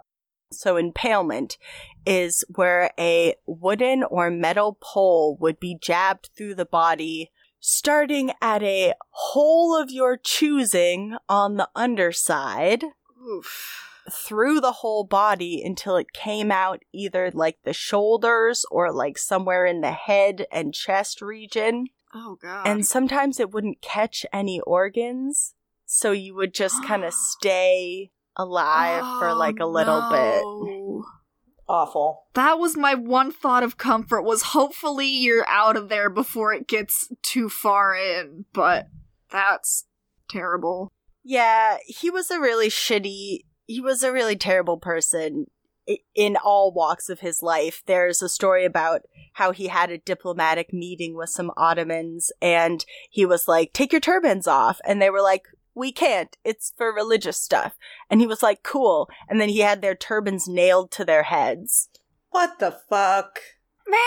So 0.51 0.77
impalement 0.77 1.57
is 2.05 2.43
where 2.49 2.91
a 2.99 3.35
wooden 3.45 4.03
or 4.03 4.29
metal 4.29 4.77
pole 4.81 5.37
would 5.39 5.59
be 5.59 5.77
jabbed 5.81 6.29
through 6.35 6.55
the 6.55 6.65
body, 6.65 7.31
starting 7.59 8.31
at 8.41 8.61
a 8.61 8.93
hole 9.11 9.75
of 9.75 9.91
your 9.91 10.17
choosing 10.17 11.17
on 11.29 11.57
the 11.57 11.69
underside, 11.75 12.83
Oof. 13.25 14.03
through 14.11 14.59
the 14.59 14.73
whole 14.73 15.03
body 15.03 15.61
until 15.63 15.95
it 15.95 16.11
came 16.11 16.51
out 16.51 16.81
either 16.91 17.31
like 17.33 17.59
the 17.63 17.73
shoulders 17.73 18.65
or 18.71 18.91
like 18.91 19.17
somewhere 19.17 19.65
in 19.65 19.81
the 19.81 19.91
head 19.91 20.47
and 20.51 20.73
chest 20.73 21.21
region. 21.21 21.87
Oh 22.13 22.37
god. 22.41 22.67
And 22.67 22.85
sometimes 22.85 23.39
it 23.39 23.51
wouldn't 23.51 23.81
catch 23.81 24.25
any 24.33 24.59
organs, 24.61 25.53
so 25.85 26.11
you 26.11 26.35
would 26.35 26.53
just 26.53 26.83
kind 26.83 27.05
of 27.05 27.13
stay 27.37 28.11
alive 28.35 29.01
for 29.19 29.29
oh, 29.29 29.37
like 29.37 29.59
a 29.59 29.65
little 29.65 30.01
bit. 30.09 30.41
bit. 30.65 31.05
Awful. 31.67 32.25
That 32.33 32.59
was 32.59 32.75
my 32.75 32.95
one 32.95 33.31
thought 33.31 33.63
of 33.63 33.77
comfort 33.77 34.23
was 34.23 34.41
hopefully 34.41 35.07
you're 35.07 35.47
out 35.47 35.77
of 35.77 35.89
there 35.89 36.09
before 36.09 36.53
it 36.53 36.67
gets 36.67 37.09
too 37.21 37.47
far 37.47 37.95
in, 37.95 38.45
but 38.51 38.87
that's 39.31 39.85
terrible. 40.29 40.91
Yeah, 41.23 41.77
he 41.85 42.09
was 42.09 42.29
a 42.29 42.39
really 42.39 42.67
shitty, 42.67 43.45
he 43.67 43.81
was 43.81 44.03
a 44.03 44.11
really 44.11 44.35
terrible 44.35 44.77
person 44.77 45.45
in 46.15 46.35
all 46.35 46.73
walks 46.73 47.09
of 47.09 47.21
his 47.21 47.41
life. 47.41 47.83
There's 47.85 48.21
a 48.21 48.29
story 48.29 48.65
about 48.65 49.01
how 49.33 49.51
he 49.51 49.67
had 49.67 49.91
a 49.91 49.97
diplomatic 49.97 50.73
meeting 50.73 51.15
with 51.15 51.29
some 51.29 51.51
Ottomans 51.57 52.31
and 52.41 52.85
he 53.09 53.25
was 53.25 53.47
like, 53.47 53.73
take 53.73 53.91
your 53.91 54.01
turbans 54.01 54.47
off. 54.47 54.79
And 54.85 55.01
they 55.01 55.09
were 55.09 55.21
like, 55.21 55.43
we 55.75 55.91
can't. 55.91 56.35
It's 56.43 56.73
for 56.77 56.93
religious 56.93 57.39
stuff. 57.39 57.77
And 58.09 58.21
he 58.21 58.27
was 58.27 58.43
like, 58.43 58.63
cool. 58.63 59.09
And 59.29 59.39
then 59.39 59.49
he 59.49 59.59
had 59.59 59.81
their 59.81 59.95
turbans 59.95 60.47
nailed 60.47 60.91
to 60.91 61.05
their 61.05 61.23
heads. 61.23 61.89
What 62.29 62.59
the 62.59 62.71
fuck? 62.71 63.39
Man, 63.87 63.99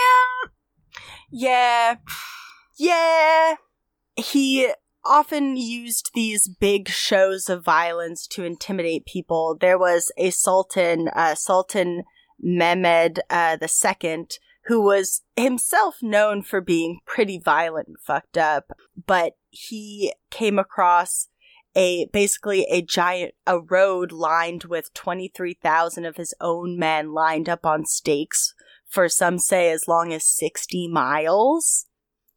Yeah. 1.31 1.97
Yeah. 2.77 3.55
He 4.17 4.71
often 5.05 5.57
used 5.57 6.11
these 6.15 6.49
big 6.49 6.89
shows 6.89 7.49
of 7.51 7.65
violence 7.65 8.27
to 8.29 8.45
intimidate 8.45 9.05
people. 9.05 9.57
There 9.61 9.79
was 9.79 10.11
a 10.17 10.31
sultan, 10.31 11.09
uh, 11.15 11.35
Sultan 11.35 12.05
Mehmed 12.41 13.21
uh, 13.29 13.57
the 13.57 13.69
Second, 13.69 14.39
who 14.67 14.81
was 14.81 15.23
himself 15.37 15.97
known 16.03 16.43
for 16.43 16.61
being 16.61 17.01
pretty 17.05 17.39
violent 17.39 17.89
and 17.89 17.97
fucked 18.01 18.39
up, 18.39 18.73
but 19.07 19.35
he 19.51 20.15
came 20.31 20.59
across 20.59 21.29
a 21.77 22.07
basically 22.13 22.67
a 22.71 22.83
giant 22.83 23.35
a 23.47 23.59
road 23.59 24.13
lined 24.13 24.65
with 24.65 24.95
23,000 24.95 26.05
of 26.05 26.17
his 26.17 26.35
own 26.41 26.79
men 26.79 27.13
lined 27.13 27.49
up 27.49 27.67
on 27.67 27.85
stakes 27.85 28.55
for 28.87 29.09
some 29.09 29.39
say 29.39 29.71
as 29.71 29.89
long 29.89 30.13
as 30.13 30.25
60 30.25 30.89
miles. 30.89 31.87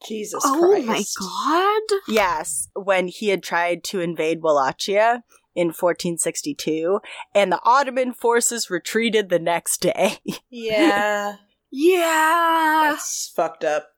Jesus 0.07 0.43
oh 0.45 0.81
Christ. 0.85 0.87
my 0.87 1.03
god. 1.19 1.99
Yes, 2.07 2.69
when 2.73 3.07
he 3.07 3.29
had 3.29 3.41
tried 3.41 3.83
to 3.85 3.99
invade 3.99 4.41
Wallachia 4.41 5.23
in 5.55 5.69
1462, 5.69 6.99
and 7.33 7.51
the 7.51 7.59
Ottoman 7.63 8.13
forces 8.13 8.69
retreated 8.69 9.29
the 9.29 9.39
next 9.39 9.81
day. 9.81 10.17
Yeah. 10.49 11.37
Yeah. 11.71 12.89
That's 12.91 13.31
fucked 13.35 13.63
up. 13.63 13.89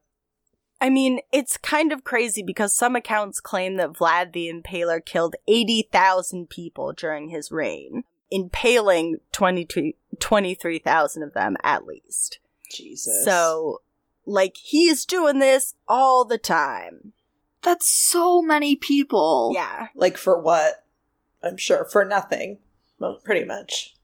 I 0.81 0.89
mean, 0.89 1.19
it's 1.31 1.57
kind 1.57 1.91
of 1.91 2.03
crazy 2.03 2.41
because 2.41 2.73
some 2.73 2.95
accounts 2.95 3.41
claim 3.41 3.75
that 3.77 3.91
Vlad 3.93 4.31
the 4.33 4.49
Impaler 4.51 5.03
killed 5.05 5.35
80,000 5.47 6.49
people 6.49 6.93
during 6.93 7.29
his 7.29 7.51
reign, 7.51 8.03
impaling 8.31 9.17
22 9.31 9.93
23,000 10.19 11.23
of 11.23 11.33
them 11.33 11.55
at 11.63 11.85
least. 11.85 12.39
Jesus. 12.71 13.23
So, 13.25 13.81
like, 14.25 14.57
he's 14.57 15.05
doing 15.05 15.39
this 15.39 15.75
all 15.87 16.25
the 16.25 16.37
time. 16.37 17.13
That's 17.61 17.87
so 17.89 18.41
many 18.41 18.75
people. 18.75 19.51
Yeah. 19.53 19.87
like 19.95 20.17
for 20.17 20.39
what? 20.39 20.85
I'm 21.43 21.57
sure 21.57 21.85
for 21.85 22.03
nothing. 22.05 22.59
Well, 22.99 23.19
pretty 23.23 23.45
much. 23.45 23.95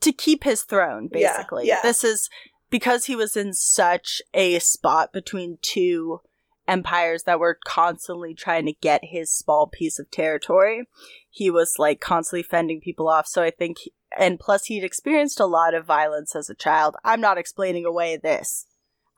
to 0.00 0.12
keep 0.12 0.44
his 0.44 0.62
throne, 0.62 1.08
Yeah, 1.12 1.32
basically. 1.36 1.66
yeah. 1.66 1.80
This 1.82 2.02
is 2.04 2.30
because 2.72 3.04
he 3.04 3.14
was 3.14 3.36
in 3.36 3.52
such 3.52 4.22
a 4.32 4.58
spot 4.58 5.12
between 5.12 5.58
two 5.60 6.20
empires 6.66 7.24
that 7.24 7.38
were 7.38 7.58
constantly 7.66 8.34
trying 8.34 8.64
to 8.64 8.72
get 8.72 9.04
his 9.04 9.30
small 9.30 9.66
piece 9.66 9.98
of 9.98 10.10
territory. 10.10 10.88
He 11.28 11.50
was 11.50 11.74
like 11.78 12.00
constantly 12.00 12.42
fending 12.42 12.80
people 12.80 13.08
off. 13.08 13.26
So 13.26 13.42
I 13.42 13.50
think, 13.50 13.76
and 14.18 14.40
plus 14.40 14.64
he'd 14.66 14.84
experienced 14.84 15.38
a 15.38 15.44
lot 15.44 15.74
of 15.74 15.84
violence 15.84 16.34
as 16.34 16.48
a 16.48 16.54
child. 16.54 16.96
I'm 17.04 17.20
not 17.20 17.36
explaining 17.36 17.84
away 17.84 18.16
this. 18.16 18.66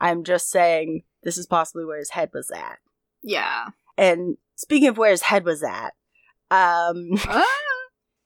I'm 0.00 0.24
just 0.24 0.50
saying 0.50 1.04
this 1.22 1.38
is 1.38 1.46
possibly 1.46 1.84
where 1.84 1.98
his 1.98 2.10
head 2.10 2.30
was 2.34 2.50
at. 2.50 2.78
Yeah. 3.22 3.68
And 3.96 4.36
speaking 4.56 4.88
of 4.88 4.98
where 4.98 5.12
his 5.12 5.22
head 5.22 5.44
was 5.44 5.62
at, 5.62 5.92
um, 6.50 7.10
Ah. 7.24 7.44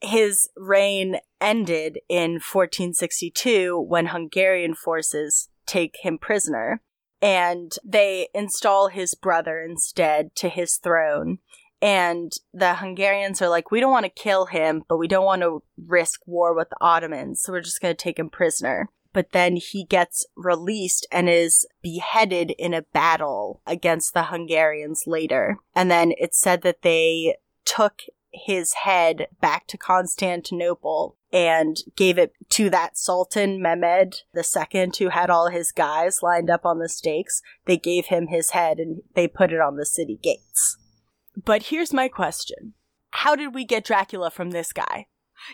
his 0.00 0.48
reign 0.56 1.18
ended 1.40 1.98
in 2.08 2.34
1462 2.34 3.78
when 3.80 4.06
Hungarian 4.06 4.74
forces 4.74 5.48
take 5.66 5.96
him 6.02 6.18
prisoner 6.18 6.80
and 7.20 7.72
they 7.84 8.28
install 8.34 8.88
his 8.88 9.14
brother 9.14 9.60
instead 9.60 10.34
to 10.36 10.48
his 10.48 10.76
throne. 10.76 11.38
And 11.80 12.32
the 12.52 12.74
Hungarians 12.74 13.40
are 13.40 13.48
like, 13.48 13.70
we 13.70 13.80
don't 13.80 13.92
want 13.92 14.04
to 14.04 14.22
kill 14.22 14.46
him, 14.46 14.82
but 14.88 14.98
we 14.98 15.08
don't 15.08 15.24
want 15.24 15.42
to 15.42 15.62
risk 15.86 16.20
war 16.26 16.54
with 16.54 16.70
the 16.70 16.76
Ottomans, 16.80 17.42
so 17.42 17.52
we're 17.52 17.60
just 17.60 17.80
going 17.80 17.94
to 17.94 18.02
take 18.02 18.18
him 18.18 18.30
prisoner. 18.30 18.88
But 19.12 19.32
then 19.32 19.56
he 19.56 19.84
gets 19.84 20.26
released 20.36 21.06
and 21.10 21.28
is 21.28 21.66
beheaded 21.82 22.50
in 22.52 22.74
a 22.74 22.82
battle 22.82 23.62
against 23.66 24.12
the 24.12 24.24
Hungarians 24.24 25.04
later. 25.06 25.58
And 25.74 25.90
then 25.90 26.12
it's 26.18 26.40
said 26.40 26.62
that 26.62 26.82
they 26.82 27.36
took 27.64 28.02
his 28.44 28.72
head 28.84 29.28
back 29.40 29.66
to 29.68 29.76
Constantinople 29.76 31.16
and 31.32 31.76
gave 31.96 32.18
it 32.18 32.32
to 32.50 32.70
that 32.70 32.96
Sultan 32.96 33.60
Mehmed 33.60 34.22
II 34.34 34.90
who 34.98 35.08
had 35.10 35.30
all 35.30 35.48
his 35.48 35.72
guys 35.72 36.20
lined 36.22 36.48
up 36.48 36.64
on 36.64 36.78
the 36.78 36.88
stakes. 36.88 37.42
They 37.66 37.76
gave 37.76 38.06
him 38.06 38.28
his 38.28 38.50
head 38.50 38.78
and 38.78 39.02
they 39.14 39.28
put 39.28 39.52
it 39.52 39.60
on 39.60 39.76
the 39.76 39.86
city 39.86 40.18
gates. 40.22 40.78
But 41.44 41.64
here's 41.64 41.92
my 41.92 42.08
question. 42.08 42.74
How 43.10 43.36
did 43.36 43.54
we 43.54 43.64
get 43.64 43.84
Dracula 43.84 44.30
from 44.30 44.50
this 44.50 44.72
guy? 44.72 45.06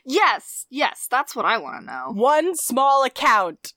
Yes, 0.04 0.66
yes, 0.70 1.06
that's 1.10 1.36
what 1.36 1.44
I 1.44 1.58
want 1.58 1.80
to 1.80 1.86
know. 1.86 2.12
One 2.12 2.56
small 2.56 3.04
account. 3.04 3.74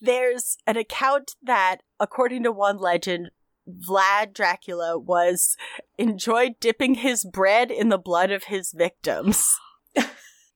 There's 0.00 0.56
an 0.66 0.76
account 0.76 1.36
that, 1.42 1.82
according 2.00 2.42
to 2.44 2.52
one 2.52 2.78
legend, 2.78 3.30
Vlad 3.68 4.34
Dracula 4.34 4.98
was 4.98 5.56
enjoyed 5.98 6.54
dipping 6.60 6.94
his 6.96 7.24
bread 7.24 7.70
in 7.70 7.88
the 7.88 7.98
blood 7.98 8.30
of 8.30 8.44
his 8.44 8.72
victims. 8.72 9.54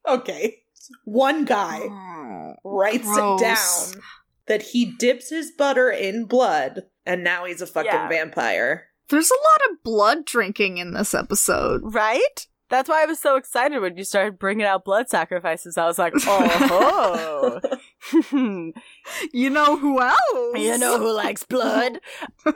Okay. 0.06 0.60
One 1.04 1.44
guy 1.44 1.80
Oh, 1.82 2.54
writes 2.64 3.04
gross. 3.04 3.40
it 3.40 3.44
down 3.44 4.02
that 4.46 4.62
he 4.62 4.86
dips 4.86 5.28
his 5.28 5.50
butter 5.50 5.90
in 5.90 6.24
blood 6.24 6.84
and 7.04 7.22
now 7.22 7.44
he's 7.44 7.60
a 7.60 7.66
fucking 7.66 7.90
Yeah. 7.92 8.08
vampire. 8.08 8.86
There's 9.10 9.30
a 9.30 9.34
lot 9.34 9.70
of 9.70 9.82
blood 9.82 10.24
drinking 10.24 10.78
in 10.78 10.94
this 10.94 11.12
episode. 11.12 11.82
Right? 11.84 12.46
That's 12.70 12.88
why 12.88 13.02
I 13.02 13.06
was 13.06 13.18
so 13.18 13.36
excited 13.36 13.80
when 13.80 13.98
you 13.98 14.04
started 14.04 14.38
bringing 14.38 14.64
out 14.66 14.84
blood 14.84 15.10
sacrifices. 15.10 15.76
I 15.76 15.86
was 15.86 15.98
like, 15.98 16.14
oh, 16.26 17.60
You 19.32 19.50
know 19.50 19.76
who 19.76 20.00
else? 20.00 20.18
you 20.54 20.78
know 20.78 20.98
who 20.98 21.12
likes 21.12 21.44
blood. 21.44 22.00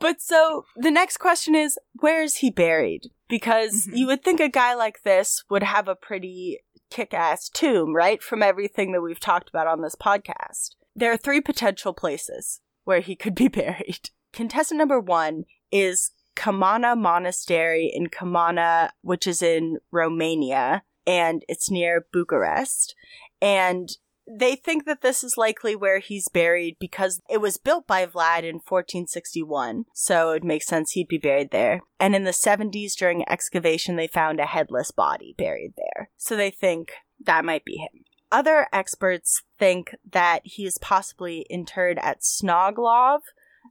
But 0.00 0.22
so 0.22 0.64
the 0.76 0.90
next 0.90 1.18
question 1.18 1.54
is, 1.54 1.78
where 1.94 2.22
is 2.22 2.36
he 2.36 2.50
buried? 2.50 3.10
Because 3.28 3.86
Mhm. 3.86 3.96
you 3.98 4.06
would 4.06 4.24
think 4.24 4.40
a 4.40 4.48
guy 4.48 4.72
like 4.74 5.02
this 5.02 5.44
would 5.50 5.62
have 5.62 5.88
a 5.88 5.94
pretty 5.94 6.60
kick 6.90 7.12
ass 7.12 7.50
tomb, 7.50 7.94
right? 7.94 8.22
From 8.22 8.42
everything 8.42 8.92
that 8.92 9.02
we've 9.02 9.20
talked 9.20 9.50
about 9.50 9.66
on 9.66 9.82
this 9.82 9.94
podcast. 9.96 10.74
There 10.96 11.12
are 11.12 11.18
three 11.18 11.42
potential 11.42 11.92
places 11.92 12.60
where 12.84 13.00
he 13.00 13.14
could 13.14 13.34
be 13.34 13.48
buried. 13.62 14.08
Contestant 14.32 14.78
number 14.78 14.98
one 14.98 15.44
is 15.70 16.12
Comana 16.34 16.96
Monastery 16.96 17.90
in 17.92 18.06
Comana, 18.08 18.90
which 19.02 19.26
is 19.26 19.42
in 19.42 19.78
Romania, 19.90 20.82
and 21.06 21.44
it's 21.46 21.70
near 21.70 22.06
Bucharest. 22.10 22.94
And 23.42 23.90
they 24.30 24.54
think 24.54 24.84
that 24.86 25.02
this 25.02 25.24
is 25.24 25.36
likely 25.36 25.74
where 25.74 25.98
he's 25.98 26.28
buried 26.28 26.76
because 26.78 27.20
it 27.28 27.40
was 27.40 27.56
built 27.56 27.86
by 27.86 28.06
Vlad 28.06 28.44
in 28.44 28.56
1461, 28.56 29.86
so 29.94 30.30
it 30.30 30.44
makes 30.44 30.66
sense 30.66 30.92
he'd 30.92 31.08
be 31.08 31.18
buried 31.18 31.50
there. 31.50 31.82
And 31.98 32.14
in 32.14 32.24
the 32.24 32.30
70s, 32.30 32.94
during 32.94 33.28
excavation, 33.28 33.96
they 33.96 34.06
found 34.06 34.40
a 34.40 34.46
headless 34.46 34.90
body 34.90 35.34
buried 35.36 35.74
there. 35.76 36.10
So 36.16 36.36
they 36.36 36.50
think 36.50 36.92
that 37.24 37.44
might 37.44 37.64
be 37.64 37.76
him. 37.76 38.04
Other 38.32 38.68
experts 38.72 39.42
think 39.58 39.94
that 40.10 40.42
he 40.44 40.64
is 40.64 40.78
possibly 40.78 41.46
interred 41.50 41.98
at 41.98 42.20
Snoglov 42.20 43.20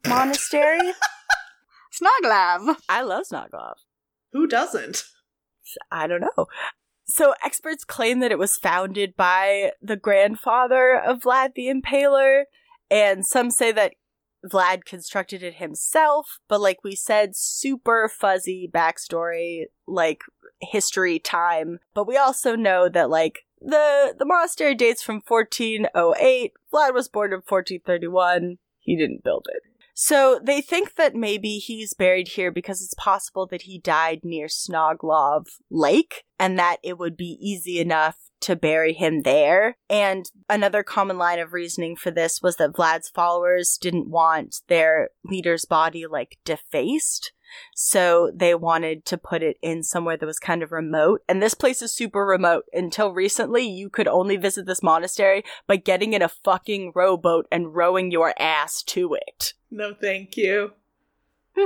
Monastery. 0.07 0.80
Snuglav. 1.93 2.76
I 2.88 3.01
love 3.01 3.26
Snoglov. 3.32 3.76
Who 4.34 4.47
doesn't? 4.47 5.03
I 5.91 6.07
don't 6.07 6.22
know. 6.22 6.47
So 7.10 7.34
experts 7.43 7.84
claim 7.84 8.20
that 8.20 8.32
it 8.32 8.38
was 8.38 8.55
founded 8.55 9.16
by 9.16 9.72
the 9.82 9.95
grandfather 9.95 10.93
of 10.93 11.22
Vlad 11.22 11.55
the 11.55 11.68
Impaler, 11.68 12.43
and 12.91 13.26
some 13.26 13.49
say 13.49 13.72
that 13.72 13.95
Vlad 14.45 14.86
constructed 14.86 15.43
it 15.43 15.55
himself, 15.55 16.39
but 16.47 16.62
like 16.62 16.84
we 16.84 16.95
said, 16.95 17.36
super 17.36 18.07
fuzzy 18.07 18.70
backstory, 18.72 19.66
like 19.88 20.22
history 20.62 21.20
time. 21.20 21.80
But 21.93 22.07
we 22.07 22.16
also 22.16 22.55
know 22.55 22.89
that 22.89 23.10
like 23.10 23.39
the 23.60 24.16
the 24.18 24.26
monastery 24.26 24.76
dates 24.76 25.03
from 25.03 25.22
1408. 25.28 26.53
Vlad 26.72 26.93
was 26.93 27.10
born 27.10 27.32
in 27.32 27.41
1431. 27.45 28.60
He 28.80 28.95
didn't 28.95 29.24
build 29.24 29.47
it. 29.49 29.68
So 30.02 30.39
they 30.41 30.62
think 30.62 30.95
that 30.95 31.14
maybe 31.14 31.58
he's 31.58 31.93
buried 31.93 32.30
here 32.30 32.54
because 32.54 32.82
it's 32.82 32.93
possible 32.93 33.45
that 33.47 33.64
he 33.64 33.80
died 33.80 34.22
near 34.24 34.47
Snoglov 34.47 35.47
Lake 35.70 36.24
and 36.39 36.58
that 36.58 36.78
it 36.82 36.97
would 36.97 37.18
be 37.18 37.38
easy 37.41 37.82
enough 37.82 38.16
to 38.39 38.56
bury 38.56 38.93
him 38.93 39.24
there. 39.24 39.76
And 39.89 40.24
another 40.47 40.84
common 40.84 41.18
line 41.18 41.39
of 41.39 41.52
reasoning 41.52 41.97
for 41.97 42.12
this 42.12 42.41
was 42.41 42.56
that 42.56 42.72
Vlad's 42.72 43.10
followers 43.10 43.78
didn't 43.78 44.10
want 44.10 44.62
their 44.70 45.10
leader's 45.26 45.66
body 45.66 46.08
like 46.08 46.38
defaced. 46.45 47.34
So 47.76 48.32
they 48.34 48.56
wanted 48.56 49.06
to 49.06 49.18
put 49.18 49.43
it 49.43 49.58
in 49.62 49.84
somewhere 49.84 50.18
that 50.18 50.26
was 50.26 50.39
kind 50.39 50.64
of 50.64 50.72
remote. 50.72 51.22
And 51.28 51.41
this 51.41 51.54
place 51.54 51.82
is 51.82 51.91
super 51.91 52.26
remote. 52.26 52.66
Until 52.74 53.14
recently, 53.14 53.68
you 53.68 53.89
could 53.89 54.08
only 54.08 54.38
visit 54.38 54.66
this 54.66 54.84
monastery 54.84 55.43
by 55.68 55.78
getting 55.78 56.14
in 56.14 56.22
a 56.22 56.30
fucking 56.30 56.93
rowboat 56.95 57.47
and 57.52 57.76
rowing 57.76 58.12
your 58.12 58.34
ass 58.39 58.84
to 58.84 59.16
it. 59.16 59.54
No, 59.72 59.93
thank 59.93 60.38
you. 60.38 60.72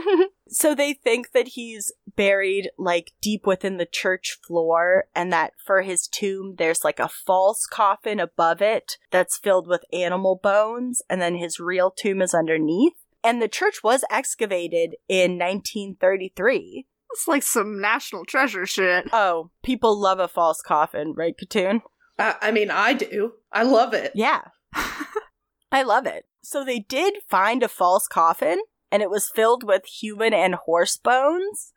so 0.48 0.76
they 0.76 0.94
think 0.94 1.32
that 1.32 1.50
he's 1.50 1.92
buried 2.16 2.70
like 2.78 3.12
deep 3.22 3.46
within 3.46 3.78
the 3.78 3.86
church 3.86 4.38
floor 4.46 5.06
and 5.16 5.32
that 5.34 5.54
for 5.64 5.82
his 5.82 6.08
tomb 6.08 6.56
there's 6.58 6.84
like 6.84 7.00
a 7.00 7.08
false 7.08 7.66
coffin 7.66 8.20
above 8.20 8.62
it 8.62 8.98
that's 9.12 9.38
filled 9.38 9.68
with 9.68 9.84
animal 9.92 10.40
bones 10.42 11.02
and 11.10 11.22
then 11.22 11.36
his 11.36 11.60
real 11.60 11.92
tomb 11.92 12.22
is 12.22 12.34
underneath. 12.34 12.94
And 13.24 13.42
the 13.42 13.48
church 13.48 13.84
was 13.84 14.04
excavated 14.10 14.96
in 15.08 15.38
1933. 15.38 16.86
It's 17.12 17.28
like 17.28 17.44
some 17.44 17.80
national 17.80 18.26
treasure 18.26 18.66
shit. 18.66 19.08
Oh, 19.14 19.52
people 19.64 20.00
love 20.00 20.20
a 20.20 20.28
false 20.28 20.62
coffin, 20.62 21.14
right, 21.16 21.36
Katoon? 21.38 21.82
I, 22.18 22.36
I 22.42 22.52
mean, 22.52 22.72
I 22.72 22.94
do. 22.94 23.34
I 23.52 23.64
love 23.64 23.94
it. 23.94 24.12
Yeah. 24.16 24.42
I 25.72 25.84
love 25.84 26.06
it. 26.06 26.26
So 26.42 26.66
they 26.66 26.80
did 26.80 27.16
find 27.28 27.64
a 27.64 27.68
false 27.68 28.08
coffin, 28.08 28.60
and 28.92 29.02
it 29.02 29.10
was 29.10 29.30
filled 29.30 29.64
with 29.64 29.86
human 29.86 30.34
and 30.34 30.56
horse 30.56 30.98
bones, 30.98 31.72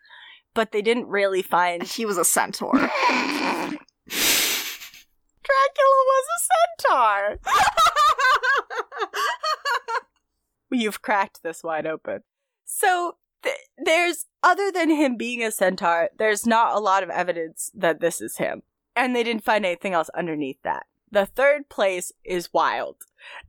but 0.54 0.72
they 0.72 0.82
didn't 0.82 1.06
really 1.06 1.42
find. 1.42 1.82
He 1.82 2.04
was 2.04 2.18
a 2.18 2.24
centaur. 2.24 2.72
Dracula 5.46 6.02
was 6.06 6.24
a 6.26 6.40
centaur! 6.82 7.38
You've 10.80 11.02
cracked 11.02 11.42
this 11.42 11.62
wide 11.62 11.86
open. 11.86 12.22
So 12.64 13.16
th- 13.42 13.56
there's, 13.78 14.26
other 14.42 14.70
than 14.70 14.90
him 14.90 15.16
being 15.16 15.42
a 15.42 15.50
centaur, 15.50 16.10
there's 16.18 16.46
not 16.46 16.74
a 16.74 16.80
lot 16.80 17.02
of 17.02 17.10
evidence 17.10 17.70
that 17.74 18.00
this 18.00 18.20
is 18.20 18.38
him. 18.38 18.62
And 18.94 19.14
they 19.14 19.22
didn't 19.22 19.44
find 19.44 19.64
anything 19.64 19.92
else 19.92 20.08
underneath 20.10 20.62
that. 20.62 20.86
The 21.10 21.26
third 21.26 21.68
place 21.68 22.12
is 22.24 22.52
wild. 22.52 22.96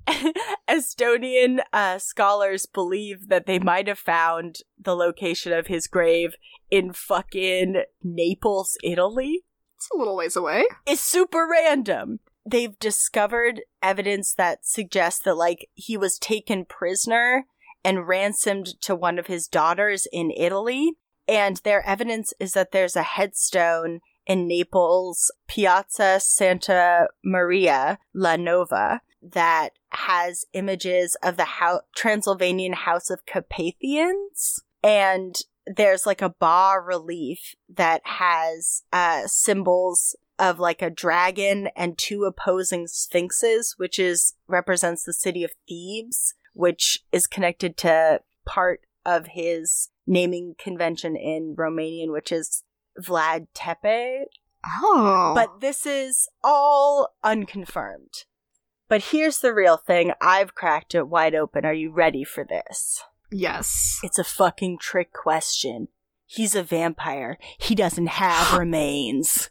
Estonian 0.69 1.59
uh, 1.73 1.97
scholars 1.97 2.65
believe 2.65 3.29
that 3.29 3.45
they 3.45 3.59
might 3.59 3.87
have 3.87 3.99
found 3.99 4.59
the 4.79 4.95
location 4.95 5.53
of 5.53 5.67
his 5.67 5.87
grave 5.87 6.35
in 6.69 6.93
fucking 6.93 7.83
Naples, 8.03 8.77
Italy. 8.83 9.43
It's 9.75 9.89
a 9.93 9.97
little 9.97 10.15
ways 10.15 10.35
away. 10.35 10.65
It's 10.85 11.01
super 11.01 11.47
random. 11.49 12.19
They've 12.49 12.79
discovered 12.79 13.63
evidence 13.83 14.33
that 14.35 14.65
suggests 14.65 15.21
that, 15.25 15.35
like, 15.35 15.69
he 15.73 15.97
was 15.97 16.17
taken 16.17 16.63
prisoner 16.63 17.45
and 17.83 18.07
ransomed 18.07 18.79
to 18.83 18.95
one 18.95 19.19
of 19.19 19.27
his 19.27 19.49
daughters 19.49 20.07
in 20.13 20.31
Italy. 20.31 20.93
And 21.27 21.57
their 21.65 21.85
evidence 21.85 22.31
is 22.39 22.53
that 22.53 22.71
there's 22.71 22.95
a 22.95 23.03
headstone 23.03 23.99
in 24.25 24.47
Naples, 24.47 25.29
Piazza 25.49 26.21
Santa 26.21 27.07
Maria 27.21 27.99
La 28.13 28.37
Nova, 28.37 29.01
that 29.21 29.71
has 29.89 30.45
images 30.53 31.17
of 31.21 31.35
the 31.35 31.45
hou- 31.59 31.81
Transylvanian 31.97 32.73
House 32.73 33.09
of 33.09 33.25
Carpathians. 33.25 34.63
And 34.81 35.35
there's 35.65 36.05
like 36.05 36.21
a 36.21 36.29
bas 36.29 36.77
relief 36.85 37.55
that 37.67 38.01
has 38.05 38.83
uh, 38.93 39.23
symbols 39.25 40.15
of 40.39 40.59
like 40.59 40.81
a 40.81 40.89
dragon 40.89 41.69
and 41.75 41.97
two 41.97 42.23
opposing 42.23 42.87
sphinxes, 42.87 43.75
which 43.77 43.99
is 43.99 44.33
represents 44.47 45.03
the 45.03 45.13
city 45.13 45.43
of 45.43 45.53
Thebes, 45.67 46.33
which 46.53 47.03
is 47.11 47.27
connected 47.27 47.77
to 47.77 48.21
part 48.45 48.81
of 49.05 49.27
his 49.27 49.89
naming 50.05 50.55
convention 50.57 51.15
in 51.15 51.55
Romanian, 51.55 52.11
which 52.11 52.31
is 52.31 52.63
Vlad 53.01 53.47
Tepe. 53.53 54.27
Oh. 54.81 55.33
But 55.35 55.61
this 55.61 55.85
is 55.85 56.27
all 56.43 57.15
unconfirmed. 57.23 58.25
But 58.89 59.05
here's 59.05 59.39
the 59.39 59.53
real 59.53 59.77
thing. 59.77 60.13
I've 60.21 60.55
cracked 60.55 60.95
it 60.95 61.07
wide 61.07 61.35
open. 61.35 61.65
Are 61.65 61.73
you 61.73 61.91
ready 61.91 62.23
for 62.23 62.43
this? 62.43 63.03
yes. 63.31 63.99
It's 64.03 64.17
a 64.17 64.23
fucking 64.23 64.77
trick 64.79 65.11
question. 65.11 65.89
He's 66.27 66.55
a 66.55 66.61
vampire. 66.61 67.37
He 67.57 67.73
doesn't 67.73 68.07
have 68.07 68.53
remains. 68.59 69.49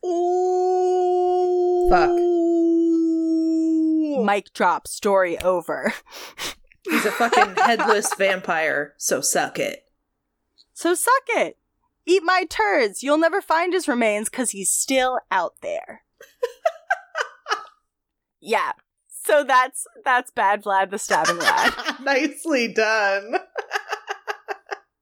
Fuck. 1.90 2.10
Mic 4.24 4.52
drop. 4.52 4.86
Story 4.86 5.38
over. 5.40 5.92
He's 6.88 7.04
a 7.04 7.10
fucking 7.10 7.56
headless 7.56 8.14
vampire, 8.14 8.94
so 8.96 9.20
suck 9.20 9.58
it. 9.58 9.86
So 10.72 10.94
suck 10.94 11.24
it. 11.30 11.58
Eat 12.04 12.22
my 12.22 12.44
turds. 12.48 13.02
You'll 13.02 13.18
never 13.18 13.42
find 13.42 13.72
his 13.72 13.88
remains 13.88 14.28
because 14.28 14.50
he's 14.50 14.70
still 14.70 15.18
out 15.32 15.54
there. 15.62 16.02
yeah. 18.40 18.72
So 19.08 19.42
that's 19.42 19.88
that's 20.04 20.30
bad 20.30 20.62
Vlad 20.62 20.90
the 20.90 20.98
stabbing 20.98 21.38
lad. 21.38 21.74
Nicely 22.04 22.72
done. 22.72 23.38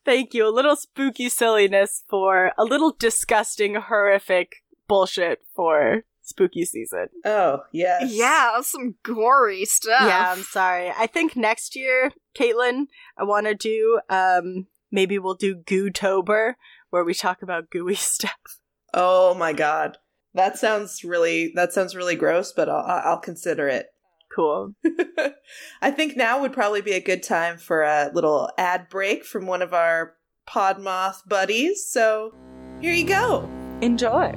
Thank 0.04 0.34
you. 0.34 0.46
A 0.46 0.50
little 0.50 0.76
spooky 0.76 1.28
silliness 1.28 2.04
for 2.08 2.52
a 2.58 2.64
little 2.64 2.92
disgusting, 2.98 3.74
horrific 3.76 4.62
bullshit 4.86 5.40
for 5.54 6.04
spooky 6.22 6.64
season. 6.64 7.06
Oh, 7.24 7.60
yes. 7.72 8.12
Yeah, 8.12 8.60
some 8.62 8.96
gory 9.02 9.64
stuff. 9.64 10.02
Yeah, 10.02 10.32
I'm 10.32 10.42
sorry. 10.42 10.90
I 10.90 11.06
think 11.06 11.36
next 11.36 11.76
year, 11.76 12.12
Caitlin, 12.38 12.86
I 13.18 13.24
want 13.24 13.46
to 13.46 13.54
do 13.54 14.00
um 14.10 14.66
maybe 14.90 15.18
we'll 15.18 15.34
do 15.34 15.56
Gootober 15.56 16.54
where 16.90 17.04
we 17.04 17.14
talk 17.14 17.42
about 17.42 17.70
gooey 17.70 17.94
stuff. 17.96 18.60
Oh 18.92 19.34
my 19.34 19.52
god. 19.52 19.98
That 20.34 20.58
sounds 20.58 21.04
really 21.04 21.52
that 21.54 21.72
sounds 21.72 21.94
really 21.94 22.16
gross, 22.16 22.52
but 22.52 22.68
I'll 22.68 22.84
I'll 23.04 23.20
consider 23.20 23.68
it. 23.68 23.86
Cool. 24.34 24.74
I 25.82 25.90
think 25.90 26.16
now 26.16 26.40
would 26.40 26.52
probably 26.52 26.80
be 26.80 26.92
a 26.92 27.00
good 27.00 27.22
time 27.22 27.56
for 27.56 27.82
a 27.82 28.10
little 28.12 28.50
ad 28.58 28.88
break 28.88 29.24
from 29.24 29.46
one 29.46 29.62
of 29.62 29.72
our 29.72 30.14
Podmoth 30.48 31.26
buddies. 31.26 31.86
So, 31.86 32.34
here 32.80 32.92
you 32.92 33.06
go. 33.06 33.48
Enjoy. 33.80 34.32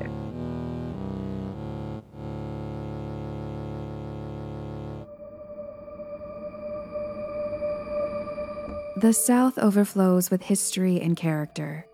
The 8.97 9.13
South 9.13 9.59
overflows 9.59 10.31
with 10.31 10.41
history 10.41 10.99
and 10.99 11.15
character. 11.15 11.85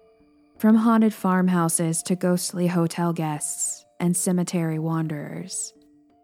From 0.58 0.76
haunted 0.76 1.14
farmhouses 1.14 2.02
to 2.04 2.16
ghostly 2.16 2.68
hotel 2.68 3.12
guests 3.12 3.86
and 4.00 4.16
cemetery 4.16 4.80
wanderers, 4.80 5.74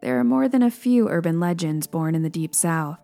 there 0.02 0.20
are 0.20 0.24
more 0.24 0.48
than 0.48 0.64
a 0.64 0.72
few 0.72 1.10
urban 1.10 1.40
legends 1.40 1.88
born 1.88 2.16
in 2.16 2.24
the 2.24 2.30
Deep 2.30 2.56
South. 2.56 3.00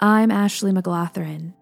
I'm 0.00 0.30
Ashley 0.30 0.72
McLaughlin, 0.72 1.54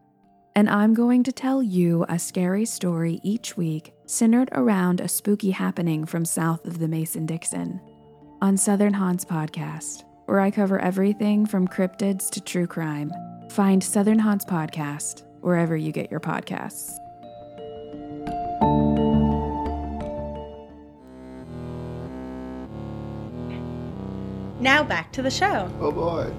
and 0.57 0.69
I'm 0.69 0.95
going 0.95 1.23
to 1.25 1.33
tell 1.33 1.63
you 1.63 2.05
a 2.09 2.19
scary 2.19 2.65
story 2.65 3.21
each 3.23 3.57
week 3.57 3.95
centered 4.07 4.49
around 4.53 5.01
a 5.01 5.09
spooky 5.09 5.53
happening 5.53 6.05
from 6.05 6.25
south 6.25 6.67
of 6.67 6.79
the 6.79 6.89
Mason 6.89 7.27
Dixon 7.27 7.81
on 8.41 8.57
Southern 8.57 8.95
Haunts 8.95 9.25
Podcast, 9.25 10.03
where 10.27 10.41
I 10.41 10.51
cover 10.51 10.81
everything 10.81 11.47
from 11.47 11.69
cryptids 11.69 12.29
to 12.31 12.41
true 12.41 12.67
crime. 12.67 13.13
Find 13.51 13.83
Southern 13.83 14.19
Haunts 14.19 14.45
Podcast 14.45 15.23
wherever 15.41 15.77
you 15.77 15.93
get 15.93 16.11
your 16.11 16.21
podcasts. 16.21 16.99
Now 24.63 24.85
back 24.85 25.11
to 25.15 25.23
the 25.23 25.31
show. 25.31 25.69
Oh 25.81 25.91
boy. 25.91 26.33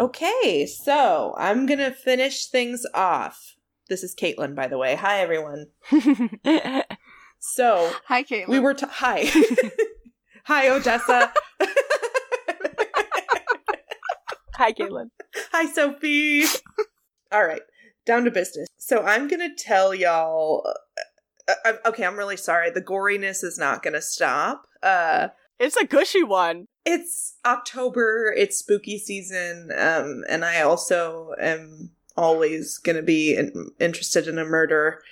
Okay, 0.00 0.66
so 0.66 1.32
I'm 1.38 1.66
gonna 1.66 1.92
finish 1.92 2.46
things 2.46 2.84
off. 2.92 3.54
This 3.88 4.02
is 4.02 4.12
Caitlin, 4.20 4.56
by 4.56 4.66
the 4.66 4.76
way. 4.76 4.96
Hi, 4.96 5.20
everyone. 5.20 5.66
So 7.46 7.92
Hi, 8.08 8.22
Caitlin. 8.24 8.48
we 8.48 8.58
were 8.58 8.72
t- 8.72 8.86
hi, 8.88 9.26
hi, 10.44 10.70
Odessa. 10.70 11.30
Hi, 14.54 14.72
Caitlin. 14.72 15.10
Hi, 15.52 15.70
Sophie. 15.70 16.44
All 17.30 17.44
right, 17.44 17.60
down 18.06 18.24
to 18.24 18.30
business. 18.30 18.66
So 18.78 19.02
I'm 19.02 19.28
gonna 19.28 19.54
tell 19.54 19.94
y'all. 19.94 20.62
Uh, 21.46 21.52
uh, 21.66 21.72
okay, 21.86 22.06
I'm 22.06 22.16
really 22.16 22.38
sorry. 22.38 22.70
The 22.70 22.80
goriness 22.80 23.44
is 23.44 23.58
not 23.58 23.82
gonna 23.82 24.00
stop. 24.00 24.62
Uh, 24.82 25.28
It's 25.58 25.76
a 25.76 25.86
gushy 25.86 26.22
one. 26.22 26.66
it's 26.84 27.36
October. 27.46 28.34
It's 28.36 28.58
spooky 28.58 28.98
season, 28.98 29.70
um, 29.76 30.24
and 30.28 30.44
I 30.44 30.60
also 30.62 31.32
am 31.40 31.90
always 32.16 32.78
gonna 32.78 33.02
be 33.02 33.34
in- 33.34 33.70
interested 33.80 34.28
in 34.28 34.38
a 34.38 34.44
murder. 34.44 35.02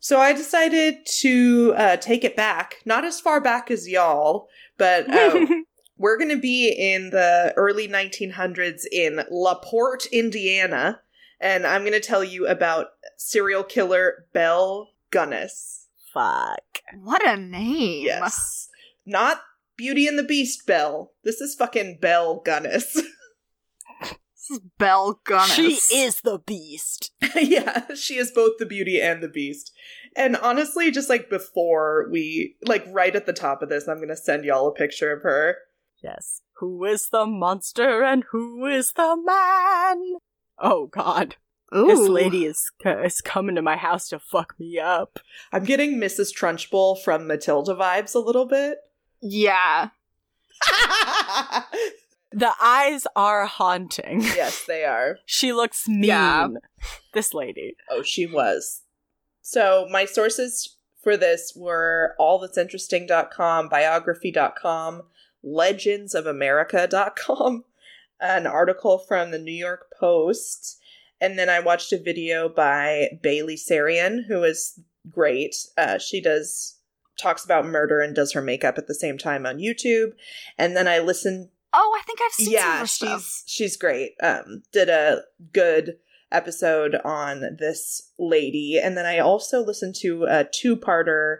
So 0.00 0.20
I 0.20 0.32
decided 0.32 1.04
to 1.20 1.74
uh, 1.76 1.96
take 1.96 2.22
it 2.22 2.36
back, 2.36 2.76
not 2.84 3.04
as 3.04 3.20
far 3.20 3.40
back 3.40 3.70
as 3.70 3.88
y'all, 3.88 4.48
but 4.76 5.12
uh, 5.12 5.44
we're 5.98 6.16
going 6.16 6.30
to 6.30 6.36
be 6.40 6.68
in 6.68 7.10
the 7.10 7.52
early 7.56 7.88
1900s 7.88 8.82
in 8.92 9.22
LaPorte, 9.28 10.06
Indiana, 10.12 11.00
and 11.40 11.66
I'm 11.66 11.80
going 11.80 11.94
to 11.94 12.00
tell 12.00 12.22
you 12.22 12.46
about 12.46 12.92
serial 13.16 13.64
killer 13.64 14.26
Belle 14.32 14.90
Gunness. 15.10 15.86
Fuck. 16.14 16.80
what 17.02 17.26
a 17.26 17.36
name. 17.36 18.06
Yes. 18.06 18.68
Not 19.04 19.40
Beauty 19.78 20.08
and 20.08 20.18
the 20.18 20.24
Beast 20.24 20.66
Belle. 20.66 21.12
This 21.24 21.40
is 21.40 21.54
fucking 21.54 21.98
Belle 22.02 22.42
Gunness. 22.44 22.98
This 24.50 24.60
is 24.60 24.66
Belle 24.78 25.20
Gunness. 25.26 25.54
She 25.54 25.78
is 25.94 26.22
the 26.22 26.38
beast. 26.38 27.12
yeah, 27.34 27.92
she 27.94 28.16
is 28.16 28.30
both 28.30 28.52
the 28.58 28.64
beauty 28.64 28.98
and 28.98 29.22
the 29.22 29.28
beast. 29.28 29.72
And 30.16 30.36
honestly, 30.36 30.90
just 30.90 31.10
like 31.10 31.28
before 31.28 32.08
we, 32.10 32.56
like 32.64 32.86
right 32.88 33.14
at 33.14 33.26
the 33.26 33.34
top 33.34 33.60
of 33.60 33.68
this, 33.68 33.86
I'm 33.86 33.98
going 33.98 34.08
to 34.08 34.16
send 34.16 34.46
y'all 34.46 34.68
a 34.68 34.72
picture 34.72 35.12
of 35.12 35.22
her. 35.22 35.56
Yes. 36.02 36.40
Who 36.60 36.82
is 36.86 37.10
the 37.10 37.26
monster 37.26 38.02
and 38.02 38.24
who 38.30 38.64
is 38.64 38.92
the 38.92 39.16
man? 39.22 40.14
Oh 40.58 40.86
God. 40.86 41.36
This 41.70 42.08
lady 42.08 42.46
is 42.46 42.70
uh, 42.86 43.02
is 43.02 43.20
coming 43.20 43.56
to 43.56 43.62
my 43.62 43.76
house 43.76 44.08
to 44.08 44.18
fuck 44.18 44.54
me 44.58 44.78
up. 44.78 45.18
I'm 45.52 45.64
getting 45.64 45.96
Mrs. 45.98 46.34
Trunchbull 46.34 47.02
from 47.02 47.26
Matilda 47.26 47.74
vibes 47.74 48.14
a 48.14 48.20
little 48.20 48.46
bit. 48.46 48.78
Yeah. 49.20 49.90
The 52.30 52.52
eyes 52.60 53.06
are 53.16 53.46
haunting. 53.46 54.20
yes, 54.20 54.66
they 54.66 54.84
are. 54.84 55.16
She 55.24 55.54
looks 55.54 55.88
mean. 55.88 56.04
Yeah. 56.04 56.48
This 57.14 57.32
lady. 57.32 57.74
Oh, 57.90 58.02
she 58.02 58.26
was. 58.26 58.82
So 59.40 59.86
my 59.90 60.04
sources 60.04 60.76
for 61.02 61.16
this 61.16 61.54
were 61.56 62.14
allthat'sinteresting.com, 62.20 63.70
biography.com, 63.70 65.02
legendsofamerica.com, 65.44 67.64
an 68.20 68.46
article 68.46 68.98
from 68.98 69.30
the 69.30 69.38
New 69.38 69.50
York 69.52 69.86
Post, 69.98 70.78
and 71.20 71.38
then 71.38 71.48
I 71.48 71.60
watched 71.60 71.92
a 71.94 71.98
video 71.98 72.48
by 72.50 73.08
Bailey 73.22 73.56
Sarian, 73.56 74.26
who 74.28 74.42
is 74.44 74.78
great. 75.10 75.56
Uh, 75.78 75.96
she 75.98 76.20
does 76.20 76.77
talks 77.18 77.44
about 77.44 77.66
murder 77.66 78.00
and 78.00 78.14
does 78.14 78.32
her 78.32 78.42
makeup 78.42 78.78
at 78.78 78.86
the 78.86 78.94
same 78.94 79.18
time 79.18 79.44
on 79.46 79.58
YouTube. 79.58 80.12
And 80.56 80.76
then 80.76 80.88
I 80.88 80.98
listened 81.00 81.48
Oh, 81.74 81.94
I 81.98 82.02
think 82.06 82.18
I've 82.22 82.32
seen 82.32 82.46
some 82.46 82.54
of 82.54 82.60
yeah 82.60 82.78
her 82.80 82.86
she's 82.86 82.92
stuff. 82.94 83.42
she's 83.46 83.76
great 83.76 84.12
um 84.22 84.62
did 84.72 84.88
a 84.88 85.22
good 85.52 85.98
episode 86.32 86.94
on 87.04 87.56
this 87.58 88.10
lady 88.18 88.78
and 88.82 88.96
then 88.96 89.06
i 89.06 89.18
also 89.18 89.64
listened 89.64 89.94
to 89.94 90.24
a 90.24 90.44
two-parter 90.44 91.38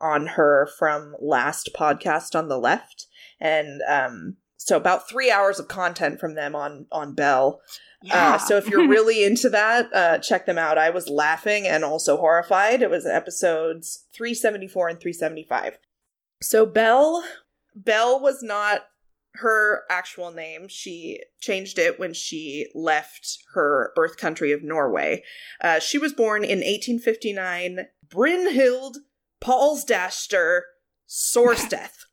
on 0.00 0.26
her 0.28 0.68
from 0.78 1.14
last 1.20 1.70
podcast 1.74 2.34
on 2.34 2.48
the 2.48 2.58
left 2.58 3.06
and 3.40 3.80
um 3.88 4.36
so 4.58 4.76
about 4.76 5.08
three 5.08 5.30
hours 5.30 5.58
of 5.60 5.68
content 5.68 6.18
from 6.18 6.34
them 6.34 6.54
on 6.56 6.86
on 6.90 7.14
Belle 7.14 7.60
Yeah. 8.06 8.34
uh, 8.34 8.38
so 8.38 8.56
if 8.56 8.68
you're 8.68 8.88
really 8.96 9.24
into 9.24 9.48
that, 9.50 9.92
uh, 9.94 10.18
check 10.18 10.46
them 10.46 10.58
out. 10.58 10.78
I 10.78 10.90
was 10.90 11.08
laughing 11.08 11.66
and 11.66 11.84
also 11.84 12.16
horrified. 12.16 12.82
It 12.82 12.90
was 12.90 13.06
episodes 13.06 14.04
374 14.14 14.88
and 14.88 15.00
375. 15.00 15.78
So 16.42 16.66
Belle, 16.66 17.24
Belle 17.74 18.20
was 18.20 18.42
not 18.42 18.86
her 19.36 19.82
actual 19.90 20.30
name. 20.30 20.66
She 20.68 21.20
changed 21.40 21.78
it 21.78 21.98
when 21.98 22.14
she 22.14 22.68
left 22.74 23.38
her 23.54 23.92
birth 23.94 24.16
country 24.16 24.52
of 24.52 24.62
Norway. 24.62 25.22
Uh, 25.60 25.78
she 25.78 25.98
was 25.98 26.12
born 26.12 26.42
in 26.42 26.58
1859, 26.60 27.80
Brynhild 28.08 28.96
Paulsdaster 29.42 30.60
Sorsteth. 31.08 32.04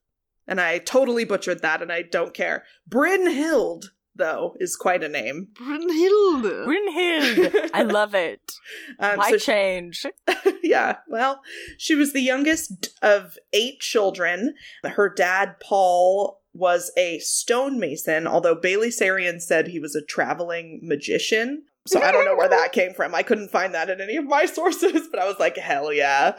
and 0.48 0.60
I 0.60 0.78
totally 0.78 1.24
butchered 1.26 1.62
that 1.62 1.82
and 1.82 1.92
I 1.92 2.02
don't 2.02 2.34
care. 2.34 2.64
Brynhild, 2.90 3.86
though, 4.16 4.56
is 4.60 4.76
quite 4.76 5.04
a 5.04 5.10
name. 5.10 5.48
Brunhilde. 5.54 6.66
Brynhild. 6.66 7.70
I 7.74 7.84
love 7.84 8.16
it. 8.16 8.54
Um, 9.00 9.18
Why 9.18 9.32
so 9.32 9.38
she- 9.38 9.46
change? 9.46 10.06
yeah, 10.64 10.98
well, 11.08 11.42
she 11.78 11.96
was 11.96 12.14
the 12.14 12.22
youngest 12.22 12.90
of 13.02 13.38
eight 13.52 13.80
children. 13.80 14.54
Her 14.84 15.10
dad, 15.10 15.56
Paul, 15.60 16.42
was 16.54 16.92
a 16.98 17.20
stonemason, 17.20 18.28
although 18.28 18.56
Bailey 18.56 18.90
Sarian 18.90 19.42
said 19.42 19.68
he 19.68 19.80
was 19.80 19.96
a 19.96 20.04
traveling 20.06 20.80
magician. 20.84 21.64
So 21.86 22.02
I 22.02 22.12
don't 22.12 22.26
know 22.26 22.36
where 22.36 22.50
that 22.50 22.72
came 22.74 22.94
from. 22.94 23.14
I 23.14 23.24
couldn't 23.24 23.52
find 23.52 23.74
that 23.74 23.90
in 23.90 24.00
any 24.00 24.16
of 24.16 24.26
my 24.26 24.46
sources, 24.48 25.08
but 25.12 25.20
I 25.20 25.26
was 25.26 25.40
like, 25.40 25.58
hell 25.58 25.92
yeah. 25.92 26.36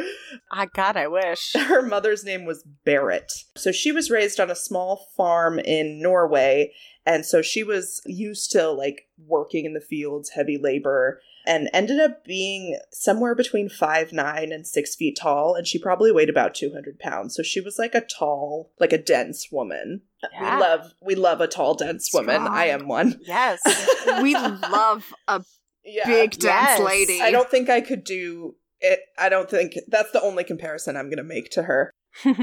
I 0.50 0.66
God, 0.66 0.96
I 0.96 1.08
wish. 1.08 1.52
Her 1.56 1.82
mother's 1.82 2.24
name 2.24 2.44
was 2.44 2.64
Barrett. 2.84 3.32
So 3.56 3.72
she 3.72 3.92
was 3.92 4.10
raised 4.10 4.40
on 4.40 4.50
a 4.50 4.56
small 4.56 5.08
farm 5.16 5.58
in 5.58 6.00
Norway. 6.00 6.72
And 7.06 7.26
so 7.26 7.42
she 7.42 7.62
was 7.62 8.00
used 8.06 8.50
to 8.52 8.70
like 8.70 9.08
working 9.18 9.66
in 9.66 9.74
the 9.74 9.80
fields, 9.80 10.30
heavy 10.30 10.56
labor, 10.56 11.20
and 11.46 11.68
ended 11.74 12.00
up 12.00 12.24
being 12.24 12.78
somewhere 12.90 13.34
between 13.34 13.68
five 13.68 14.12
nine 14.12 14.50
and 14.52 14.66
six 14.66 14.94
feet 14.94 15.18
tall. 15.20 15.54
And 15.54 15.66
she 15.66 15.78
probably 15.78 16.10
weighed 16.10 16.30
about 16.30 16.54
200 16.54 16.98
pounds. 16.98 17.34
So 17.34 17.42
she 17.42 17.60
was 17.60 17.78
like 17.78 17.94
a 17.94 18.00
tall, 18.00 18.72
like 18.80 18.94
a 18.94 18.98
dense 18.98 19.48
woman. 19.52 20.00
Yeah. 20.32 20.56
We 20.56 20.60
love, 20.60 20.92
we 21.02 21.14
love 21.14 21.40
a 21.40 21.46
tall, 21.46 21.74
dense 21.74 22.10
woman. 22.12 22.42
I 22.42 22.66
am 22.66 22.88
one. 22.88 23.18
Yes. 23.22 23.60
we 24.22 24.34
love 24.34 25.12
a 25.28 25.44
Yeah. 25.84 26.06
big 26.06 26.32
dense 26.32 26.42
Yes. 26.44 26.80
lady. 26.80 27.20
I 27.20 27.30
don't 27.30 27.50
think 27.50 27.68
I 27.70 27.80
could 27.80 28.04
do 28.04 28.56
it. 28.80 29.00
I 29.18 29.28
don't 29.28 29.48
think 29.50 29.74
that's 29.88 30.10
the 30.12 30.22
only 30.22 30.44
comparison 30.44 30.96
I'm 30.96 31.06
going 31.06 31.16
to 31.18 31.22
make 31.24 31.50
to 31.50 31.62
her. 31.64 31.90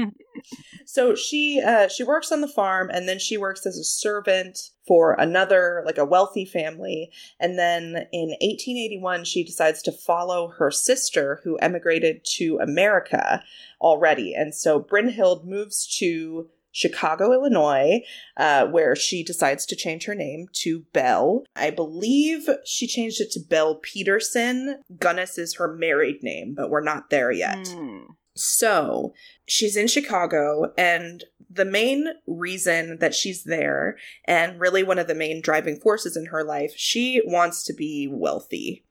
So 0.84 1.14
she 1.14 1.62
uh, 1.64 1.88
she 1.88 2.02
works 2.04 2.32
on 2.32 2.40
the 2.40 2.48
farm, 2.48 2.90
and 2.92 3.08
then 3.08 3.18
she 3.18 3.36
works 3.38 3.64
as 3.64 3.78
a 3.78 3.84
servant 3.84 4.58
for 4.86 5.14
another 5.14 5.82
like 5.86 5.96
a 5.96 6.04
wealthy 6.04 6.44
family. 6.44 7.10
And 7.40 7.58
then 7.58 8.06
in 8.12 8.30
1881, 8.40 9.24
she 9.24 9.44
decides 9.44 9.80
to 9.82 9.92
follow 9.92 10.48
her 10.58 10.70
sister, 10.70 11.40
who 11.44 11.56
emigrated 11.58 12.24
to 12.36 12.58
America 12.58 13.42
already. 13.80 14.34
And 14.34 14.54
so 14.54 14.80
Brynhild 14.80 15.44
moves 15.44 15.86
to 15.98 16.48
Chicago, 16.72 17.32
Illinois, 17.32 18.00
uh, 18.36 18.66
where 18.66 18.96
she 18.96 19.22
decides 19.22 19.66
to 19.66 19.76
change 19.76 20.06
her 20.06 20.14
name 20.14 20.46
to 20.52 20.84
Belle. 20.92 21.44
I 21.54 21.70
believe 21.70 22.48
she 22.64 22.86
changed 22.86 23.20
it 23.20 23.30
to 23.32 23.40
Belle 23.40 23.76
Peterson. 23.76 24.80
Gunness 24.96 25.38
is 25.38 25.56
her 25.56 25.72
married 25.72 26.22
name, 26.22 26.54
but 26.56 26.70
we're 26.70 26.82
not 26.82 27.10
there 27.10 27.30
yet. 27.30 27.68
Hmm. 27.68 28.12
So 28.34 29.12
she's 29.46 29.76
in 29.76 29.88
Chicago, 29.88 30.72
and 30.78 31.24
the 31.50 31.66
main 31.66 32.06
reason 32.26 32.98
that 33.00 33.14
she's 33.14 33.44
there, 33.44 33.98
and 34.24 34.58
really 34.58 34.82
one 34.82 34.98
of 34.98 35.06
the 35.06 35.14
main 35.14 35.42
driving 35.42 35.78
forces 35.78 36.16
in 36.16 36.26
her 36.26 36.42
life, 36.42 36.72
she 36.74 37.20
wants 37.26 37.62
to 37.64 37.74
be 37.74 38.08
wealthy. 38.10 38.84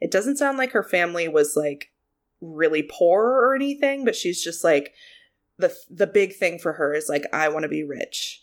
It 0.00 0.10
doesn't 0.10 0.38
sound 0.38 0.58
like 0.58 0.72
her 0.72 0.82
family 0.82 1.28
was 1.28 1.56
like 1.56 1.92
really 2.40 2.82
poor 2.82 3.24
or 3.24 3.54
anything, 3.54 4.04
but 4.04 4.16
she's 4.16 4.42
just 4.42 4.64
like 4.64 4.94
the 5.58 5.74
the 5.90 6.06
big 6.06 6.34
thing 6.36 6.58
for 6.58 6.74
her 6.74 6.94
is 6.94 7.08
like 7.08 7.24
I 7.32 7.48
want 7.48 7.64
to 7.64 7.68
be 7.68 7.82
rich, 7.84 8.40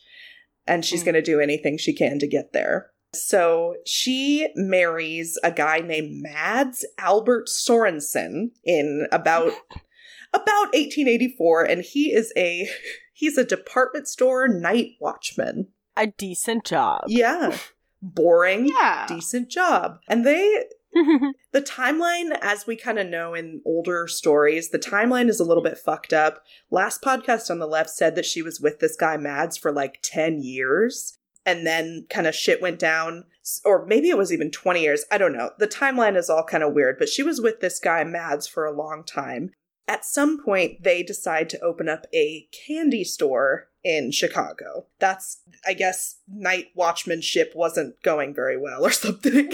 and 0.67 0.83
she's 0.85 1.01
Mm. 1.01 1.05
going 1.05 1.15
to 1.15 1.21
do 1.21 1.39
anything 1.39 1.77
she 1.77 1.93
can 1.93 2.19
to 2.19 2.27
get 2.27 2.53
there. 2.53 2.91
So 3.13 3.75
she 3.85 4.49
marries 4.55 5.39
a 5.43 5.49
guy 5.51 5.79
named 5.79 6.21
Mads 6.21 6.85
Albert 6.97 7.47
Sorensen 7.47 8.49
in 8.65 9.07
about 9.11 9.53
about 10.33 10.73
1884 10.73 11.63
and 11.63 11.81
he 11.81 12.13
is 12.13 12.33
a 12.35 12.67
he's 13.13 13.37
a 13.37 13.45
department 13.45 14.07
store 14.09 14.47
night 14.49 14.91
watchman. 14.99 15.69
A 15.95 16.07
decent 16.07 16.65
job. 16.65 17.03
Yeah. 17.07 17.57
Boring, 18.01 18.67
Yeah. 18.67 19.05
decent 19.07 19.49
job. 19.49 19.99
And 20.09 20.25
they 20.25 20.65
the 21.51 21.61
timeline 21.61 22.37
as 22.41 22.65
we 22.65 22.77
kind 22.77 22.97
of 22.97 23.07
know 23.07 23.33
in 23.33 23.61
older 23.65 24.07
stories, 24.07 24.69
the 24.69 24.79
timeline 24.79 25.27
is 25.27 25.39
a 25.39 25.43
little 25.43 25.63
bit 25.63 25.77
fucked 25.77 26.13
up. 26.13 26.43
Last 26.71 27.01
podcast 27.01 27.49
on 27.49 27.59
the 27.59 27.67
left 27.67 27.89
said 27.89 28.15
that 28.15 28.25
she 28.25 28.41
was 28.41 28.61
with 28.61 28.79
this 28.79 28.95
guy 28.95 29.17
Mads 29.17 29.57
for 29.57 29.71
like 29.71 29.99
10 30.03 30.41
years 30.41 31.17
and 31.45 31.67
then 31.67 32.07
kind 32.09 32.27
of 32.27 32.33
shit 32.33 32.61
went 32.61 32.79
down 32.79 33.25
or 33.63 33.85
maybe 33.85 34.09
it 34.09 34.17
was 34.17 34.31
even 34.31 34.51
20 34.51 34.81
years. 34.81 35.05
I 35.11 35.17
don't 35.17 35.33
know. 35.33 35.51
The 35.59 35.67
timeline 35.67 36.15
is 36.15 36.29
all 36.29 36.43
kind 36.43 36.63
of 36.63 36.73
weird, 36.73 36.97
but 36.97 37.09
she 37.09 37.23
was 37.23 37.41
with 37.41 37.59
this 37.59 37.79
guy 37.79 38.03
Mads 38.03 38.47
for 38.47 38.65
a 38.65 38.75
long 38.75 39.03
time. 39.03 39.51
At 39.87 40.05
some 40.05 40.43
point, 40.43 40.83
they 40.83 41.03
decide 41.03 41.49
to 41.51 41.59
open 41.59 41.87
up 41.87 42.07
a 42.13 42.47
candy 42.67 43.03
store 43.03 43.67
in 43.83 44.11
Chicago. 44.11 44.87
That's, 44.97 45.41
I 45.67 45.73
guess, 45.73 46.17
night 46.27 46.69
watchmanship 46.75 47.55
wasn't 47.55 48.01
going 48.01 48.33
very 48.33 48.57
well 48.57 48.83
or 48.83 48.91
something. 48.91 49.53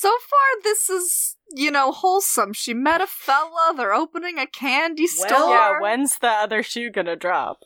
So 0.00 0.08
far, 0.08 0.62
this 0.62 0.88
is, 0.88 1.36
you 1.54 1.70
know, 1.70 1.92
wholesome. 1.92 2.54
She 2.54 2.72
met 2.72 3.02
a 3.02 3.06
fella, 3.06 3.74
they're 3.76 3.92
opening 3.92 4.38
a 4.38 4.46
candy 4.46 5.06
Well, 5.18 5.28
store. 5.28 5.50
yeah, 5.50 5.78
when's 5.78 6.16
the 6.16 6.28
other 6.30 6.62
shoe 6.62 6.88
gonna 6.90 7.16
drop? 7.16 7.64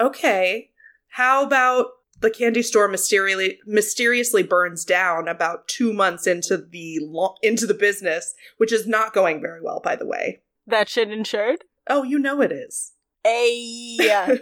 okay, 0.00 0.70
how 1.08 1.44
about 1.44 1.88
the 2.20 2.30
candy 2.30 2.62
store 2.62 2.88
mysteriously 2.88 3.58
mysteriously 3.66 4.42
burns 4.42 4.86
down 4.86 5.28
about 5.28 5.68
two 5.68 5.92
months 5.92 6.26
into 6.26 6.56
the 6.56 7.00
lo- 7.02 7.34
into 7.42 7.66
the 7.66 7.74
business, 7.74 8.34
which 8.56 8.72
is 8.72 8.86
not 8.86 9.12
going 9.12 9.42
very 9.42 9.60
well, 9.60 9.80
by 9.84 9.94
the 9.94 10.06
way. 10.06 10.40
That 10.66 10.88
shit 10.88 11.10
insured? 11.10 11.64
Oh, 11.86 12.02
you 12.02 12.18
know 12.18 12.40
it 12.40 12.50
is. 12.50 12.92
Hey. 13.24 13.98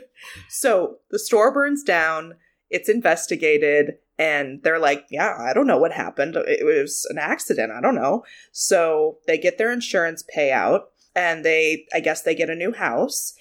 So 0.48 0.98
the 1.10 1.18
store 1.18 1.52
burns 1.52 1.82
down, 1.82 2.34
it's 2.70 2.88
investigated, 2.88 3.94
and 4.18 4.62
they're 4.62 4.78
like, 4.78 5.06
Yeah, 5.10 5.36
I 5.38 5.52
don't 5.52 5.66
know 5.66 5.78
what 5.78 5.92
happened. 5.92 6.36
It 6.36 6.64
was 6.64 7.06
an 7.10 7.18
accident. 7.18 7.72
I 7.72 7.80
don't 7.80 7.94
know. 7.94 8.24
So 8.52 9.18
they 9.26 9.38
get 9.38 9.58
their 9.58 9.72
insurance 9.72 10.24
payout, 10.36 10.82
and 11.14 11.44
they, 11.44 11.86
I 11.92 12.00
guess, 12.00 12.22
they 12.22 12.34
get 12.34 12.50
a 12.50 12.54
new 12.54 12.72
house. 12.72 13.34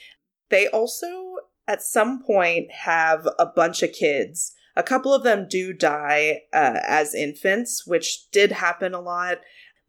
They 0.50 0.68
also, 0.68 1.36
at 1.68 1.82
some 1.82 2.24
point, 2.24 2.72
have 2.72 3.28
a 3.40 3.46
bunch 3.46 3.84
of 3.84 3.94
kids. 3.94 4.54
A 4.76 4.84
couple 4.84 5.14
of 5.14 5.24
them 5.24 5.48
do 5.50 5.74
die 5.74 6.44
uh, 6.54 6.80
as 6.88 7.14
infants, 7.14 7.86
which 7.86 8.30
did 8.32 8.54
happen 8.54 8.94
a 8.94 9.02
lot. 9.02 9.40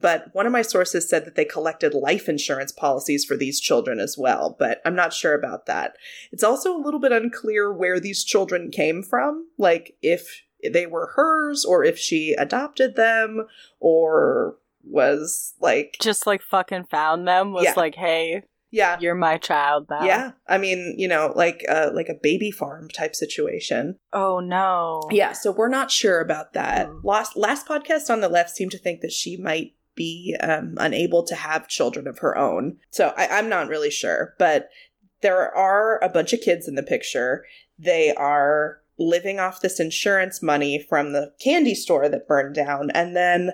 But 0.01 0.31
one 0.33 0.47
of 0.47 0.53
my 0.53 0.63
sources 0.63 1.09
said 1.09 1.25
that 1.25 1.37
they 1.37 1.45
collected 1.45 1.95
life 1.95 2.29
insurance 2.29 2.73
policies 2.73 3.25
for 3.25 3.37
these 3.37 3.61
children 3.61 4.01
as 4.01 4.19
well, 4.19 4.57
but 4.59 4.83
I'm 4.85 4.97
not 4.97 5.13
sure 5.13 5.33
about 5.33 5.67
that. 5.67 5.97
It's 6.33 6.43
also 6.43 6.77
a 6.77 6.83
little 6.83 6.99
bit 6.99 7.13
unclear 7.13 7.73
where 7.73 8.01
these 8.01 8.25
children 8.25 8.73
came 8.73 9.05
from, 9.05 9.47
like 9.57 9.97
if 10.03 10.43
they 10.71 10.87
were 10.87 11.13
hers 11.15 11.65
or 11.65 11.85
if 11.85 11.99
she 11.99 12.35
adopted 12.39 12.97
them 12.97 13.47
or 13.81 14.57
was 14.85 15.55
like 15.61 15.97
Just 16.01 16.27
like 16.27 16.43
fucking 16.43 16.85
found 16.91 17.27
them, 17.27 17.53
was 17.53 17.65
Yeah. 17.65 17.75
like, 17.77 17.95
hey, 17.95 18.43
yeah. 18.71 18.99
you're 19.01 19.15
my 19.15 19.39
child 19.39 19.87
now. 19.91 20.05
Yeah, 20.05 20.33
I 20.49 20.59
mean, 20.59 20.95
you 20.99 21.07
know, 21.09 21.33
like 21.37 21.65
uh, 21.69 21.91
like 21.93 22.09
a 22.09 22.19
baby 22.21 22.51
farm 22.51 22.89
type 22.89 23.15
situation. 23.15 23.99
Oh 24.13 24.41
no. 24.41 25.03
Yeah, 25.11 25.33
so 25.33 25.53
we're 25.53 25.69
not 25.69 25.91
sure 25.91 26.21
about 26.21 26.53
that. 26.55 26.89
Last 27.05 27.37
last 27.37 27.67
podcast 27.67 28.11
on 28.11 28.21
the 28.21 28.29
left 28.29 28.51
seemed 28.51 28.73
to 28.73 28.79
think 28.79 29.01
that 29.03 29.13
she 29.13 29.37
might 29.37 29.75
be 29.95 30.35
um, 30.41 30.75
unable 30.79 31.23
to 31.23 31.35
have 31.35 31.69
children 31.69 32.07
of 32.07 32.19
her 32.21 32.37
own. 32.37 32.79
So 32.91 33.13
I, 33.17 33.29
I'm 33.29 33.49
not 33.49 33.69
really 33.69 33.91
sure, 33.91 34.35
but 34.39 34.69
there 35.21 35.55
are 35.55 36.03
a 36.03 36.09
bunch 36.09 36.33
of 36.33 36.41
kids 36.41 36.67
in 36.67 36.75
the 36.75 36.83
picture. 36.83 37.45
They 37.79 38.13
are 38.15 38.79
living 38.99 39.41
off 39.41 39.61
this 39.61 39.81
insurance 39.81 40.43
money 40.43 40.85
from 40.89 41.13
the 41.13 41.33
candy 41.41 41.75
store 41.75 42.09
that 42.09 42.29
burned 42.29 42.55
down, 42.55 42.91
and 42.91 43.17
then. 43.17 43.53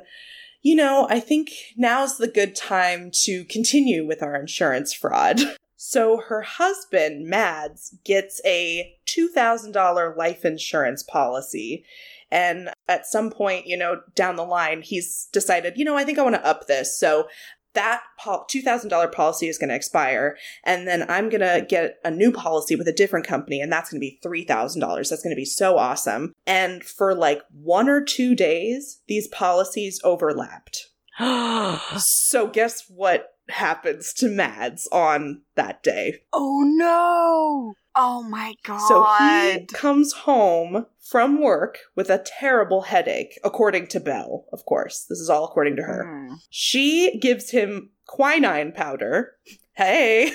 You 0.61 0.75
know, 0.75 1.07
I 1.09 1.21
think 1.21 1.53
now's 1.77 2.19
the 2.19 2.27
good 2.27 2.57
time 2.57 3.13
to 3.23 3.45
continue 3.45 4.05
with 4.05 4.25
our 4.25 4.35
insurance 4.35 4.93
fraud. 4.93 5.41
So 5.81 6.21
her 6.29 6.43
husband, 6.43 7.29
Mads, 7.29 7.97
gets 8.05 8.41
a 8.45 8.99
$2,000 9.07 10.17
life 10.17 10.45
insurance 10.45 11.05
policy. 11.05 11.85
And 12.33 12.71
at 12.89 13.07
some 13.07 13.31
point, 13.31 13.67
you 13.67 13.77
know, 13.77 14.01
down 14.17 14.35
the 14.35 14.45
line, 14.45 14.83
he's 14.83 15.29
decided, 15.33 15.75
you 15.77 15.85
know, 15.85 15.97
I 15.97 16.03
think 16.03 16.19
I 16.19 16.23
want 16.23 16.35
to 16.35 16.45
up 16.45 16.67
this. 16.67 16.99
So 16.99 17.29
that 17.79 18.03
pol- 18.19 18.45
$2,000 18.53 19.13
policy 19.13 19.47
is 19.47 19.57
going 19.57 19.69
to 19.69 19.77
expire. 19.77 20.37
And 20.65 20.87
then 20.87 21.09
I'm 21.09 21.29
going 21.29 21.41
to 21.41 21.65
get 21.67 21.99
a 22.05 22.11
new 22.11 22.33
policy 22.33 22.75
with 22.75 22.89
a 22.89 22.93
different 22.93 23.25
company. 23.25 23.61
And 23.61 23.73
that's 23.73 23.91
going 23.91 24.01
to 24.01 24.05
be 24.05 24.19
$3,000. 24.25 25.09
That's 25.09 25.23
going 25.23 25.31
to 25.31 25.37
be 25.37 25.45
so 25.45 25.79
awesome. 25.79 26.35
And 26.45 26.83
for 26.83 27.15
like 27.15 27.43
one 27.53 27.89
or 27.89 28.03
two 28.03 28.35
days, 28.35 29.01
these 29.07 29.29
policies 29.29 30.01
overlapped. 30.05 30.89
So 31.99 32.47
guess 32.47 32.85
what 32.89 33.38
happens 33.49 34.13
to 34.15 34.29
Mads 34.29 34.89
on 34.93 35.43
that 35.57 35.83
day? 35.83 36.23
Oh 36.33 36.63
no! 36.65 37.75
Oh 37.95 38.23
my 38.23 38.55
god. 38.63 38.87
So 38.87 39.05
he 39.19 39.67
comes 39.67 40.13
home 40.13 40.87
from 41.01 41.43
work 41.43 41.79
with 41.97 42.11
a 42.11 42.25
terrible 42.25 42.83
headache, 42.83 43.39
according 43.43 43.89
to 43.89 44.01
Belle, 44.01 44.45
of 44.53 44.65
course. 44.67 45.07
This 45.09 45.19
is 45.19 45.29
all 45.29 45.45
according 45.45 45.77
to 45.77 45.83
her. 45.83 46.05
Hmm. 46.29 46.35
She 46.51 47.19
gives 47.19 47.51
him 47.51 47.91
quinine 48.07 48.73
powder. 48.73 49.33
Hey, 49.79 50.33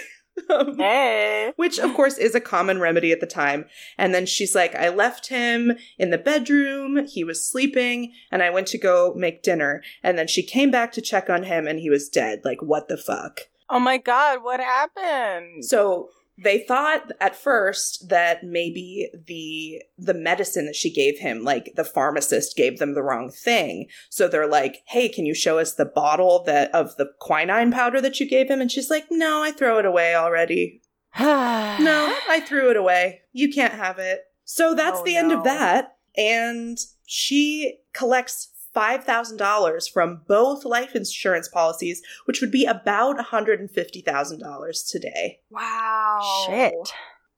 Um, 0.49 0.77
Hey. 0.77 1.53
which 1.55 1.79
of 1.79 1.93
course 1.93 2.17
is 2.17 2.33
a 2.35 2.41
common 2.41 2.79
remedy 2.79 3.11
at 3.11 3.19
the 3.19 3.27
time. 3.27 3.65
And 3.97 4.13
then 4.13 4.25
she's 4.25 4.55
like, 4.55 4.73
I 4.75 4.89
left 4.89 5.27
him 5.27 5.73
in 5.97 6.09
the 6.09 6.17
bedroom, 6.17 7.05
he 7.05 7.23
was 7.23 7.47
sleeping, 7.47 8.13
and 8.31 8.41
I 8.41 8.49
went 8.49 8.67
to 8.67 8.77
go 8.77 9.13
make 9.15 9.43
dinner. 9.43 9.83
And 10.01 10.17
then 10.17 10.27
she 10.27 10.43
came 10.43 10.71
back 10.71 10.91
to 10.93 11.01
check 11.01 11.29
on 11.29 11.43
him 11.43 11.67
and 11.67 11.79
he 11.79 11.89
was 11.89 12.09
dead. 12.09 12.41
Like, 12.43 12.61
what 12.61 12.87
the 12.87 12.97
fuck? 12.97 13.41
Oh 13.69 13.79
my 13.79 13.97
god, 13.97 14.43
what 14.43 14.59
happened? 14.59 15.65
So 15.65 16.09
they 16.37 16.59
thought 16.59 17.11
at 17.19 17.35
first 17.35 18.09
that 18.09 18.43
maybe 18.43 19.09
the 19.27 19.81
the 19.97 20.13
medicine 20.13 20.65
that 20.65 20.75
she 20.75 20.91
gave 20.91 21.19
him 21.19 21.43
like 21.43 21.73
the 21.75 21.83
pharmacist 21.83 22.55
gave 22.55 22.79
them 22.79 22.93
the 22.95 23.03
wrong 23.03 23.29
thing 23.29 23.87
so 24.09 24.27
they're 24.27 24.47
like 24.47 24.81
hey 24.87 25.07
can 25.07 25.25
you 25.25 25.35
show 25.35 25.59
us 25.59 25.73
the 25.73 25.85
bottle 25.85 26.43
that 26.43 26.73
of 26.73 26.95
the 26.97 27.07
quinine 27.19 27.71
powder 27.71 28.01
that 28.01 28.19
you 28.19 28.27
gave 28.27 28.49
him 28.49 28.61
and 28.61 28.71
she's 28.71 28.89
like 28.89 29.05
no 29.11 29.43
i 29.43 29.51
throw 29.51 29.77
it 29.77 29.85
away 29.85 30.15
already 30.15 30.81
no, 31.19 32.17
I 32.27 32.39
threw 32.39 32.71
it 32.71 32.75
away. 32.75 33.21
You 33.33 33.53
can't 33.53 33.75
have 33.75 33.99
it. 33.99 34.21
So 34.45 34.73
that's 34.73 34.99
Oh, 34.99 35.03
the 35.03 35.15
end 35.15 35.31
of 35.31 35.43
that. 35.43 35.97
And 36.17 36.75
she 37.05 37.77
collects 37.93 38.49
$5,000 38.75 39.91
from 39.91 40.21
both 40.27 40.65
life 40.65 40.95
insurance 40.95 41.47
policies, 41.47 42.01
which 42.25 42.41
would 42.41 42.51
be 42.51 42.65
about 42.65 43.17
$150,000 43.17 44.91
today. 44.91 45.39
Wow. 45.49 46.45
Shit. 46.47 46.93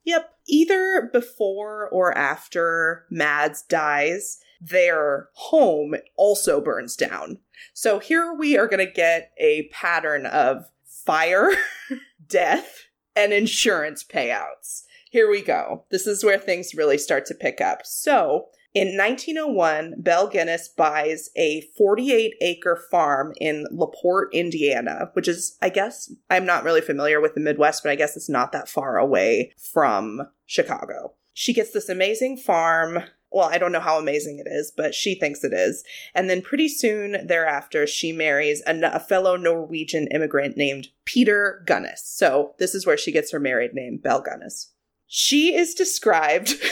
Yep. 0.06 0.32
Either 0.48 1.10
before 1.12 1.90
or 1.90 2.16
after 2.18 3.06
Mads 3.10 3.64
dies, 3.64 4.40
their 4.62 5.30
home 5.34 5.96
also 6.16 6.62
burns 6.62 6.96
down. 6.96 7.40
So 7.74 8.00
here 8.00 8.34
we 8.34 8.58
are 8.58 8.68
going 8.68 8.86
to 8.86 8.92
get 8.92 9.32
a 9.38 9.70
pattern 9.72 10.26
of 10.26 10.66
fire, 10.86 11.50
death, 12.28 12.84
and 13.16 13.34
insurance 13.34 14.04
payouts. 14.04 14.84
Here 15.10 15.30
we 15.30 15.42
go. 15.42 15.86
This 15.92 16.08
is 16.08 16.24
where 16.24 16.38
things 16.38 16.76
really 16.76 16.98
start 16.98 17.26
to 17.28 17.36
pick 17.36 17.62
up. 17.62 17.86
So, 17.86 18.48
in 18.76 18.98
1901, 18.98 19.96
Belle 20.00 20.30
Gunness 20.30 20.68
buys 20.68 21.30
a 21.38 21.62
48 21.78 22.36
acre 22.42 22.76
farm 22.76 23.34
in 23.40 23.66
LaPorte, 23.72 24.34
Indiana, 24.34 25.12
which 25.14 25.30
is, 25.30 25.58
I 25.62 25.70
guess, 25.70 26.12
I'm 26.30 26.46
not 26.46 26.66
really 26.66 26.82
familiar 26.82 27.22
with 27.22 27.36
the 27.36 27.40
Midwest, 27.40 27.84
but 27.84 27.92
I 27.94 27.96
guess 27.96 28.18
it's 28.18 28.28
not 28.28 28.52
that 28.52 28.68
far 28.68 28.98
away 28.98 29.54
from 29.58 30.28
Chicago. 30.46 31.14
She 31.34 31.54
gets 31.54 31.72
this 31.72 31.88
amazing 31.88 32.36
farm. 32.36 33.00
Well, 33.32 33.48
I 33.50 33.58
don't 33.58 33.72
know 33.72 33.80
how 33.80 33.98
amazing 33.98 34.40
it 34.40 34.50
is, 34.50 34.74
but 34.76 34.94
she 34.94 35.16
thinks 35.16 35.46
it 35.46 35.54
is. 35.54 35.86
And 36.14 36.30
then 36.30 36.42
pretty 36.42 36.68
soon 36.68 37.26
thereafter, 37.26 37.88
she 37.88 38.12
marries 38.12 38.62
a, 38.68 38.78
a 38.94 39.00
fellow 39.00 39.38
Norwegian 39.38 40.08
immigrant 40.08 40.58
named 40.58 40.90
Peter 41.06 41.64
Gunness. 41.66 42.00
So 42.00 42.56
this 42.60 42.76
is 42.76 42.86
where 42.86 42.98
she 42.98 43.14
gets 43.14 43.32
her 43.32 43.40
married 43.40 43.74
name, 43.74 44.00
Belle 44.04 44.22
Gunness. 44.22 44.72
She 45.08 45.56
is 45.56 45.74
described. 45.74 46.56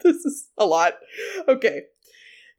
this 0.04 0.24
is 0.24 0.48
a 0.56 0.66
lot. 0.66 0.94
Okay. 1.48 1.82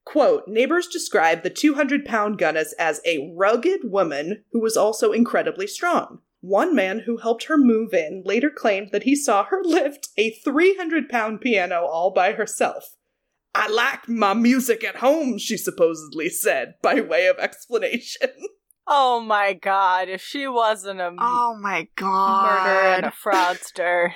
Quote 0.04 0.48
Neighbors 0.48 0.88
described 0.88 1.44
the 1.44 1.50
200 1.50 2.06
pound 2.06 2.40
Gunness 2.40 2.74
as 2.80 3.02
a 3.06 3.34
rugged 3.36 3.82
woman 3.84 4.44
who 4.52 4.60
was 4.60 4.76
also 4.76 5.12
incredibly 5.12 5.68
strong. 5.68 6.20
One 6.42 6.76
man 6.76 7.02
who 7.06 7.18
helped 7.18 7.44
her 7.46 7.58
move 7.58 7.94
in 7.94 8.24
later 8.26 8.50
claimed 8.50 8.90
that 8.92 9.04
he 9.04 9.16
saw 9.16 9.44
her 9.46 9.62
lift 9.64 10.10
a 10.18 10.32
300 10.32 11.08
pound 11.08 11.40
piano 11.42 11.86
all 11.86 12.12
by 12.12 12.34
herself. 12.34 12.96
I 13.54 13.68
like 13.68 14.08
my 14.08 14.34
music 14.34 14.84
at 14.84 14.98
home, 14.98 15.38
she 15.38 15.58
supposedly 15.58 16.30
said, 16.30 16.76
by 16.82 17.02
way 17.02 17.28
of 17.28 17.38
explanation. 17.38 18.30
Oh 18.94 19.22
my 19.22 19.54
god, 19.54 20.10
if 20.10 20.22
she 20.22 20.48
wasn't 20.48 21.00
a 21.00 21.16
Oh 21.18 21.56
my 21.62 21.88
god 21.96 22.66
murderer 22.66 22.94
and 22.96 23.06
a 23.06 23.12
fraudster. 23.12 24.14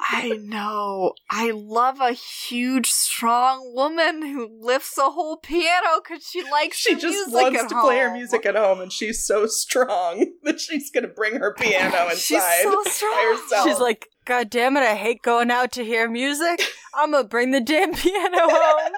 I 0.00 0.30
know. 0.42 1.14
I 1.30 1.50
love 1.52 2.00
a 2.00 2.12
huge, 2.12 2.90
strong 2.90 3.72
woman 3.74 4.22
who 4.22 4.48
lifts 4.60 4.98
a 4.98 5.10
whole 5.10 5.36
piano 5.36 6.00
because 6.02 6.24
she 6.24 6.42
likes 6.50 6.76
She 6.76 6.94
just 6.94 7.06
music 7.06 7.32
wants 7.32 7.62
at 7.62 7.68
to 7.68 7.80
play 7.80 7.98
her 7.98 8.12
music 8.12 8.44
at 8.46 8.56
home, 8.56 8.80
and 8.80 8.92
she's 8.92 9.24
so 9.24 9.46
strong 9.46 10.32
that 10.42 10.60
she's 10.60 10.90
gonna 10.90 11.08
bring 11.08 11.36
her 11.36 11.54
piano 11.54 12.04
inside 12.10 12.16
She's 12.16 12.62
so 12.62 12.82
strong. 12.84 13.12
by 13.14 13.36
herself. 13.40 13.68
She's 13.68 13.80
like, 13.80 14.08
God 14.24 14.50
damn 14.50 14.76
it, 14.76 14.82
I 14.82 14.94
hate 14.94 15.22
going 15.22 15.50
out 15.50 15.72
to 15.72 15.84
hear 15.84 16.08
music. 16.08 16.62
I'm 16.94 17.12
gonna 17.12 17.24
bring 17.28 17.50
the 17.50 17.60
damn 17.60 17.92
piano 17.94 18.38
home. 18.40 18.92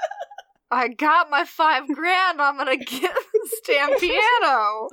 I 0.70 0.88
got 0.88 1.30
my 1.30 1.44
five 1.44 1.86
grand. 1.88 2.40
I'm 2.40 2.56
gonna 2.56 2.76
get 2.76 3.14
this 3.32 3.60
damn 3.66 3.98
piano. 3.98 4.88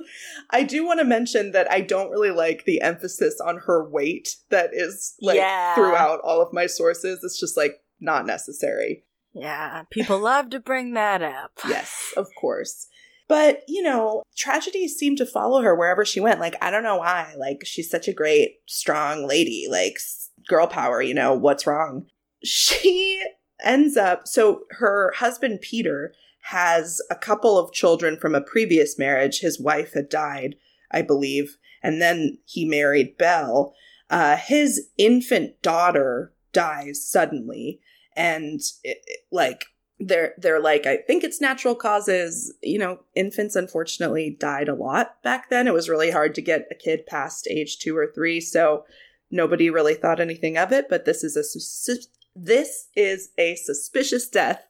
I 0.50 0.62
do 0.62 0.86
want 0.86 1.00
to 1.00 1.04
mention 1.04 1.52
that 1.52 1.70
I 1.70 1.80
don't 1.80 2.10
really 2.10 2.30
like 2.30 2.64
the 2.64 2.80
emphasis 2.80 3.40
on 3.44 3.58
her 3.66 3.88
weight 3.88 4.36
that 4.50 4.70
is 4.72 5.14
like 5.20 5.36
Yeah. 5.36 5.74
throughout 5.74 6.20
all 6.22 6.40
of 6.40 6.52
my 6.52 6.66
sources. 6.66 7.20
It's 7.24 7.38
just 7.40 7.56
like 7.56 7.82
not 8.00 8.26
necessary. 8.26 9.04
Yeah, 9.32 9.82
people 9.90 10.20
love 10.20 10.50
to 10.50 10.60
bring 10.60 10.92
that 10.94 11.20
up. 11.22 11.52
Yes, 11.68 12.12
of 12.16 12.28
course. 12.40 12.86
But, 13.26 13.62
you 13.66 13.82
know, 13.82 14.22
tragedies 14.36 14.96
seem 14.96 15.16
to 15.16 15.24
follow 15.26 15.62
her 15.62 15.74
wherever 15.74 16.04
she 16.04 16.20
went. 16.20 16.40
Like, 16.40 16.56
I 16.62 16.70
don't 16.70 16.82
know 16.82 16.98
why. 16.98 17.34
Like, 17.38 17.62
she's 17.64 17.90
such 17.90 18.06
a 18.06 18.12
great, 18.12 18.58
strong 18.66 19.26
lady. 19.26 19.66
Like, 19.68 19.96
girl 20.46 20.66
power, 20.66 21.00
you 21.02 21.14
know, 21.14 21.32
what's 21.32 21.66
wrong? 21.66 22.06
She 22.44 23.24
ends 23.62 23.96
up, 23.96 24.26
so 24.26 24.62
her 24.70 25.12
husband, 25.16 25.60
Peter, 25.60 26.14
has 26.48 27.00
a 27.10 27.14
couple 27.14 27.58
of 27.58 27.72
children 27.72 28.16
from 28.18 28.34
a 28.34 28.40
previous 28.40 28.98
marriage. 28.98 29.40
His 29.40 29.60
wife 29.60 29.94
had 29.94 30.08
died, 30.08 30.56
I 30.90 31.02
believe, 31.02 31.56
and 31.82 32.00
then 32.02 32.38
he 32.44 32.64
married 32.64 33.16
Belle. 33.16 33.74
Uh, 34.10 34.36
his 34.36 34.88
infant 34.98 35.60
daughter 35.62 36.32
dies 36.52 37.06
suddenly, 37.06 37.80
and 38.16 38.60
it, 38.82 38.98
it- 39.06 39.20
like 39.32 39.64
they're 40.00 40.34
they're 40.38 40.60
like 40.60 40.86
I 40.86 40.98
think 40.98 41.22
it's 41.24 41.40
natural 41.40 41.74
causes. 41.74 42.52
You 42.62 42.78
know, 42.78 42.98
infants 43.14 43.56
unfortunately 43.56 44.36
died 44.38 44.68
a 44.68 44.74
lot 44.74 45.22
back 45.22 45.48
then. 45.50 45.66
It 45.66 45.72
was 45.72 45.88
really 45.88 46.10
hard 46.10 46.34
to 46.34 46.42
get 46.42 46.66
a 46.70 46.74
kid 46.74 47.06
past 47.06 47.46
age 47.48 47.78
two 47.78 47.96
or 47.96 48.10
three, 48.12 48.40
so 48.40 48.84
nobody 49.30 49.70
really 49.70 49.94
thought 49.94 50.20
anything 50.20 50.58
of 50.58 50.72
it. 50.72 50.86
But 50.90 51.04
this 51.06 51.24
is 51.24 51.36
a 51.36 51.44
sus- 51.44 52.08
this 52.34 52.88
is 52.96 53.30
a 53.38 53.54
suspicious 53.56 54.28
death 54.28 54.64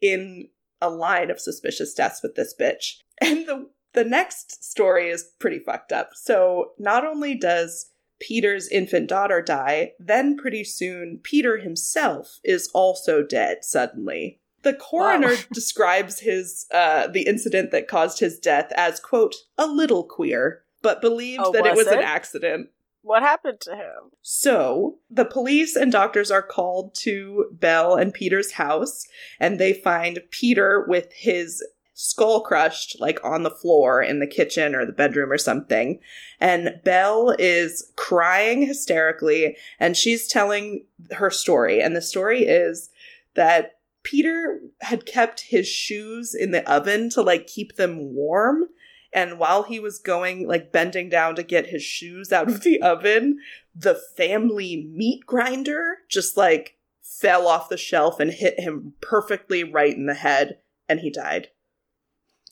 in 0.00 0.48
a 0.80 0.88
line 0.90 1.30
of 1.30 1.40
suspicious 1.40 1.92
deaths 1.94 2.22
with 2.22 2.34
this 2.34 2.54
bitch. 2.58 2.98
And 3.22 3.46
the 3.46 3.68
the 3.92 4.04
next 4.04 4.64
story 4.64 5.10
is 5.10 5.32
pretty 5.38 5.58
fucked 5.58 5.92
up. 5.92 6.10
So 6.14 6.70
not 6.78 7.04
only 7.04 7.34
does 7.34 7.90
Peter's 8.18 8.66
infant 8.68 9.08
daughter 9.08 9.42
die, 9.42 9.92
then 9.98 10.36
pretty 10.38 10.64
soon 10.64 11.18
Peter 11.22 11.58
himself 11.58 12.38
is 12.44 12.70
also 12.72 13.22
dead 13.22 13.58
suddenly. 13.64 14.40
The 14.62 14.72
coroner 14.74 15.28
Wow. 15.34 15.36
describes 15.52 16.20
his 16.20 16.66
uh 16.72 17.08
the 17.08 17.26
incident 17.26 17.72
that 17.72 17.88
caused 17.88 18.20
his 18.20 18.38
death 18.38 18.72
as 18.74 19.00
quote 19.00 19.34
a 19.58 19.66
little 19.66 20.04
queer, 20.04 20.62
but 20.80 21.02
believed 21.02 21.42
Oh, 21.44 21.52
that 21.52 21.66
it 21.66 21.76
was 21.76 21.84
was 21.86 21.94
an 21.94 21.98
accident. 22.02 22.70
What 23.02 23.22
happened 23.22 23.60
to 23.62 23.74
him? 23.74 24.12
So 24.22 24.98
the 25.10 25.24
police 25.24 25.74
and 25.76 25.90
doctors 25.90 26.30
are 26.30 26.42
called 26.42 26.94
to 26.96 27.46
Belle 27.52 27.94
and 27.94 28.12
Peter's 28.12 28.52
house, 28.52 29.06
and 29.38 29.58
they 29.58 29.72
find 29.72 30.20
Peter 30.30 30.84
with 30.86 31.12
his 31.12 31.64
skull 31.94 32.40
crushed, 32.40 32.98
like 32.98 33.22
on 33.22 33.42
the 33.42 33.50
floor 33.50 34.02
in 34.02 34.20
the 34.20 34.26
kitchen 34.26 34.74
or 34.74 34.86
the 34.86 34.92
bedroom 34.92 35.30
or 35.30 35.38
something. 35.38 35.98
And 36.40 36.80
Belle 36.82 37.34
is 37.38 37.92
crying 37.96 38.62
hysterically, 38.62 39.56
and 39.78 39.96
she's 39.96 40.26
telling 40.26 40.86
her 41.12 41.30
story. 41.30 41.80
And 41.80 41.94
the 41.94 42.02
story 42.02 42.44
is 42.44 42.90
that 43.34 43.72
Peter 44.02 44.60
had 44.80 45.04
kept 45.04 45.40
his 45.40 45.68
shoes 45.68 46.34
in 46.34 46.52
the 46.52 46.68
oven 46.70 47.10
to 47.10 47.22
like 47.22 47.46
keep 47.46 47.76
them 47.76 48.14
warm. 48.14 48.64
And 49.12 49.38
while 49.38 49.64
he 49.64 49.80
was 49.80 49.98
going, 49.98 50.46
like 50.46 50.72
bending 50.72 51.08
down 51.08 51.34
to 51.34 51.42
get 51.42 51.66
his 51.66 51.82
shoes 51.82 52.32
out 52.32 52.48
of 52.48 52.62
the 52.62 52.80
oven, 52.80 53.38
the 53.74 54.00
family 54.16 54.88
meat 54.92 55.26
grinder 55.26 55.98
just 56.08 56.36
like 56.36 56.76
fell 57.02 57.46
off 57.46 57.68
the 57.68 57.76
shelf 57.76 58.20
and 58.20 58.30
hit 58.30 58.60
him 58.60 58.94
perfectly 59.00 59.64
right 59.64 59.94
in 59.94 60.06
the 60.06 60.14
head, 60.14 60.58
and 60.88 61.00
he 61.00 61.10
died. 61.10 61.48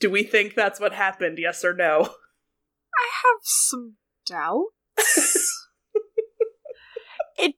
Do 0.00 0.10
we 0.10 0.22
think 0.24 0.54
that's 0.54 0.80
what 0.80 0.94
happened? 0.94 1.38
Yes 1.38 1.64
or 1.64 1.74
no? 1.74 2.00
I 2.96 3.08
have 3.24 3.40
some 3.42 3.94
doubts. 4.26 5.54
It 7.38 7.54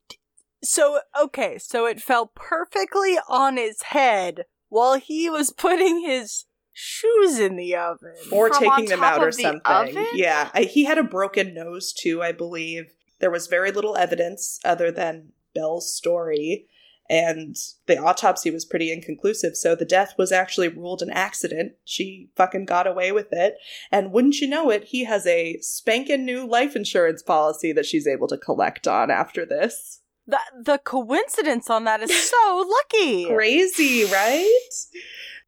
so 0.63 1.01
okay, 1.19 1.57
so 1.57 1.87
it 1.87 2.03
fell 2.03 2.31
perfectly 2.35 3.19
on 3.29 3.57
his 3.57 3.81
head 3.83 4.45
while 4.69 4.99
he 4.99 5.31
was 5.31 5.53
putting 5.53 6.01
his 6.01 6.45
shoes 6.81 7.39
in 7.39 7.57
the 7.57 7.77
oven. 7.77 8.15
Or 8.33 8.49
From 8.53 8.59
taking 8.65 8.87
them 8.87 9.03
out 9.03 9.21
or 9.23 9.27
the 9.33 9.43
something. 9.43 9.61
oven? 9.65 10.07
Yeah, 10.15 10.51
I, 10.55 10.63
he 10.63 10.85
had 10.85 10.99
a 10.99 11.03
broken 11.05 11.55
nose 11.55 11.93
too, 11.93 12.23
I 12.23 12.33
believe. 12.33 12.93
There 13.21 13.31
was 13.31 13.47
very 13.49 13.71
little 13.71 13.97
evidence 13.97 14.59
other 14.65 14.91
than 14.91 15.33
Belle's 15.55 15.95
story. 15.95 16.67
and 17.11 17.57
the 17.87 17.99
autopsy 17.99 18.51
was 18.53 18.65
pretty 18.65 18.93
inconclusive. 18.93 19.57
So 19.57 19.75
the 19.75 19.85
death 19.85 20.15
was 20.17 20.31
actually 20.31 20.69
ruled 20.69 21.03
an 21.03 21.11
accident. 21.11 21.73
She 21.85 22.31
fucking 22.37 22.67
got 22.67 22.87
away 22.87 23.11
with 23.11 23.33
it. 23.33 23.55
And 23.91 24.13
wouldn't 24.13 24.37
you 24.41 24.49
know 24.49 24.71
it, 24.71 24.85
he 24.85 25.05
has 25.05 25.27
a 25.27 25.59
spanking 25.61 26.25
new 26.25 26.47
life 26.47 26.77
insurance 26.77 27.21
policy 27.23 27.73
that 27.73 27.85
she's 27.87 28.07
able 28.07 28.29
to 28.29 28.39
collect 28.39 28.87
on 28.87 29.11
after 29.11 29.45
this. 29.45 30.03
The 30.27 30.39
the 30.65 30.79
coincidence 30.79 31.69
on 31.69 31.83
that 31.85 32.01
is 32.01 32.31
so 32.31 32.65
lucky. 32.77 33.27
Crazy, 33.27 34.05
right? 34.05 34.69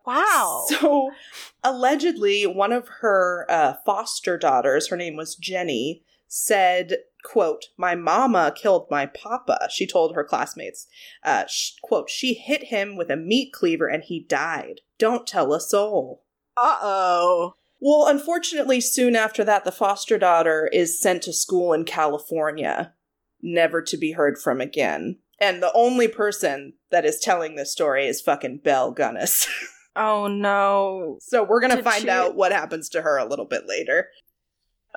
Wow. 0.07 0.65
So 0.69 1.13
allegedly, 1.63 2.47
one 2.47 2.73
of 2.73 2.89
her 3.01 3.47
uh, 3.49 3.75
foster 3.87 4.37
daughters, 4.37 4.89
her 4.89 4.97
name 4.97 5.17
was 5.17 5.37
Jenny, 5.37 6.03
said, 6.27 6.97
quote, 7.25 7.67
my 7.77 7.95
mama 7.95 8.53
killed 8.57 8.87
my 8.91 9.07
papa, 9.07 9.69
she 9.71 9.87
told 9.87 10.15
her 10.15 10.25
classmates. 10.25 10.87
Uh, 11.23 11.45
sh- 11.47 11.73
quote, 11.83 12.09
she 12.09 12.35
hit 12.35 12.65
him 12.65 12.97
with 12.97 13.11
a 13.11 13.17
meat 13.17 13.53
cleaver 13.53 13.87
and 13.87 14.05
he 14.05 14.19
died. 14.21 14.81
Don't 14.99 15.27
tell 15.27 15.53
a 15.53 15.61
soul. 15.61 16.25
Uh 16.57 16.79
oh. 16.83 17.55
Well, 17.81 18.07
unfortunately, 18.07 18.81
soon 18.81 19.17
after 19.17 19.43
that, 19.45 19.65
the 19.65 19.73
foster 19.73 20.17
daughter 20.17 20.71
is 20.73 21.01
sent 21.01 21.23
to 21.25 21.33
school 21.33 21.73
in 21.73 21.85
California, 21.85 22.95
never 23.43 23.83
to 23.83 23.97
be 23.97 24.13
heard 24.13 24.39
from 24.39 24.61
again. 24.61 25.19
And 25.41 25.61
the 25.61 25.73
only 25.75 26.07
person 26.07 26.75
that 26.93 27.05
is 27.05 27.19
telling 27.19 27.57
this 27.57 27.73
story 27.73 28.07
is 28.07 28.21
fucking 28.21 28.59
Belle 28.59 28.95
Gunness. 28.95 29.49
Oh 29.95 30.27
no. 30.27 31.19
so 31.21 31.43
we're 31.43 31.61
gonna 31.61 31.83
find 31.83 32.03
she- 32.03 32.11
out 32.11 32.35
what 32.35 32.53
happens 32.53 32.89
to 32.91 33.03
her 33.03 33.19
a 33.19 33.27
little 33.29 33.45
bit 33.45 33.67
later. 33.67 34.09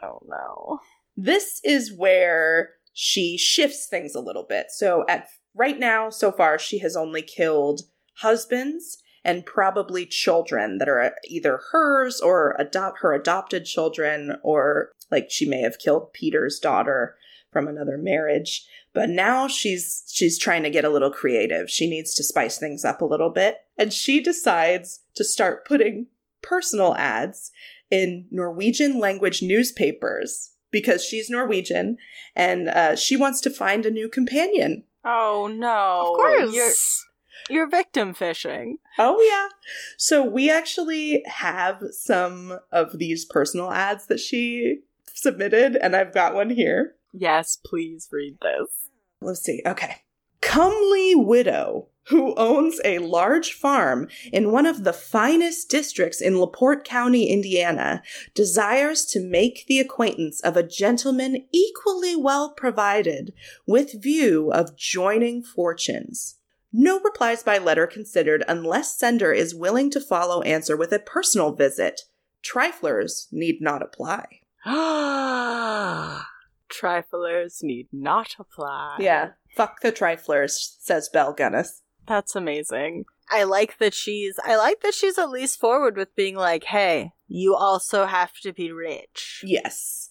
Oh 0.01 0.19
no. 0.27 0.79
This 1.17 1.61
is 1.63 1.93
where 1.95 2.71
she 2.93 3.37
shifts 3.37 3.87
things 3.87 4.15
a 4.15 4.21
little 4.21 4.45
bit. 4.47 4.67
So 4.69 5.05
at 5.07 5.27
right 5.53 5.77
now, 5.77 6.09
so 6.09 6.31
far, 6.31 6.57
she 6.57 6.79
has 6.79 6.95
only 6.95 7.21
killed 7.21 7.81
husbands 8.19 9.01
and 9.23 9.45
probably 9.45 10.05
children 10.05 10.77
that 10.77 10.87
are 10.87 11.15
either 11.27 11.59
hers 11.71 12.21
or 12.21 12.55
adopt 12.59 12.99
her 12.99 13.13
adopted 13.13 13.65
children, 13.65 14.37
or 14.43 14.91
like 15.11 15.27
she 15.29 15.47
may 15.47 15.61
have 15.61 15.79
killed 15.79 16.13
Peter's 16.13 16.59
daughter 16.59 17.15
from 17.56 17.70
another 17.70 17.97
marriage. 17.97 18.68
But 18.93 19.10
now 19.10 19.47
she's 19.47 20.03
she's 20.12 20.38
trying 20.38 20.64
to 20.64 20.70
get 20.70 20.84
a 20.84 20.89
little 20.89 21.10
creative. 21.10 21.70
She 21.70 21.89
needs 21.89 22.14
to 22.16 22.24
spice 22.24 22.58
things 22.58 22.84
up 22.84 23.01
a 23.01 23.06
little 23.06 23.30
bit, 23.30 23.60
and 23.78 23.93
she 23.93 24.22
decides 24.22 24.99
to 25.16 25.24
start 25.24 25.66
putting 25.66 26.08
personal 26.41 26.95
ads 26.95 27.51
in 27.89 28.28
Norwegian 28.30 28.99
language 28.99 29.41
newspapers 29.41 30.51
because 30.70 31.01
she's 31.01 31.30
Norwegian 31.30 31.95
and 32.36 32.68
uh, 32.68 32.97
she 32.97 33.16
wants 33.16 33.39
to 33.41 33.49
find 33.49 33.86
a 33.86 33.91
new 33.91 34.10
companion. 34.10 34.84
Oh 35.06 35.49
no. 35.49 36.01
of 36.01 36.18
course. 36.18 36.53
You're 36.53 36.74
you're 37.49 37.70
victim 37.70 38.14
fishing. 38.14 38.80
Oh, 38.97 39.22
yeah. 39.22 39.49
So 39.97 40.24
we 40.24 40.49
actually 40.49 41.24
have 41.26 41.82
some 41.91 42.60
of 42.72 42.97
these 42.97 43.26
personal 43.26 43.72
ads 43.72 44.08
that 44.08 44.20
she 44.20 44.80
submitted, 45.14 45.76
and 45.76 45.95
I've 45.95 46.14
got 46.14 46.34
one 46.34 46.49
here. 46.49 46.95
Yes, 47.18 47.57
please 47.63 48.07
read 48.11 48.38
this. 48.41 48.89
Let's 49.22 49.41
see. 49.41 49.61
Okay. 49.66 49.97
Comely 50.41 51.16
widow 51.16 51.88
who 52.09 52.36
owns 52.36 52.80
a 52.86 52.99
large 52.99 53.53
farm 53.53 54.07
in 54.32 54.51
one 54.51 54.66
of 54.68 54.84
the 54.84 54.93
finest 54.93 55.70
districts 55.70 56.22
in 56.22 56.39
LaPorte 56.39 56.84
County, 56.84 57.30
Indiana, 57.30 58.03
desires 58.36 59.05
to 59.05 59.20
make 59.20 59.66
the 59.68 59.80
acquaintance 59.80 60.39
of 60.41 60.55
a 60.55 60.61
gentleman 60.61 61.47
equally 61.51 62.16
well 62.16 62.51
provided 62.51 63.34
with 63.66 64.03
view 64.03 64.51
of 64.51 64.78
joining 64.78 65.41
fortunes. 65.41 66.36
No 66.72 66.99
replies 66.99 67.41
by 67.41 67.57
letter 67.57 67.88
considered 67.88 68.43
unless 68.47 68.99
sender 68.99 69.32
is 69.32 69.55
willing 69.55 69.89
to 69.91 69.99
follow 69.99 70.41
answer 70.43 70.78
with 70.78 70.91
a 70.91 70.99
personal 70.99 71.53
visit. 71.53 72.01
Triflers 72.43 73.28
need 73.32 73.61
not 73.61 73.82
apply. 73.82 74.41
Triflers 76.70 77.63
need 77.63 77.88
not 77.91 78.36
apply. 78.39 78.97
Yeah, 78.99 79.32
fuck 79.55 79.82
the 79.82 79.91
triflers, 79.91 80.78
says 80.80 81.09
Belle 81.09 81.36
Gunness. 81.36 81.82
That's 82.07 82.36
amazing. 82.36 83.05
I 83.30 83.43
like 83.43 83.80
that 83.80 83.93
she's 83.93 84.39
I 84.43 84.55
like 84.55 84.82
that 84.82 84.93
she's 84.93 85.18
at 85.18 85.30
least 85.30 85.59
forward 85.59 85.97
with 85.97 86.16
being 86.16 86.36
like, 86.36 86.66
"Hey, 86.66 87.13
you 87.28 87.55
also 87.55 88.05
have 88.05 88.34
to 88.43 88.53
be 88.53 88.72
rich." 88.72 89.43
Yes. 89.43 90.09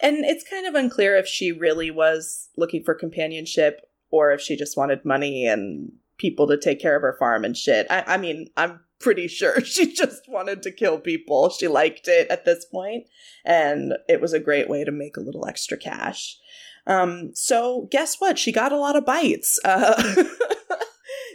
And 0.00 0.24
it's 0.24 0.48
kind 0.48 0.66
of 0.66 0.74
unclear 0.74 1.16
if 1.16 1.26
she 1.26 1.52
really 1.52 1.90
was 1.90 2.48
looking 2.56 2.82
for 2.82 2.94
companionship 2.94 3.80
or 4.10 4.32
if 4.32 4.40
she 4.40 4.56
just 4.56 4.76
wanted 4.76 5.04
money 5.04 5.46
and 5.46 5.92
people 6.16 6.46
to 6.46 6.56
take 6.56 6.80
care 6.80 6.96
of 6.96 7.02
her 7.02 7.16
farm 7.18 7.44
and 7.44 7.56
shit. 7.56 7.86
I, 7.90 8.04
I 8.06 8.16
mean, 8.16 8.48
I'm 8.56 8.80
pretty 9.00 9.28
sure 9.28 9.60
she 9.64 9.92
just 9.92 10.22
wanted 10.28 10.62
to 10.62 10.72
kill 10.72 10.98
people. 10.98 11.50
She 11.50 11.68
liked 11.68 12.08
it 12.08 12.28
at 12.30 12.44
this 12.44 12.64
point, 12.64 13.04
and 13.44 13.94
it 14.08 14.20
was 14.20 14.32
a 14.32 14.40
great 14.40 14.68
way 14.68 14.84
to 14.84 14.92
make 14.92 15.16
a 15.16 15.22
little 15.22 15.46
extra 15.46 15.76
cash. 15.76 16.38
Um, 16.86 17.30
so 17.34 17.88
guess 17.90 18.16
what? 18.20 18.38
She 18.38 18.52
got 18.52 18.72
a 18.72 18.78
lot 18.78 18.96
of 18.96 19.06
bites. 19.06 19.58
Uh, 19.64 20.24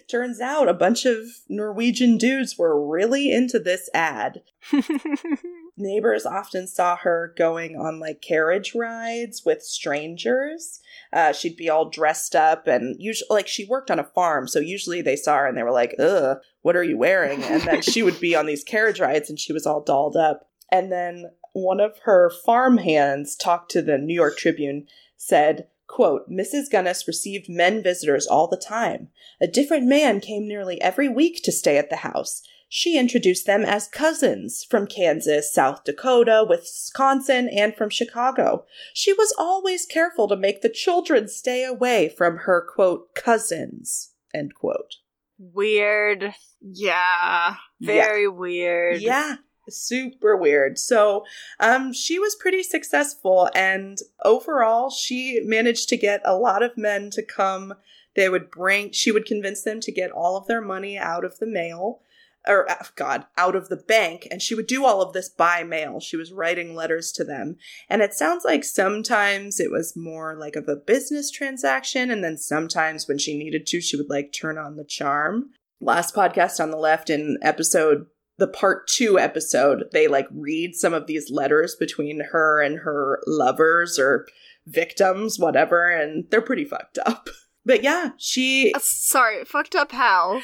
turns 0.10 0.42
out 0.42 0.68
a 0.68 0.74
bunch 0.74 1.06
of 1.06 1.18
Norwegian 1.48 2.18
dudes 2.18 2.58
were 2.58 2.86
really 2.86 3.32
into 3.32 3.60
this 3.60 3.90
ad. 3.94 4.42
Neighbors 5.78 6.26
often 6.26 6.68
saw 6.68 6.98
her 6.98 7.34
going 7.38 7.76
on 7.78 8.00
like 8.00 8.22
carriage 8.22 8.76
rides 8.76 9.44
with 9.46 9.62
strangers. 9.62 10.82
Uh, 11.14 11.32
she'd 11.32 11.56
be 11.56 11.70
all 11.70 11.90
dressed 11.90 12.36
up 12.36 12.68
and 12.68 12.96
usually, 13.00 13.28
like, 13.30 13.48
she 13.48 13.66
worked 13.66 13.90
on 13.90 14.00
a 14.00 14.04
farm, 14.04 14.48
so 14.48 14.60
usually 14.60 15.02
they 15.02 15.16
saw 15.16 15.38
her 15.38 15.48
and 15.48 15.58
they 15.58 15.64
were 15.64 15.72
like, 15.72 15.96
"Ugh, 16.00 16.38
what 16.62 16.76
are 16.76 16.84
you 16.84 16.98
wearing?" 16.98 17.42
And 17.44 17.62
then 17.62 17.82
she 17.82 18.04
would 18.04 18.20
be 18.20 18.36
on 18.36 18.46
these 18.46 18.64
carriage 18.64 19.00
rides 19.00 19.30
and 19.30 19.40
she 19.40 19.54
was 19.54 19.66
all 19.66 19.82
dolled 19.82 20.18
up. 20.18 20.50
And 20.72 20.92
then 20.92 21.32
one 21.54 21.80
of 21.80 21.98
her 22.04 22.30
farm 22.30 22.78
hands 22.78 23.36
talked 23.36 23.72
to 23.72 23.82
the 23.82 23.98
New 23.98 24.14
York 24.14 24.38
Tribune, 24.38 24.88
said, 25.18 25.68
"Quote: 26.00 26.30
Mrs. 26.32 26.70
Gunness 26.72 27.08
received 27.08 27.50
men 27.50 27.84
visitors 27.84 28.26
all 28.26 28.48
the 28.48 28.56
time. 28.56 29.10
A 29.42 29.48
different 29.48 29.86
man 29.86 30.22
came 30.22 30.48
nearly 30.48 30.82
every 30.82 31.10
week 31.10 31.44
to 31.44 31.52
stay 31.52 31.78
at 31.78 31.90
the 31.90 31.98
house." 31.98 32.42
She 32.70 32.98
introduced 32.98 33.46
them 33.46 33.66
as 33.66 33.90
cousins 33.90 34.64
from 34.64 34.88
Kansas, 34.88 35.54
South 35.54 35.84
Dakota, 35.84 36.46
Wisconsin, 36.48 37.50
and 37.50 37.76
from 37.76 37.90
Chicago. 37.90 38.66
She 38.94 39.12
was 39.12 39.36
always 39.38 39.86
careful 39.86 40.30
to 40.30 40.38
make 40.38 40.62
the 40.62 40.70
children 40.70 41.28
stay 41.28 41.66
away 41.66 42.08
from 42.08 42.38
her, 42.46 42.62
quote, 42.62 43.14
cousins, 43.14 44.14
end 44.34 44.56
quote. 44.56 44.96
weird. 45.38 46.34
Yeah. 46.62 47.56
Very 47.82 48.30
weird. 48.30 49.02
Yeah, 49.02 49.36
super 49.70 50.36
weird. 50.36 50.78
So, 50.78 51.26
um, 51.60 51.94
she 51.94 52.20
was 52.20 52.36
pretty 52.36 52.64
successful, 52.64 53.50
and 53.54 53.98
overall, 54.24 54.90
she 54.90 55.42
managed 55.44 55.90
to 55.90 55.98
get 55.98 56.22
a 56.26 56.36
lot 56.36 56.64
of 56.64 56.78
men 56.78 57.10
to 57.12 57.24
come. 57.24 57.74
They 58.16 58.30
would 58.30 58.50
bring, 58.50 58.92
she 58.92 59.12
would 59.12 59.26
convince 59.26 59.64
them 59.64 59.80
to 59.82 59.92
get 59.92 60.12
all 60.12 60.36
of 60.38 60.48
their 60.48 60.62
money 60.62 60.98
out 60.98 61.24
of 61.24 61.40
the 61.40 61.48
mail, 61.48 62.02
or 62.48 62.70
uh, 62.70 62.84
God, 62.96 63.26
out 63.38 63.56
of 63.56 63.70
the 63.70 63.78
bank, 63.78 64.28
and 64.32 64.42
she 64.42 64.56
would 64.56 64.68
do 64.68 64.86
all 64.86 65.02
of 65.02 65.14
this 65.14 65.30
by 65.30 65.64
mail. 65.64 66.00
She 66.00 66.16
was 66.16 66.32
writing 66.32 66.74
letters 66.74 67.12
to 67.14 67.24
them. 67.24 67.58
And 67.90 68.02
it 68.02 68.14
sounds 68.14 68.46
like 68.46 68.64
sometimes 68.64 69.60
it 69.60 69.72
was 69.72 69.96
more 69.96 70.36
like 70.36 70.56
of 70.56 70.68
a 70.68 70.76
business 70.76 71.30
transaction, 71.30 72.10
and 72.10 72.24
then 72.24 72.38
sometimes 72.38 73.08
when 73.08 73.18
she 73.18 73.38
needed 73.38 73.68
to, 73.68 73.82
she 73.82 73.98
would 73.98 74.10
like 74.10 74.32
turn 74.32 74.58
on 74.58 74.78
the 74.78 74.86
charm. 74.86 75.52
Last 75.82 76.16
podcast 76.16 76.62
on 76.62 76.72
the 76.72 76.78
left 76.78 77.10
in 77.10 77.38
episode 77.42 78.08
the 78.40 78.48
part 78.48 78.88
two 78.88 79.20
episode, 79.20 79.86
they 79.92 80.08
like 80.08 80.28
read 80.32 80.74
some 80.76 80.94
of 80.94 81.06
these 81.08 81.30
letters 81.30 81.76
between 81.76 82.22
her 82.32 82.62
and 82.62 82.80
her 82.80 83.22
lovers 83.28 84.00
or 84.00 84.26
victims, 84.66 85.38
whatever, 85.38 85.90
and 85.90 86.26
they're 86.32 86.42
pretty 86.42 86.66
fucked 86.66 86.98
up. 87.06 87.30
But 87.66 87.84
yeah, 87.84 88.12
she 88.18 88.74
Uh, 88.74 88.80
sorry, 88.82 89.44
fucked 89.46 89.76
up 89.76 89.92
how? 89.92 90.42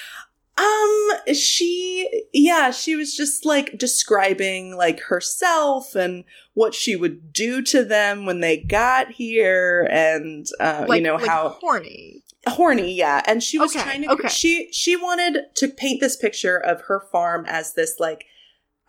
um 0.57 1.33
she 1.33 2.25
yeah, 2.33 2.71
she 2.71 2.95
was 2.95 3.15
just 3.15 3.45
like 3.45 3.77
describing 3.79 4.75
like 4.77 4.99
herself 4.99 5.95
and 5.95 6.23
what 6.53 6.75
she 6.75 6.95
would 6.95 7.33
do 7.33 7.61
to 7.63 7.83
them 7.83 8.25
when 8.25 8.41
they 8.41 8.57
got 8.57 9.11
here 9.11 9.87
and 9.89 10.45
uh 10.59 10.86
Like, 10.87 10.97
you 10.99 11.03
know 11.03 11.15
like 11.15 11.28
how 11.28 11.49
horny. 11.61 12.24
Horny 12.47 12.93
yeah 12.93 13.22
and 13.26 13.42
she 13.42 13.58
was 13.58 13.76
Okay, 13.76 13.84
trying 13.84 14.01
to 14.04 14.12
okay. 14.12 14.28
she 14.28 14.70
she 14.72 14.96
wanted 14.96 15.46
to 15.55 15.67
paint 15.67 16.00
this 16.00 16.16
picture 16.16 16.58
of 16.58 16.82
her 16.82 17.00
farm 17.12 17.46
as 17.47 17.74
this 17.74 18.00
like 18.00 18.26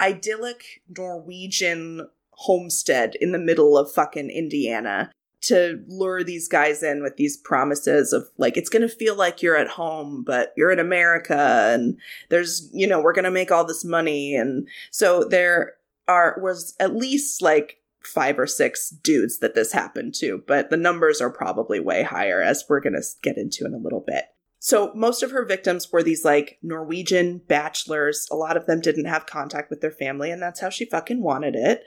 idyllic 0.00 0.82
norwegian 0.96 2.08
homestead 2.32 3.14
in 3.20 3.32
the 3.32 3.38
middle 3.38 3.78
of 3.78 3.90
fucking 3.90 4.28
indiana 4.30 5.10
to 5.40 5.82
lure 5.86 6.24
these 6.24 6.48
guys 6.48 6.82
in 6.82 7.02
with 7.02 7.16
these 7.16 7.36
promises 7.36 8.12
of 8.12 8.28
like 8.36 8.56
it's 8.56 8.68
gonna 8.68 8.88
feel 8.88 9.14
like 9.14 9.42
you're 9.42 9.56
at 9.56 9.68
home 9.68 10.22
but 10.26 10.52
you're 10.56 10.72
in 10.72 10.78
america 10.78 11.70
and 11.72 11.96
there's 12.28 12.68
you 12.72 12.86
know 12.86 13.00
we're 13.00 13.12
gonna 13.14 13.30
make 13.30 13.50
all 13.50 13.64
this 13.64 13.84
money 13.84 14.34
and 14.34 14.66
so 14.90 15.24
there 15.24 15.74
are 16.08 16.38
was 16.42 16.74
at 16.78 16.94
least 16.94 17.40
like 17.40 17.78
five 18.06 18.38
or 18.38 18.46
six 18.46 18.90
dudes 18.90 19.38
that 19.40 19.54
this 19.54 19.72
happened 19.72 20.14
to, 20.14 20.42
but 20.46 20.70
the 20.70 20.76
numbers 20.76 21.20
are 21.20 21.30
probably 21.30 21.80
way 21.80 22.02
higher 22.02 22.40
as 22.40 22.64
we're 22.68 22.80
going 22.80 22.94
to 22.94 23.02
get 23.22 23.36
into 23.36 23.64
in 23.64 23.74
a 23.74 23.78
little 23.78 24.04
bit. 24.06 24.24
So 24.58 24.90
most 24.94 25.22
of 25.22 25.30
her 25.30 25.44
victims 25.44 25.92
were 25.92 26.02
these 26.02 26.24
like 26.24 26.58
Norwegian 26.60 27.38
bachelors. 27.46 28.26
A 28.32 28.36
lot 28.36 28.56
of 28.56 28.66
them 28.66 28.80
didn't 28.80 29.04
have 29.04 29.26
contact 29.26 29.70
with 29.70 29.80
their 29.80 29.92
family, 29.92 30.30
and 30.30 30.42
that's 30.42 30.60
how 30.60 30.70
she 30.70 30.86
fucking 30.86 31.22
wanted 31.22 31.54
it. 31.54 31.84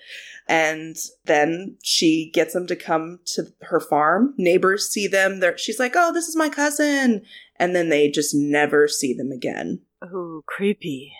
And 0.47 0.95
then 1.25 1.77
she 1.83 2.31
gets 2.33 2.53
them 2.53 2.67
to 2.67 2.77
come 2.77 3.19
to 3.33 3.47
her 3.63 3.81
farm. 3.81 4.33
Neighbors 4.37 4.87
see 4.87 5.07
them. 5.07 5.39
They're, 5.39 5.57
she's 5.57 5.79
like, 5.79 5.93
"Oh, 5.95 6.13
this 6.13 6.29
is 6.29 6.37
my 6.37 6.47
cousin," 6.47 7.23
and 7.57 7.75
then 7.75 7.89
they 7.89 8.09
just 8.09 8.33
never 8.33 8.87
see 8.87 9.13
them 9.13 9.31
again. 9.31 9.81
Oh, 10.01 10.43
creepy. 10.45 11.11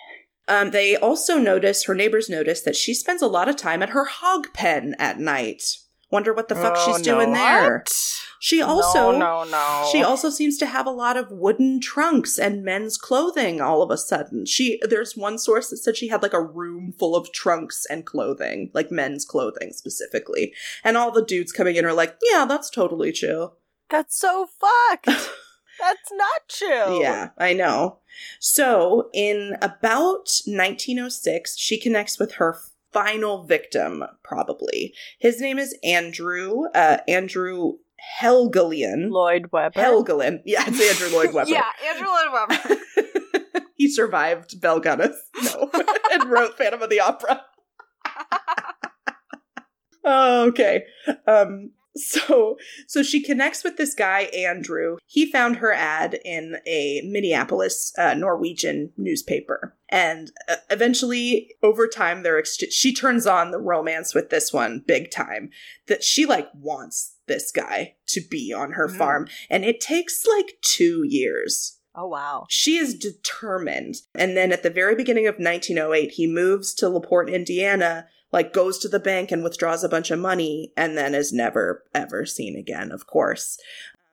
Um, 0.50 0.72
they 0.72 0.96
also 0.96 1.38
notice 1.38 1.84
her 1.84 1.94
neighbors 1.94 2.28
notice 2.28 2.60
that 2.62 2.74
she 2.74 2.92
spends 2.92 3.22
a 3.22 3.28
lot 3.28 3.48
of 3.48 3.54
time 3.54 3.84
at 3.84 3.90
her 3.90 4.04
hog 4.04 4.52
pen 4.52 4.96
at 4.98 5.20
night. 5.20 5.62
Wonder 6.10 6.34
what 6.34 6.48
the 6.48 6.56
fuck 6.56 6.74
Oh, 6.76 6.86
she's 6.86 7.02
doing 7.02 7.32
there. 7.32 7.78
What? 7.78 8.20
She 8.40 8.60
also 8.60 9.12
no, 9.12 9.44
no, 9.44 9.50
no. 9.50 9.88
she 9.92 10.02
also 10.02 10.28
seems 10.28 10.58
to 10.58 10.66
have 10.66 10.86
a 10.86 10.90
lot 10.90 11.16
of 11.16 11.30
wooden 11.30 11.78
trunks 11.80 12.36
and 12.36 12.64
men's 12.64 12.96
clothing 12.96 13.60
all 13.60 13.80
of 13.80 13.92
a 13.92 13.96
sudden. 13.96 14.44
She 14.44 14.80
there's 14.82 15.16
one 15.16 15.38
source 15.38 15.70
that 15.70 15.76
said 15.76 15.96
she 15.96 16.08
had 16.08 16.22
like 16.22 16.32
a 16.32 16.42
room 16.42 16.94
full 16.98 17.14
of 17.14 17.30
trunks 17.32 17.86
and 17.88 18.04
clothing, 18.04 18.72
like 18.74 18.90
men's 18.90 19.24
clothing 19.24 19.72
specifically. 19.72 20.52
And 20.82 20.96
all 20.96 21.12
the 21.12 21.24
dudes 21.24 21.52
coming 21.52 21.76
in 21.76 21.84
are 21.84 21.92
like, 21.92 22.16
"Yeah, 22.32 22.44
that's 22.44 22.70
totally 22.70 23.12
chill." 23.12 23.58
That's 23.88 24.18
so 24.18 24.48
fucked. 24.58 25.08
That's 25.80 26.12
not 26.12 26.48
true. 26.48 27.00
Yeah, 27.00 27.30
I 27.38 27.52
know. 27.52 27.98
So, 28.38 29.08
in 29.14 29.56
about 29.62 30.28
1906, 30.46 31.58
she 31.58 31.80
connects 31.80 32.18
with 32.18 32.34
her 32.34 32.58
final 32.92 33.44
victim, 33.44 34.04
probably. 34.22 34.94
His 35.18 35.40
name 35.40 35.58
is 35.58 35.76
Andrew, 35.82 36.64
uh, 36.74 36.98
Andrew 37.08 37.74
Helgelien. 38.20 39.10
Lloyd 39.10 39.46
Webber. 39.52 39.80
Helgelin. 39.80 40.40
Yeah, 40.44 40.64
it's 40.66 40.80
Andrew 40.80 41.16
Lloyd 41.16 41.32
Webber. 41.34 41.50
Yeah, 41.50 41.64
Andrew 41.88 42.08
Lloyd 42.08 42.48
Webber. 42.48 43.64
he 43.76 43.88
survived 43.88 44.60
Belle 44.60 44.80
Gunness. 44.80 45.16
No. 45.42 45.70
and 46.12 46.30
wrote 46.30 46.56
Phantom 46.56 46.82
of 46.82 46.90
the 46.90 47.00
Opera. 47.00 47.44
Okay. 50.04 50.84
Um 51.26 51.72
so 52.08 52.56
so 52.86 53.02
she 53.02 53.22
connects 53.22 53.64
with 53.64 53.76
this 53.76 53.94
guy 53.94 54.22
Andrew. 54.34 54.96
He 55.06 55.30
found 55.30 55.56
her 55.56 55.72
ad 55.72 56.18
in 56.24 56.56
a 56.66 57.02
Minneapolis 57.04 57.92
uh, 57.98 58.14
Norwegian 58.14 58.92
newspaper. 58.96 59.76
And 59.88 60.30
uh, 60.48 60.56
eventually 60.70 61.50
over 61.62 61.86
time 61.88 62.22
they're 62.22 62.38
ex- 62.38 62.56
she 62.56 62.94
turns 62.94 63.26
on 63.26 63.50
the 63.50 63.58
romance 63.58 64.14
with 64.14 64.30
this 64.30 64.52
one 64.52 64.82
big 64.86 65.10
time. 65.10 65.50
That 65.88 66.02
she 66.04 66.26
like 66.26 66.48
wants 66.54 67.16
this 67.26 67.50
guy 67.52 67.94
to 68.08 68.20
be 68.20 68.52
on 68.52 68.72
her 68.72 68.88
Mhm. 68.88 68.96
farm 68.98 69.28
and 69.48 69.64
it 69.64 69.80
takes 69.80 70.24
like 70.26 70.56
2 70.62 71.04
years. 71.06 71.76
Oh 71.94 72.06
wow. 72.06 72.46
She 72.48 72.76
is 72.76 72.94
determined. 72.94 73.96
And 74.14 74.36
then 74.36 74.52
at 74.52 74.62
the 74.62 74.70
very 74.70 74.94
beginning 74.94 75.26
of 75.26 75.34
1908, 75.38 76.12
he 76.12 76.26
moves 76.26 76.72
to 76.74 76.88
LaPorte, 76.88 77.28
Indiana, 77.30 78.06
like 78.32 78.52
goes 78.52 78.78
to 78.78 78.88
the 78.88 79.00
bank 79.00 79.32
and 79.32 79.42
withdraws 79.42 79.84
a 79.84 79.88
bunch 79.88 80.10
of 80.10 80.18
money, 80.18 80.72
and 80.76 80.96
then 80.96 81.14
is 81.14 81.32
never, 81.32 81.84
ever 81.94 82.26
seen 82.26 82.56
again, 82.56 82.92
of 82.92 83.06
course. 83.06 83.58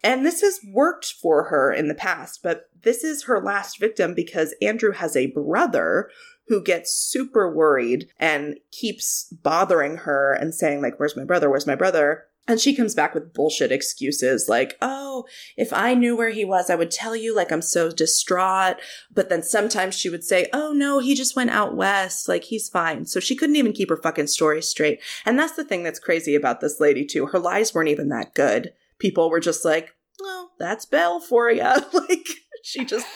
And 0.03 0.25
this 0.25 0.41
has 0.41 0.59
worked 0.71 1.13
for 1.13 1.45
her 1.45 1.71
in 1.71 1.87
the 1.87 1.95
past, 1.95 2.41
but 2.43 2.69
this 2.83 3.03
is 3.03 3.23
her 3.23 3.41
last 3.41 3.79
victim 3.79 4.13
because 4.13 4.55
Andrew 4.61 4.91
has 4.91 5.15
a 5.15 5.27
brother 5.27 6.09
who 6.47 6.63
gets 6.63 6.93
super 6.93 7.53
worried 7.53 8.07
and 8.19 8.57
keeps 8.71 9.25
bothering 9.43 9.97
her 9.97 10.33
and 10.33 10.55
saying, 10.55 10.81
like, 10.81 10.99
where's 10.99 11.17
my 11.17 11.25
brother? 11.25 11.49
Where's 11.49 11.67
my 11.67 11.75
brother? 11.75 12.25
And 12.47 12.61
she 12.61 12.75
comes 12.75 12.95
back 12.95 13.13
with 13.13 13.33
bullshit 13.33 13.71
excuses 13.71 14.47
like, 14.47 14.77
oh, 14.81 15.25
if 15.57 15.73
I 15.73 15.93
knew 15.93 16.15
where 16.15 16.29
he 16.29 16.45
was, 16.45 16.69
I 16.69 16.75
would 16.75 16.91
tell 16.91 17.15
you, 17.15 17.35
like, 17.35 17.51
I'm 17.51 17.61
so 17.61 17.91
distraught. 17.91 18.77
But 19.13 19.27
then 19.27 19.43
sometimes 19.43 19.95
she 19.95 20.09
would 20.09 20.23
say, 20.23 20.47
oh, 20.53 20.71
no, 20.71 20.99
he 20.99 21.13
just 21.13 21.35
went 21.35 21.49
out 21.49 21.75
west. 21.75 22.29
Like, 22.29 22.45
he's 22.45 22.69
fine. 22.69 23.05
So 23.05 23.19
she 23.19 23.35
couldn't 23.35 23.57
even 23.57 23.73
keep 23.73 23.89
her 23.89 23.97
fucking 23.97 24.27
story 24.27 24.61
straight. 24.61 25.01
And 25.25 25.37
that's 25.37 25.55
the 25.55 25.65
thing 25.65 25.83
that's 25.83 25.99
crazy 25.99 26.35
about 26.35 26.61
this 26.61 26.79
lady, 26.79 27.05
too. 27.05 27.25
Her 27.27 27.39
lies 27.39 27.73
weren't 27.73 27.89
even 27.89 28.09
that 28.09 28.33
good. 28.33 28.71
People 28.97 29.29
were 29.29 29.41
just 29.41 29.65
like, 29.65 29.95
well, 30.19 30.51
that's 30.57 30.85
Belle 30.85 31.19
for 31.19 31.51
you. 31.51 31.61
like, 31.93 32.27
she 32.63 32.85
just 32.85 33.07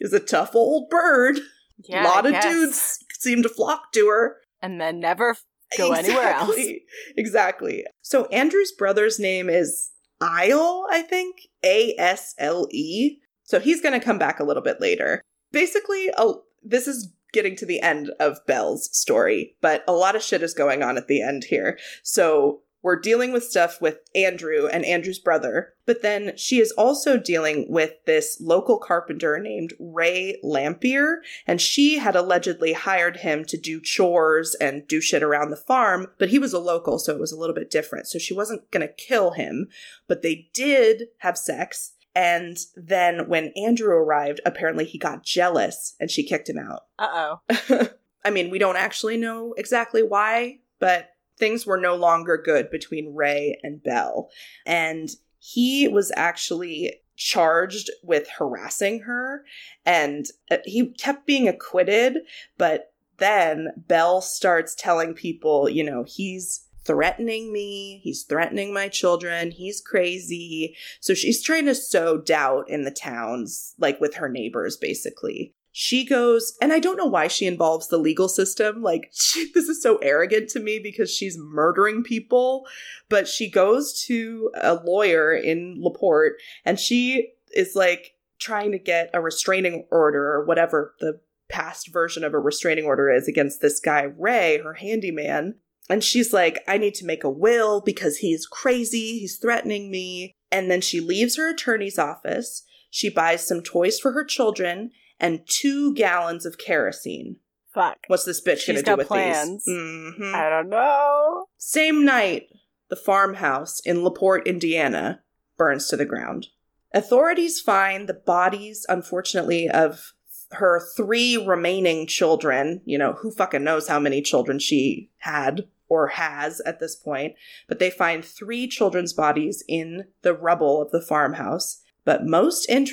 is 0.00 0.12
a 0.12 0.20
tough 0.20 0.54
old 0.54 0.88
bird. 0.90 1.40
Yeah. 1.84 2.04
a 2.04 2.06
lot 2.06 2.24
I 2.24 2.28
of 2.28 2.34
guess. 2.34 2.44
dudes 2.44 2.98
seem 3.18 3.42
to 3.42 3.48
flock 3.48 3.92
to 3.92 4.06
her. 4.08 4.36
And 4.62 4.80
then 4.80 5.00
never 5.00 5.36
go 5.76 5.92
anywhere 5.92 6.32
else. 6.32 6.50
Exactly. 6.56 6.82
Exactly. 7.16 7.84
So 8.02 8.26
Andrew's 8.26 8.72
brother's 8.72 9.18
name 9.18 9.48
is 9.48 9.90
Isle, 10.20 10.86
I 10.90 11.02
think. 11.02 11.36
A 11.64 11.94
S 11.98 12.34
L 12.38 12.68
E. 12.70 13.18
So 13.44 13.60
he's 13.60 13.80
going 13.80 13.98
to 13.98 14.04
come 14.04 14.18
back 14.18 14.40
a 14.40 14.44
little 14.44 14.62
bit 14.62 14.80
later. 14.80 15.22
Basically, 15.52 16.10
a, 16.16 16.32
this 16.62 16.86
is 16.88 17.12
getting 17.32 17.56
to 17.56 17.66
the 17.66 17.80
end 17.80 18.10
of 18.18 18.38
Belle's 18.46 18.88
story, 18.96 19.56
but 19.60 19.84
a 19.86 19.92
lot 19.92 20.16
of 20.16 20.22
shit 20.22 20.42
is 20.42 20.54
going 20.54 20.82
on 20.82 20.96
at 20.96 21.06
the 21.06 21.22
end 21.22 21.44
here. 21.44 21.78
So 22.02 22.62
we're 22.86 22.94
dealing 22.94 23.32
with 23.32 23.42
stuff 23.42 23.80
with 23.80 23.98
Andrew 24.14 24.68
and 24.68 24.84
Andrew's 24.84 25.18
brother, 25.18 25.74
but 25.86 26.02
then 26.02 26.36
she 26.36 26.60
is 26.60 26.70
also 26.70 27.18
dealing 27.18 27.66
with 27.68 27.94
this 28.04 28.40
local 28.40 28.78
carpenter 28.78 29.40
named 29.40 29.74
Ray 29.80 30.38
Lamphere, 30.44 31.16
and 31.48 31.60
she 31.60 31.98
had 31.98 32.14
allegedly 32.14 32.74
hired 32.74 33.16
him 33.16 33.44
to 33.46 33.56
do 33.56 33.80
chores 33.80 34.54
and 34.60 34.86
do 34.86 35.00
shit 35.00 35.24
around 35.24 35.50
the 35.50 35.56
farm, 35.56 36.06
but 36.20 36.28
he 36.28 36.38
was 36.38 36.52
a 36.52 36.60
local, 36.60 37.00
so 37.00 37.12
it 37.12 37.18
was 37.18 37.32
a 37.32 37.36
little 37.36 37.56
bit 37.56 37.72
different. 37.72 38.06
So 38.06 38.20
she 38.20 38.32
wasn't 38.32 38.70
gonna 38.70 38.86
kill 38.86 39.32
him, 39.32 39.66
but 40.06 40.22
they 40.22 40.48
did 40.54 41.08
have 41.18 41.36
sex. 41.36 41.94
And 42.14 42.56
then 42.76 43.28
when 43.28 43.52
Andrew 43.56 43.96
arrived, 43.96 44.40
apparently 44.46 44.84
he 44.84 44.96
got 44.96 45.24
jealous 45.24 45.96
and 45.98 46.08
she 46.08 46.22
kicked 46.22 46.48
him 46.48 46.60
out. 46.60 46.82
Uh 47.00 47.40
oh. 47.50 47.88
I 48.24 48.30
mean, 48.30 48.48
we 48.48 48.60
don't 48.60 48.76
actually 48.76 49.16
know 49.16 49.54
exactly 49.58 50.04
why, 50.04 50.60
but 50.78 51.10
things 51.38 51.66
were 51.66 51.78
no 51.78 51.94
longer 51.94 52.36
good 52.36 52.70
between 52.70 53.14
Ray 53.14 53.58
and 53.62 53.82
Belle. 53.82 54.30
And 54.64 55.10
he 55.38 55.88
was 55.88 56.12
actually 56.16 57.00
charged 57.16 57.90
with 58.02 58.28
harassing 58.38 59.00
her 59.00 59.44
and 59.84 60.26
uh, 60.50 60.58
he 60.64 60.92
kept 60.92 61.26
being 61.26 61.48
acquitted, 61.48 62.18
but 62.58 62.92
then 63.18 63.68
Belle 63.76 64.20
starts 64.20 64.74
telling 64.74 65.14
people, 65.14 65.68
you 65.68 65.82
know, 65.82 66.04
he's 66.06 66.66
threatening 66.84 67.52
me, 67.52 68.00
he's 68.04 68.22
threatening 68.22 68.72
my 68.72 68.88
children, 68.88 69.50
he's 69.50 69.80
crazy. 69.80 70.76
So 71.00 71.14
she's 71.14 71.42
trying 71.42 71.64
to 71.66 71.74
sow 71.74 72.18
doubt 72.18 72.68
in 72.68 72.84
the 72.84 72.90
towns, 72.90 73.74
like 73.78 74.00
with 74.00 74.14
her 74.16 74.28
neighbors, 74.28 74.76
basically 74.76 75.54
she 75.78 76.06
goes 76.06 76.56
and 76.62 76.72
i 76.72 76.78
don't 76.78 76.96
know 76.96 77.04
why 77.04 77.28
she 77.28 77.44
involves 77.44 77.88
the 77.88 77.98
legal 77.98 78.30
system 78.30 78.82
like 78.82 79.10
she, 79.14 79.50
this 79.52 79.68
is 79.68 79.82
so 79.82 79.98
arrogant 79.98 80.48
to 80.48 80.58
me 80.58 80.80
because 80.82 81.14
she's 81.14 81.36
murdering 81.36 82.02
people 82.02 82.64
but 83.10 83.28
she 83.28 83.50
goes 83.50 84.02
to 84.06 84.50
a 84.62 84.74
lawyer 84.74 85.34
in 85.34 85.76
laporte 85.78 86.36
and 86.64 86.80
she 86.80 87.28
is 87.54 87.76
like 87.76 88.14
trying 88.38 88.72
to 88.72 88.78
get 88.78 89.10
a 89.12 89.20
restraining 89.20 89.86
order 89.90 90.32
or 90.32 90.46
whatever 90.46 90.94
the 91.00 91.20
past 91.50 91.92
version 91.92 92.24
of 92.24 92.32
a 92.32 92.38
restraining 92.38 92.86
order 92.86 93.10
is 93.10 93.28
against 93.28 93.60
this 93.60 93.78
guy 93.78 94.06
ray 94.16 94.58
her 94.64 94.74
handyman 94.74 95.56
and 95.90 96.02
she's 96.02 96.32
like 96.32 96.64
i 96.66 96.78
need 96.78 96.94
to 96.94 97.04
make 97.04 97.22
a 97.22 97.30
will 97.30 97.82
because 97.82 98.16
he's 98.16 98.46
crazy 98.46 99.18
he's 99.18 99.36
threatening 99.36 99.90
me. 99.90 100.32
And 100.52 100.70
then 100.70 100.80
she 100.80 101.00
leaves 101.00 101.36
her 101.36 101.50
attorney's 101.50 101.98
office. 101.98 102.62
She 102.88 103.10
buys 103.10 103.46
some 103.46 103.62
toys 103.62 103.98
for 103.98 104.12
her 104.12 104.24
children 104.24 104.92
and 105.20 105.40
two 105.46 105.94
gallons 105.94 106.44
of 106.46 106.58
kerosene. 106.58 107.36
Fuck. 107.72 107.98
What's 108.06 108.24
this 108.24 108.40
bitch 108.40 108.58
She's 108.60 108.82
gonna 108.82 108.96
do 108.96 108.98
with 109.00 109.08
plans. 109.08 109.64
these? 109.64 109.74
Mhm. 109.74 110.34
I 110.34 110.48
don't 110.48 110.68
know. 110.70 111.46
Same 111.58 112.04
night, 112.04 112.48
the 112.88 112.96
farmhouse 112.96 113.80
in 113.80 114.02
LaPorte, 114.02 114.46
Indiana, 114.46 115.22
burns 115.58 115.88
to 115.88 115.96
the 115.96 116.04
ground. 116.06 116.48
Authorities 116.94 117.60
find 117.60 118.08
the 118.08 118.14
bodies, 118.14 118.86
unfortunately, 118.88 119.68
of 119.68 120.12
her 120.52 120.80
three 120.96 121.36
remaining 121.36 122.06
children. 122.06 122.80
You 122.84 122.96
know, 122.96 123.12
who 123.14 123.30
fucking 123.30 123.64
knows 123.64 123.88
how 123.88 123.98
many 123.98 124.22
children 124.22 124.58
she 124.58 125.10
had 125.18 125.68
or 125.88 126.08
has 126.08 126.60
at 126.62 126.80
this 126.80 126.96
point, 126.96 127.34
but 127.68 127.78
they 127.78 127.90
find 127.90 128.24
three 128.24 128.66
children's 128.66 129.12
bodies 129.12 129.62
in 129.68 130.06
the 130.22 130.32
rubble 130.34 130.80
of 130.80 130.90
the 130.90 131.00
farmhouse. 131.02 131.82
But 132.04 132.24
most 132.24 132.66
and 132.70 132.88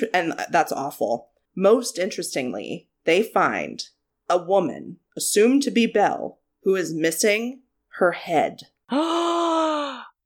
that's 0.50 0.72
awful. 0.72 1.30
Most 1.54 1.98
interestingly, 1.98 2.88
they 3.04 3.22
find 3.22 3.84
a 4.28 4.38
woman 4.38 4.98
assumed 5.16 5.62
to 5.62 5.70
be 5.70 5.86
Belle 5.86 6.38
who 6.62 6.74
is 6.74 6.94
missing 6.94 7.60
her 7.98 8.12
head. 8.12 8.62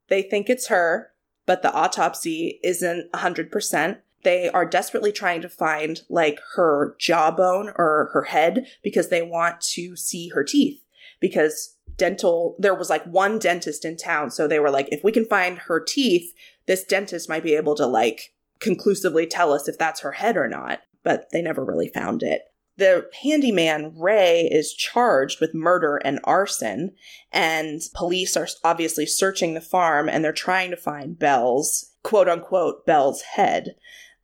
They 0.09 0.23
think 0.23 0.49
it's 0.49 0.69
her, 0.69 1.13
but 1.47 1.63
the 1.63 1.73
autopsy 1.73 2.61
isn't 2.65 3.13
100%. 3.13 3.99
They 4.25 4.49
are 4.49 4.65
desperately 4.65 5.13
trying 5.13 5.43
to 5.43 5.49
find 5.49 6.01
like 6.09 6.41
her 6.55 6.97
jawbone 6.99 7.73
or 7.77 8.11
her 8.13 8.23
head 8.23 8.67
because 8.83 9.09
they 9.09 9.23
want 9.23 9.61
to 9.61 9.97
see 9.97 10.29
her 10.29 10.43
teeth. 10.43 10.83
Because 11.21 11.77
dental, 11.97 12.57
there 12.59 12.75
was 12.75 12.91
like 12.91 13.05
one 13.05 13.39
dentist 13.39 13.85
in 13.85 13.97
town. 13.97 14.31
So 14.31 14.49
they 14.49 14.59
were 14.59 14.71
like, 14.71 14.89
if 14.91 15.05
we 15.05 15.13
can 15.13 15.25
find 15.25 15.59
her 15.59 15.81
teeth, 15.81 16.33
this 16.67 16.85
dentist 16.85 17.29
might 17.29 17.43
be 17.43 17.55
able 17.55 17.75
to 17.77 17.87
like 17.87 18.33
conclusively 18.61 19.27
tell 19.27 19.53
us 19.53 19.69
if 19.69 19.79
that's 19.79 20.01
her 20.01 20.13
head 20.13 20.37
or 20.37 20.49
not, 20.49 20.81
but 21.09 21.31
they 21.33 21.41
never 21.41 21.65
really 21.65 21.89
found 21.89 22.23
it. 22.23 22.43
The 22.77 23.09
handyman, 23.23 23.95
Ray, 23.97 24.43
is 24.43 24.75
charged 24.75 25.41
with 25.41 25.55
murder 25.55 25.97
and 25.97 26.21
arson, 26.23 26.93
and 27.33 27.81
police 27.95 28.37
are 28.37 28.47
obviously 28.63 29.07
searching 29.07 29.55
the 29.55 29.63
farm 29.63 30.07
and 30.07 30.23
they're 30.23 30.33
trying 30.35 30.71
to 30.71 30.77
find 30.77 31.19
Belle's, 31.19 31.95
quote 32.03 32.29
unquote, 32.29 32.85
Belle's 32.85 33.23
head. 33.23 33.75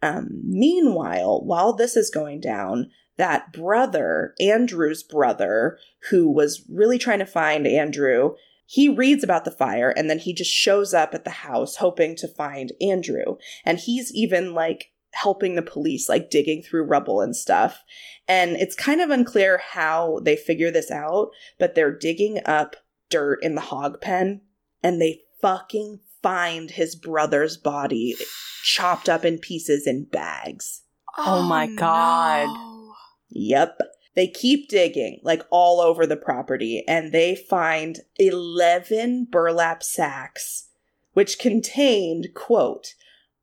Um, 0.03 0.43
meanwhile, 0.45 1.43
while 1.43 1.73
this 1.73 1.97
is 1.97 2.11
going 2.11 2.41
down, 2.43 2.91
that 3.17 3.51
brother, 3.51 4.35
Andrew's 4.39 5.03
brother, 5.03 5.79
who 6.11 6.31
was 6.31 6.67
really 6.69 6.99
trying 6.99 7.21
to 7.21 7.27
find 7.27 7.67
Andrew, 7.67 8.35
he 8.67 8.91
reads 8.91 9.25
about 9.25 9.47
the 9.47 9.51
fire 9.51 9.89
and 9.89 10.11
then 10.11 10.19
he 10.19 10.35
just 10.35 10.53
shows 10.53 10.93
up 10.93 11.15
at 11.15 11.25
the 11.25 11.31
house 11.31 11.77
hoping 11.77 12.15
to 12.17 12.29
find 12.29 12.73
Andrew. 12.79 13.39
And 13.65 13.79
he's 13.79 14.15
even 14.15 14.53
like 14.53 14.91
helping 15.15 15.55
the 15.55 15.63
police, 15.63 16.09
like 16.09 16.31
digging 16.31 16.63
through 16.63 16.85
rubble 16.85 17.21
and 17.21 17.35
stuff. 17.35 17.83
And 18.29 18.53
it's 18.53 18.75
kind 18.75 19.01
of 19.01 19.11
unclear 19.11 19.59
how 19.59 20.21
they 20.23 20.37
figure 20.37 20.71
this 20.71 20.91
out, 20.91 21.31
but 21.59 21.75
they're 21.75 21.97
digging 21.97 22.41
up 22.45 22.77
dirt 23.11 23.43
in 23.43 23.55
the 23.55 23.61
hog 23.61 24.01
pen 24.01 24.41
and 24.83 25.01
they 25.01 25.23
fucking 25.41 26.01
find 26.23 26.71
his 26.71 26.97
brother's 26.97 27.57
body 27.57 28.15
chopped 28.63 29.09
up 29.09 29.25
in 29.25 29.39
pieces 29.39 29.87
in 29.87 30.05
bags. 30.05 30.83
Oh, 31.17 31.41
oh 31.41 31.43
my 31.43 31.67
God. 31.67 32.47
no. 32.47 32.95
Yep. 33.31 33.79
They 34.15 34.29
keep 34.29 34.69
digging 34.69 35.21
like 35.23 35.43
all 35.51 35.81
over 35.81 36.07
the 36.07 36.17
property 36.17 36.85
and 36.87 37.13
they 37.13 37.35
find 37.35 37.99
11 38.19 39.27
burlap 39.31 39.83
sacks 39.83 40.69
which 41.15 41.39
contained, 41.39 42.35
quote, 42.35 42.95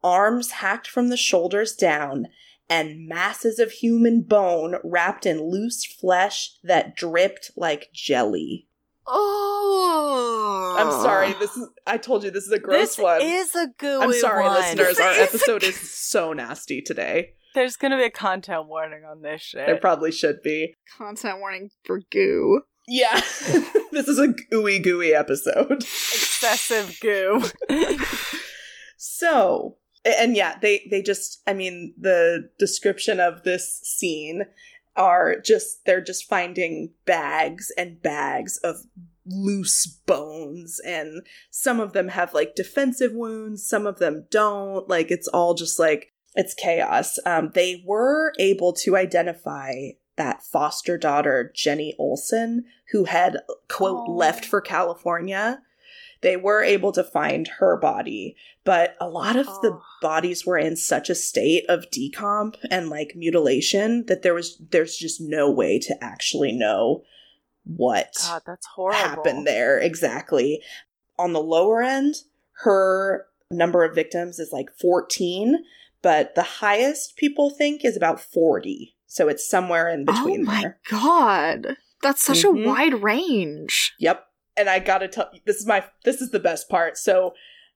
arms 0.03 0.51
hacked 0.51 0.87
from 0.87 1.09
the 1.09 1.17
shoulders 1.17 1.73
down 1.73 2.27
and 2.69 3.07
masses 3.07 3.59
of 3.59 3.71
human 3.71 4.21
bone 4.21 4.75
wrapped 4.83 5.25
in 5.25 5.49
loose 5.49 5.85
flesh 5.85 6.51
that 6.63 6.95
dripped 6.95 7.51
like 7.57 7.89
jelly. 7.93 8.67
Oh. 9.05 10.75
I'm 10.79 10.91
sorry, 11.03 11.33
this 11.39 11.55
is 11.57 11.67
I 11.85 11.97
told 11.97 12.23
you 12.23 12.31
this 12.31 12.45
is 12.45 12.51
a 12.51 12.59
gross 12.59 12.95
This 12.95 12.97
one. 12.97 13.21
is 13.21 13.53
a 13.55 13.67
gooey 13.77 14.01
I'm 14.01 14.13
sorry, 14.13 14.43
one. 14.45 14.53
listeners. 14.55 14.99
Our 14.99 15.11
is 15.11 15.17
a 15.17 15.21
episode 15.23 15.63
is 15.63 15.77
so 15.79 16.33
nasty 16.33 16.81
today. 16.81 17.33
There's 17.53 17.75
gonna 17.75 17.97
be 17.97 18.05
a 18.05 18.09
content 18.09 18.67
warning 18.67 19.03
on 19.03 19.21
this 19.21 19.41
shit. 19.41 19.65
There 19.65 19.77
probably 19.77 20.11
should 20.11 20.41
be. 20.41 20.75
Content 20.97 21.39
warning 21.39 21.69
for 21.83 21.99
goo. 22.09 22.61
Yeah. 22.87 23.13
this 23.91 24.07
is 24.07 24.17
a 24.17 24.29
gooey 24.29 24.79
gooey 24.79 25.13
episode. 25.13 25.81
Excessive 25.81 26.97
goo. 27.01 27.43
So, 29.03 29.77
and 30.05 30.35
yeah, 30.35 30.57
they 30.61 30.87
they 30.89 31.01
just 31.01 31.41
I 31.47 31.53
mean, 31.53 31.93
the 31.97 32.49
description 32.59 33.19
of 33.19 33.43
this 33.43 33.79
scene 33.83 34.43
are 34.95 35.39
just 35.39 35.85
they're 35.85 36.01
just 36.01 36.27
finding 36.27 36.91
bags 37.05 37.71
and 37.77 38.01
bags 38.01 38.57
of 38.57 38.77
loose 39.25 39.85
bones 39.85 40.81
and 40.85 41.25
some 41.51 41.79
of 41.79 41.93
them 41.93 42.09
have 42.09 42.33
like 42.33 42.55
defensive 42.55 43.13
wounds, 43.13 43.65
some 43.65 43.85
of 43.85 43.99
them 43.99 44.25
don't. 44.31 44.89
Like 44.89 45.11
it's 45.11 45.27
all 45.27 45.53
just 45.53 45.79
like 45.79 46.11
it's 46.35 46.53
chaos. 46.53 47.19
Um 47.25 47.51
they 47.53 47.83
were 47.85 48.33
able 48.39 48.73
to 48.73 48.97
identify 48.97 49.73
that 50.17 50.43
foster 50.43 50.97
daughter 50.97 51.51
Jenny 51.55 51.95
Olson 51.97 52.65
who 52.91 53.05
had 53.05 53.37
quote 53.69 54.07
Oh. 54.09 54.11
left 54.11 54.45
for 54.45 54.59
California. 54.59 55.61
They 56.21 56.37
were 56.37 56.61
able 56.63 56.91
to 56.93 57.03
find 57.03 57.47
her 57.59 57.77
body, 57.77 58.35
but 58.63 58.95
a 59.01 59.09
lot 59.09 59.35
of 59.35 59.47
the 59.61 59.71
Oh. 59.73 59.81
bodies 60.01 60.45
were 60.45 60.57
in 60.57 60.75
such 60.75 61.09
a 61.09 61.15
state 61.15 61.65
of 61.67 61.89
decomp 61.89 62.55
and 62.69 62.89
like 62.89 63.13
mutilation 63.15 64.05
that 64.05 64.21
there 64.21 64.33
was 64.35 64.57
there's 64.69 64.95
just 64.97 65.19
no 65.19 65.49
way 65.49 65.79
to 65.79 66.03
actually 66.03 66.51
know 66.51 67.03
what 67.63 68.13
God, 68.21 68.41
that's 68.45 68.67
horrible. 68.75 68.99
happened 68.99 69.47
there 69.47 69.77
exactly. 69.79 70.61
On 71.17 71.33
the 71.33 71.41
lower 71.41 71.81
end, 71.81 72.15
her 72.63 73.25
number 73.51 73.83
of 73.83 73.93
victims 73.95 74.39
is 74.39 74.51
like 74.51 74.69
14, 74.79 75.57
but 76.01 76.35
the 76.35 76.43
highest 76.43 77.17
people 77.17 77.49
think 77.49 77.83
is 77.85 77.97
about 77.97 78.19
40. 78.19 78.95
So 79.07 79.27
it's 79.27 79.47
somewhere 79.47 79.89
in 79.89 80.05
between 80.05 80.41
oh 80.41 80.45
my 80.45 80.61
there. 80.61 80.79
god. 80.89 81.77
That's 82.01 82.23
such 82.23 82.43
Mhm. 82.43 82.63
a 82.65 82.67
wide 82.67 83.03
range. 83.03 83.93
Yep. 83.99 84.25
And 84.57 84.69
I 84.69 84.79
gotta 84.79 85.07
tell 85.07 85.29
you, 85.33 85.39
this 85.45 85.57
is 85.57 85.67
my 85.67 85.85
this 86.03 86.21
is 86.21 86.31
the 86.31 86.39
best 86.39 86.69
part. 86.69 86.97
So 86.97 87.33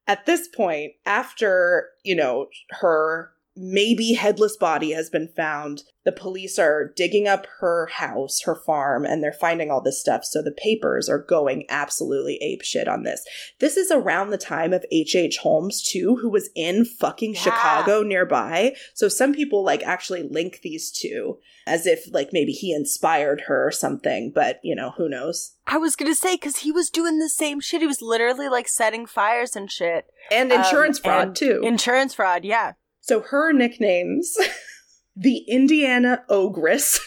at 0.08 0.26
this 0.26 0.48
point, 0.48 0.94
after, 1.06 1.90
you 2.04 2.16
know, 2.16 2.48
her 2.82 3.32
maybe 3.56 4.14
headless 4.14 4.58
body 4.58 4.92
has 4.92 5.10
been 5.10 5.30
found, 5.36 5.84
the 6.06 6.12
police 6.12 6.58
are 6.58 6.94
digging 6.96 7.28
up 7.28 7.46
her 7.60 7.88
house, 7.88 8.42
her 8.46 8.56
farm, 8.56 9.04
and 9.06 9.22
they're 9.24 9.34
finding 9.34 9.70
all 9.72 9.82
this 9.82 10.00
stuff. 10.00 10.24
So 10.24 10.42
the 10.42 10.52
papers 10.56 11.10
are 11.10 11.18
going 11.20 11.66
absolutely 11.68 12.38
ape 12.42 12.62
shit 12.64 12.88
on 12.88 13.04
this. 13.04 13.26
This 13.60 13.76
is 13.76 13.92
around 13.92 14.30
the 14.30 14.38
time 14.38 14.72
of 14.72 14.86
H.H. 14.92 15.16
H. 15.16 15.38
Holmes, 15.40 15.82
too, 15.82 16.18
who 16.22 16.30
was 16.30 16.50
in 16.56 16.86
fucking 16.86 17.34
Yeah. 17.34 17.40
Chicago 17.42 18.04
nearby. 18.04 18.76
So 18.94 19.08
some 19.10 19.34
people 19.34 19.64
like 19.64 19.82
actually 19.84 20.24
link 20.24 20.60
these 20.62 20.92
two 20.92 21.40
as 21.68 21.88
if 21.88 22.06
like 22.14 22.30
maybe 22.32 22.52
he 22.52 22.72
inspired 22.72 23.42
her 23.48 23.66
or 23.68 23.72
something, 23.72 24.32
but 24.34 24.60
you 24.64 24.76
know, 24.76 24.92
who 24.98 25.10
knows? 25.10 25.54
I 25.66 25.78
was 25.78 25.96
gonna 25.96 26.14
say 26.14 26.36
because 26.36 26.58
he 26.58 26.72
was 26.72 26.92
doing 26.92 27.18
the 27.18 27.28
same 27.30 27.60
shit. 27.60 27.82
He 27.82 27.88
was 27.88 28.04
literally 28.04 28.48
like 28.48 28.68
setting 28.68 29.08
fires 29.08 29.56
and 29.56 29.72
shit. 29.72 30.06
And 30.32 30.52
Um, 30.52 30.60
insurance 30.60 31.00
fraud 31.00 31.28
and 31.30 31.36
too. 31.36 31.62
Insurance 31.64 32.14
fraud, 32.14 32.46
yeah. 32.46 32.74
so 33.02 33.22
her 33.22 33.52
nicknames 33.52 34.38
the 35.16 35.38
Indiana 35.48 36.24
Ogress, 36.30 37.00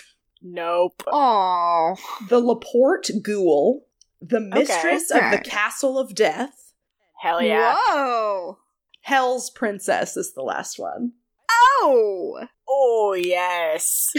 Nope. 0.42 1.02
Oh. 1.06 1.96
the 2.28 2.38
Laporte 2.40 3.10
Ghoul, 3.22 3.86
the 4.20 4.40
Mistress 4.40 5.10
of 5.10 5.30
the. 5.30 5.38
Castle 5.44 5.98
of 5.98 6.14
Death, 6.14 6.72
Hell 7.20 7.42
yeah. 7.42 7.76
Whoa. 7.88 8.58
Hell's 9.02 9.50
Princess 9.50 10.16
is 10.16 10.34
the 10.34 10.42
last 10.42 10.78
one. 10.78 11.12
Oh. 11.50 12.46
Oh 12.68 13.14
yes. 13.18 14.12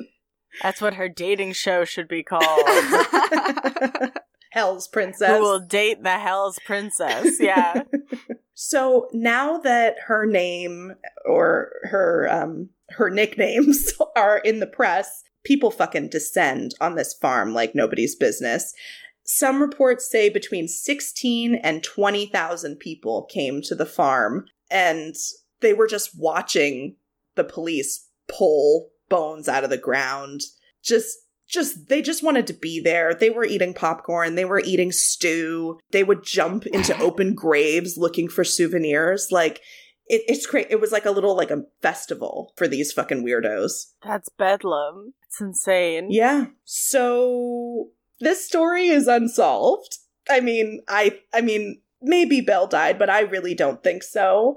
That's 0.62 0.80
what 0.80 0.94
her 0.94 1.08
dating 1.08 1.52
show 1.52 1.84
should 1.84 2.08
be 2.08 2.22
called. 2.22 2.42
Hell's 4.52 4.88
Princess. 4.88 5.28
Who 5.36 5.42
will 5.42 5.60
date 5.60 6.02
the 6.02 6.18
Hell's 6.18 6.58
Princess? 6.64 7.38
Yeah. 7.40 7.82
So 8.62 9.08
now 9.14 9.56
that 9.60 9.96
her 10.06 10.26
name 10.26 10.92
or 11.24 11.72
her 11.84 12.28
um 12.30 12.68
her 12.92 13.10
nicknames 13.10 13.92
are 14.16 14.38
in 14.38 14.60
the 14.60 14.66
press, 14.66 15.22
people 15.44 15.70
fucking 15.70 16.08
descend 16.08 16.74
on 16.80 16.94
this 16.94 17.14
farm 17.14 17.54
like 17.54 17.74
nobody's 17.74 18.16
business. 18.16 18.74
Some 19.24 19.60
reports 19.60 20.10
say 20.10 20.28
between 20.28 20.66
16 20.66 21.54
and 21.54 21.84
20,000 21.84 22.76
people 22.76 23.28
came 23.30 23.62
to 23.62 23.74
the 23.74 23.86
farm 23.86 24.46
and 24.70 25.14
they 25.60 25.72
were 25.72 25.86
just 25.86 26.18
watching 26.18 26.96
the 27.36 27.44
police 27.44 28.08
pull 28.28 28.90
bones 29.08 29.48
out 29.48 29.64
of 29.64 29.70
the 29.70 29.78
ground. 29.78 30.40
Just 30.82 31.18
just 31.48 31.88
they 31.88 32.00
just 32.00 32.22
wanted 32.22 32.46
to 32.46 32.52
be 32.52 32.80
there. 32.80 33.12
They 33.12 33.28
were 33.28 33.44
eating 33.44 33.74
popcorn, 33.74 34.36
they 34.36 34.44
were 34.44 34.60
eating 34.60 34.92
stew. 34.92 35.78
They 35.90 36.04
would 36.04 36.22
jump 36.22 36.66
into 36.66 36.98
open 36.98 37.34
graves 37.34 37.98
looking 37.98 38.28
for 38.28 38.44
souvenirs. 38.44 39.28
Like 39.30 39.60
it, 40.10 40.22
it's 40.26 40.46
great. 40.46 40.66
It 40.70 40.80
was 40.80 40.92
like 40.92 41.06
a 41.06 41.10
little 41.12 41.36
like 41.36 41.50
a 41.50 41.64
festival 41.80 42.52
for 42.56 42.66
these 42.66 42.92
fucking 42.92 43.24
weirdos. 43.24 43.92
That's 44.04 44.28
bedlam. 44.28 45.14
It's 45.26 45.40
insane. 45.40 46.08
Yeah. 46.10 46.46
So 46.64 47.90
this 48.18 48.44
story 48.44 48.88
is 48.88 49.06
unsolved. 49.06 49.98
I 50.28 50.40
mean, 50.40 50.82
I 50.88 51.20
I 51.32 51.40
mean, 51.40 51.80
maybe 52.02 52.40
Belle 52.40 52.66
died, 52.66 52.98
but 52.98 53.08
I 53.08 53.20
really 53.20 53.54
don't 53.54 53.82
think 53.82 54.02
so. 54.02 54.56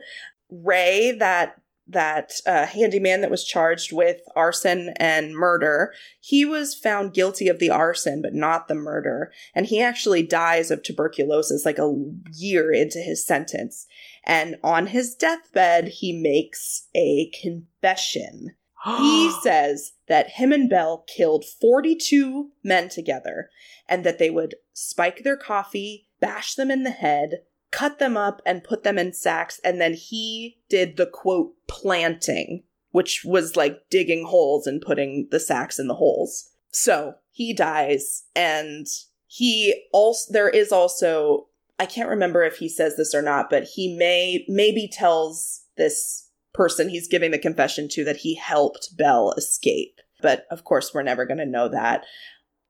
Ray, 0.49 1.11
that 1.19 1.61
that 1.87 2.33
uh, 2.45 2.65
handyman 2.65 3.21
that 3.21 3.31
was 3.31 3.43
charged 3.43 3.91
with 3.91 4.21
arson 4.35 4.93
and 4.97 5.35
murder, 5.35 5.93
he 6.19 6.45
was 6.45 6.73
found 6.73 7.13
guilty 7.13 7.47
of 7.47 7.59
the 7.59 7.69
arson, 7.69 8.21
but 8.21 8.33
not 8.33 8.67
the 8.67 8.75
murder. 8.75 9.31
And 9.53 9.65
he 9.65 9.81
actually 9.81 10.23
dies 10.23 10.71
of 10.71 10.81
tuberculosis 10.81 11.65
like 11.65 11.79
a 11.79 11.93
year 12.31 12.71
into 12.71 12.99
his 12.99 13.25
sentence. 13.25 13.85
And 14.25 14.57
on 14.63 14.87
his 14.87 15.15
deathbed, 15.15 15.89
he 15.89 16.13
makes 16.13 16.87
a 16.95 17.29
confession 17.41 18.55
he 18.85 19.31
says 19.43 19.93
that 20.07 20.31
him 20.31 20.51
and 20.51 20.69
Belle 20.69 21.05
killed 21.07 21.45
42 21.45 22.51
men 22.63 22.89
together 22.89 23.49
and 23.87 24.03
that 24.03 24.19
they 24.19 24.29
would 24.29 24.55
spike 24.73 25.23
their 25.23 25.37
coffee, 25.37 26.07
bash 26.19 26.55
them 26.55 26.69
in 26.69 26.83
the 26.83 26.91
head, 26.91 27.41
cut 27.71 27.99
them 27.99 28.17
up, 28.17 28.41
and 28.45 28.63
put 28.63 28.83
them 28.83 28.97
in 28.97 29.13
sacks. 29.13 29.59
And 29.63 29.79
then 29.79 29.93
he 29.93 30.59
did 30.69 30.97
the 30.97 31.05
quote 31.05 31.53
planting, 31.67 32.63
which 32.91 33.23
was 33.25 33.55
like 33.55 33.89
digging 33.89 34.25
holes 34.25 34.67
and 34.67 34.81
putting 34.81 35.27
the 35.31 35.39
sacks 35.39 35.79
in 35.79 35.87
the 35.87 35.95
holes. 35.95 36.49
So 36.69 37.15
he 37.31 37.53
dies, 37.53 38.23
and 38.35 38.87
he 39.27 39.85
also, 39.91 40.33
there 40.33 40.49
is 40.49 40.71
also, 40.71 41.47
I 41.79 41.85
can't 41.85 42.09
remember 42.09 42.43
if 42.43 42.57
he 42.57 42.69
says 42.69 42.97
this 42.97 43.13
or 43.13 43.21
not, 43.21 43.49
but 43.49 43.63
he 43.63 43.95
may, 43.97 44.45
maybe 44.47 44.87
tells 44.91 45.61
this 45.75 46.29
person 46.53 46.87
he's 46.87 47.07
giving 47.07 47.31
the 47.31 47.39
confession 47.39 47.87
to 47.89 48.03
that 48.05 48.17
he 48.17 48.35
helped 48.35 48.95
Belle 48.95 49.33
escape. 49.37 49.99
But 50.21 50.45
of 50.51 50.63
course, 50.63 50.93
we're 50.93 51.03
never 51.03 51.25
going 51.25 51.39
to 51.39 51.45
know 51.45 51.67
that. 51.69 52.05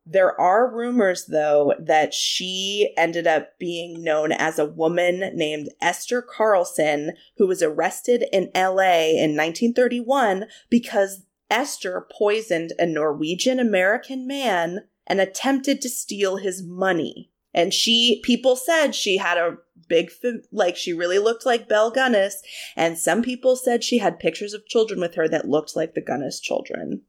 There 0.06 0.40
are 0.40 0.74
rumors, 0.74 1.28
though, 1.28 1.76
that 1.80 2.14
she 2.14 2.94
ended 2.98 3.26
up 3.26 3.58
being 3.58 4.04
known 4.04 4.34
as 4.34 4.60
a 4.60 4.66
woman 4.66 5.32
named 5.34 5.70
Esther 5.82 6.22
Carlson, 6.22 7.14
who 7.38 7.48
was 7.48 7.62
arrested 7.62 8.26
in 8.34 8.52
LA 8.54 9.12
in 9.12 9.38
1931 9.38 10.46
because 10.70 11.24
Esther 11.50 12.06
poisoned 12.12 12.74
a 12.80 12.86
Norwegian 12.86 13.60
American 13.60 14.28
man 14.28 14.80
and 15.08 15.22
attempted 15.22 15.82
to 15.82 15.90
steal 15.90 16.38
his 16.38 16.64
money. 16.64 17.32
And 17.54 17.74
she, 17.74 18.22
people 18.24 18.56
said 18.56 18.96
she 18.96 19.18
had 19.18 19.38
a 19.38 19.58
big, 19.88 20.10
like, 20.52 20.76
she 20.76 20.94
really 20.94 21.20
looked 21.20 21.46
like 21.46 21.70
Belle 21.70 21.92
Gunness. 21.92 22.36
And 22.76 22.98
some 22.98 23.22
people 23.22 23.56
said 23.56 23.84
she 23.84 24.00
had 24.00 24.20
pictures 24.20 24.54
of 24.54 24.66
children 24.68 25.00
with 25.00 25.16
her 25.16 25.28
that 25.30 25.48
looked 25.48 25.76
like 25.76 25.94
the 25.94 26.02
Gunness 26.02 26.42
children. 26.42 27.02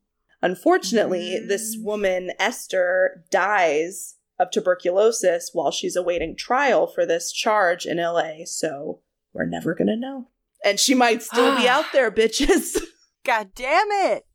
Unfortunately, 0.43 1.41
mm. 1.41 1.49
this 1.49 1.77
woman, 1.81 2.31
Esther, 2.39 3.25
dies 3.31 4.17
of 4.39 4.51
tuberculosis 4.51 5.51
while 5.53 5.71
she's 5.71 5.97
awaiting 5.97 6.37
trial 6.37 6.87
for 6.87 7.07
this 7.07 7.33
charge 7.33 7.87
in 7.87 7.99
LA. 7.99 8.45
So 8.45 9.01
we're 9.33 9.47
never 9.47 9.75
going 9.75 9.89
to 9.89 9.97
know. 9.97 10.29
And 10.65 10.81
she 10.81 10.95
might 10.95 11.23
still 11.23 11.57
be 11.57 11.69
out 11.69 11.87
there, 11.93 12.11
bitches. 12.11 12.77
God 13.25 13.51
damn 13.55 13.91
it. 13.91 14.27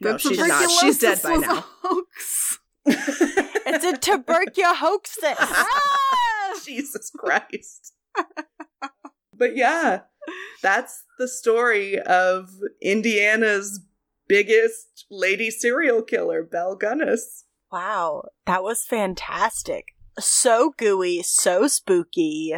No, 0.00 0.18
she's 0.18 0.38
not. 0.38 0.70
She's 0.70 0.98
dead 0.98 1.22
by 1.22 1.36
now. 1.36 1.64
hoax. 3.66 3.84
it's 3.84 3.84
a 3.84 3.96
tuberculosis 3.98 4.78
hoax. 4.78 5.18
ah! 5.38 6.60
Jesus 6.64 7.10
Christ. 7.10 7.94
but 9.34 9.56
yeah, 9.56 10.00
that's 10.62 11.04
the 11.18 11.28
story 11.28 11.98
of 11.98 12.50
Indiana's 12.80 13.80
biggest 14.28 15.06
lady 15.10 15.50
serial 15.50 16.02
killer, 16.02 16.42
Belle 16.42 16.78
Gunness. 16.78 17.44
Wow, 17.70 18.28
that 18.46 18.62
was 18.62 18.84
fantastic. 18.84 19.86
So 20.18 20.72
gooey, 20.78 21.22
so 21.22 21.68
spooky. 21.68 22.54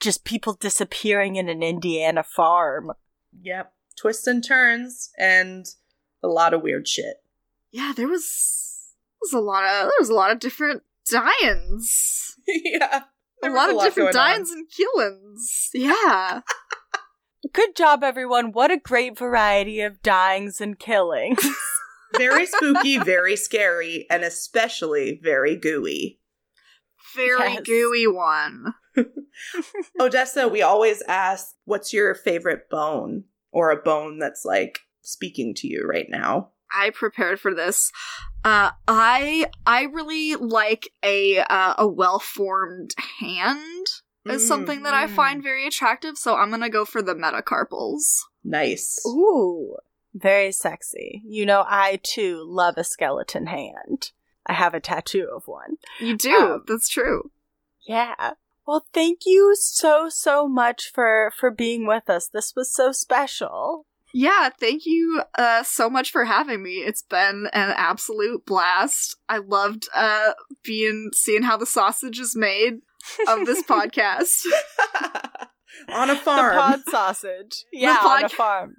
Just 0.00 0.24
people 0.24 0.54
disappearing 0.54 1.36
in 1.36 1.48
an 1.48 1.62
Indiana 1.62 2.22
farm. 2.22 2.92
Yep. 3.42 3.72
Twists 3.98 4.26
and 4.26 4.42
turns 4.42 5.10
and 5.18 5.66
a 6.22 6.28
lot 6.28 6.54
of 6.54 6.62
weird 6.62 6.88
shit. 6.88 7.16
Yeah, 7.70 7.92
there 7.94 8.08
was 8.08 8.69
was 9.20 9.32
a 9.32 9.40
lot 9.40 9.64
of 9.64 9.84
there 9.84 9.92
was 9.98 10.10
a 10.10 10.14
lot 10.14 10.30
of 10.30 10.38
different 10.38 10.82
die-ins. 11.10 12.36
yeah. 12.46 13.04
A 13.42 13.48
lot, 13.48 13.70
a 13.70 13.72
lot 13.72 13.86
of 13.86 13.94
different 13.94 14.12
die-ins 14.12 14.50
and 14.50 14.66
killings. 14.70 15.70
Yeah. 15.72 16.40
Good 17.52 17.74
job, 17.74 18.04
everyone. 18.04 18.52
What 18.52 18.70
a 18.70 18.76
great 18.76 19.18
variety 19.18 19.80
of 19.80 20.02
dyings 20.02 20.60
and 20.60 20.78
killings. 20.78 21.42
very 22.18 22.44
spooky, 22.44 22.98
very 22.98 23.34
scary, 23.34 24.06
and 24.10 24.22
especially 24.22 25.18
very 25.22 25.56
gooey. 25.56 26.20
Very 27.16 27.54
yes. 27.54 27.62
gooey 27.62 28.06
one. 28.06 28.74
Odessa, 29.98 30.48
we 30.48 30.60
always 30.60 31.02
ask, 31.08 31.54
what's 31.64 31.94
your 31.94 32.14
favorite 32.14 32.68
bone? 32.68 33.24
Or 33.52 33.70
a 33.70 33.82
bone 33.82 34.18
that's 34.18 34.44
like 34.44 34.80
speaking 35.00 35.54
to 35.56 35.66
you 35.66 35.88
right 35.88 36.08
now? 36.08 36.50
I 36.74 36.90
prepared 36.90 37.40
for 37.40 37.54
this. 37.54 37.92
Uh, 38.44 38.70
I 38.88 39.46
I 39.66 39.84
really 39.84 40.36
like 40.36 40.92
a 41.02 41.38
uh, 41.38 41.74
a 41.78 41.86
well 41.86 42.18
formed 42.18 42.94
hand 43.20 43.86
is 44.26 44.42
mm, 44.42 44.48
something 44.48 44.82
that 44.82 44.94
I 44.94 45.06
find 45.06 45.42
very 45.42 45.66
attractive, 45.66 46.16
so 46.16 46.36
I'm 46.36 46.50
gonna 46.50 46.70
go 46.70 46.84
for 46.84 47.02
the 47.02 47.14
metacarpals. 47.14 48.20
Nice. 48.44 49.02
Ooh, 49.06 49.76
very 50.14 50.52
sexy. 50.52 51.22
You 51.24 51.46
know, 51.46 51.64
I 51.66 52.00
too 52.02 52.42
love 52.46 52.74
a 52.76 52.84
skeleton 52.84 53.46
hand. 53.46 54.12
I 54.46 54.54
have 54.54 54.74
a 54.74 54.80
tattoo 54.80 55.28
of 55.34 55.44
one. 55.46 55.76
You 56.00 56.16
do. 56.16 56.34
Um, 56.34 56.64
That's 56.66 56.88
true. 56.88 57.30
Yeah. 57.86 58.32
Well, 58.66 58.86
thank 58.92 59.20
you 59.26 59.54
so 59.58 60.08
so 60.08 60.48
much 60.48 60.90
for 60.92 61.32
for 61.36 61.50
being 61.50 61.86
with 61.86 62.08
us. 62.08 62.28
This 62.28 62.54
was 62.54 62.72
so 62.72 62.92
special. 62.92 63.86
Yeah, 64.12 64.50
thank 64.58 64.82
you 64.86 65.22
uh, 65.38 65.62
so 65.62 65.88
much 65.88 66.10
for 66.10 66.24
having 66.24 66.62
me. 66.62 66.78
It's 66.78 67.02
been 67.02 67.48
an 67.52 67.74
absolute 67.76 68.44
blast. 68.44 69.16
I 69.28 69.38
loved 69.38 69.88
uh, 69.94 70.32
being 70.64 71.10
seeing 71.14 71.42
how 71.42 71.56
the 71.56 71.66
sausage 71.66 72.18
is 72.18 72.34
made 72.36 72.80
of 73.28 73.46
this 73.46 73.62
podcast. 73.68 74.44
on 75.88 76.10
a 76.10 76.16
farm. 76.16 76.54
The 76.54 76.60
pod 76.60 76.80
sausage. 76.88 77.64
Yeah, 77.72 77.98
pod- 77.98 78.18
on 78.18 78.24
a 78.24 78.28
farm. 78.28 78.74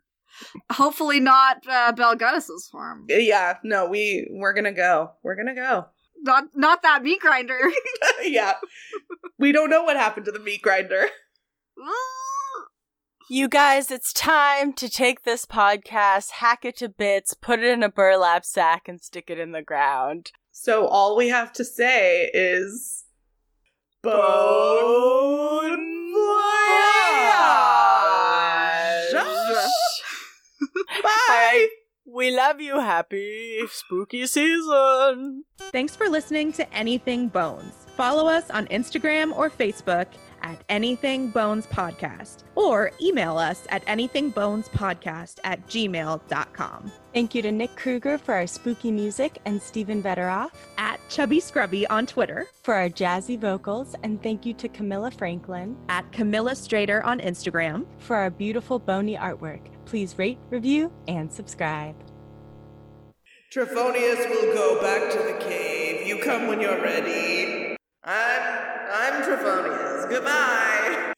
Hopefully 0.72 1.20
not 1.20 1.58
uh, 1.70 1.92
Belle 1.92 2.16
Gunness's 2.16 2.68
farm. 2.72 3.06
Yeah, 3.08 3.58
no, 3.64 3.88
we 3.88 4.28
we're 4.32 4.54
gonna 4.54 4.72
go. 4.74 5.12
We're 5.24 5.36
gonna 5.36 5.56
go. 5.56 5.86
Not 6.24 6.46
not 6.56 6.82
that 6.84 7.04
meat 7.04 7.20
grinder. 7.20 7.60
yeah, 8.24 8.54
we 9.38 9.52
don't 9.52 9.70
know 9.70 9.84
what 9.84 9.98
happened 9.98 10.26
to 10.26 10.32
the 10.32 10.40
meat 10.40 10.62
grinder. 10.62 11.08
You 13.34 13.48
guys, 13.48 13.90
it's 13.92 14.12
time 14.12 14.74
to 14.74 14.90
take 14.90 15.24
this 15.24 15.46
podcast, 15.46 16.32
hack 16.32 16.66
it 16.66 16.76
to 16.80 16.90
bits, 16.90 17.34
put 17.34 17.60
it 17.60 17.66
in 17.72 17.82
a 17.82 17.88
burlap 17.88 18.44
sack, 18.44 18.90
and 18.90 19.02
stick 19.02 19.30
it 19.30 19.40
in 19.40 19.54
the 19.54 19.62
ground. 19.62 20.34
So 20.52 20.86
all 20.86 21.16
we 21.16 21.30
have 21.30 21.54
to 21.54 21.64
say 21.64 22.30
is 22.34 23.06
Bon 24.04 24.12
voyage! 24.12 25.72
Bye! 31.02 31.70
We 32.06 32.36
love 32.36 32.60
you. 32.60 32.82
Happy 32.82 33.62
spooky 33.70 34.28
season. 34.28 35.46
Thanks 35.72 35.96
for 35.96 36.10
listening 36.10 36.52
to 36.52 36.74
Anything 36.74 37.30
Bones. 37.30 37.88
Follow 37.96 38.28
us 38.28 38.50
on 38.50 38.68
Instagram 38.68 39.34
or 39.38 39.50
Facebook 39.50 40.08
at 40.42 40.64
Anything 40.70 41.30
Bones 41.30 41.68
Podcast 41.68 42.44
or 42.56 42.92
email 43.02 43.38
us 43.38 43.64
at 43.70 43.86
anythingbonespodcast 43.86 45.40
at 45.44 45.66
gmail.com. 45.68 46.92
Thank 47.14 47.36
you 47.36 47.42
to 47.42 47.52
Nick 47.52 47.76
Kruger 47.76 48.18
for 48.18 48.34
our 48.34 48.48
spooky 48.48 48.92
music 48.92 49.40
and 49.46 49.62
Stephen 49.62 50.02
Vetteroff 50.02 50.52
at 50.78 51.00
Chubby 51.10 51.40
Scrubby 51.40 51.86
on 51.88 52.06
Twitter 52.06 52.48
for 52.64 52.74
our 52.74 52.90
jazzy 52.90 53.40
vocals. 53.40 53.96
And 54.04 54.22
thank 54.24 54.46
you 54.46 54.54
to 54.54 54.70
Camilla 54.70 55.12
Franklin 55.12 55.78
at 55.90 56.12
Camilla 56.12 56.52
Strader 56.52 57.04
on 57.04 57.20
Instagram 57.20 57.86
for 57.98 58.16
our 58.16 58.30
beautiful 58.30 58.80
bony 58.80 59.18
artwork. 59.18 59.62
Please 59.86 60.18
rate, 60.18 60.40
review, 60.50 60.92
and 61.08 61.32
subscribe. 61.32 61.96
Trophonius 63.54 64.30
will 64.30 64.54
go 64.54 64.82
back 64.82 65.12
to 65.12 65.18
the 65.18 65.38
cave. 65.46 66.08
You 66.08 66.20
come 66.24 66.48
when 66.48 66.62
you're 66.62 66.82
ready. 66.82 67.71
I'm 68.04 68.42
I'm 68.92 69.24
Trophonius. 69.24 70.10
Goodbye. 70.10 71.14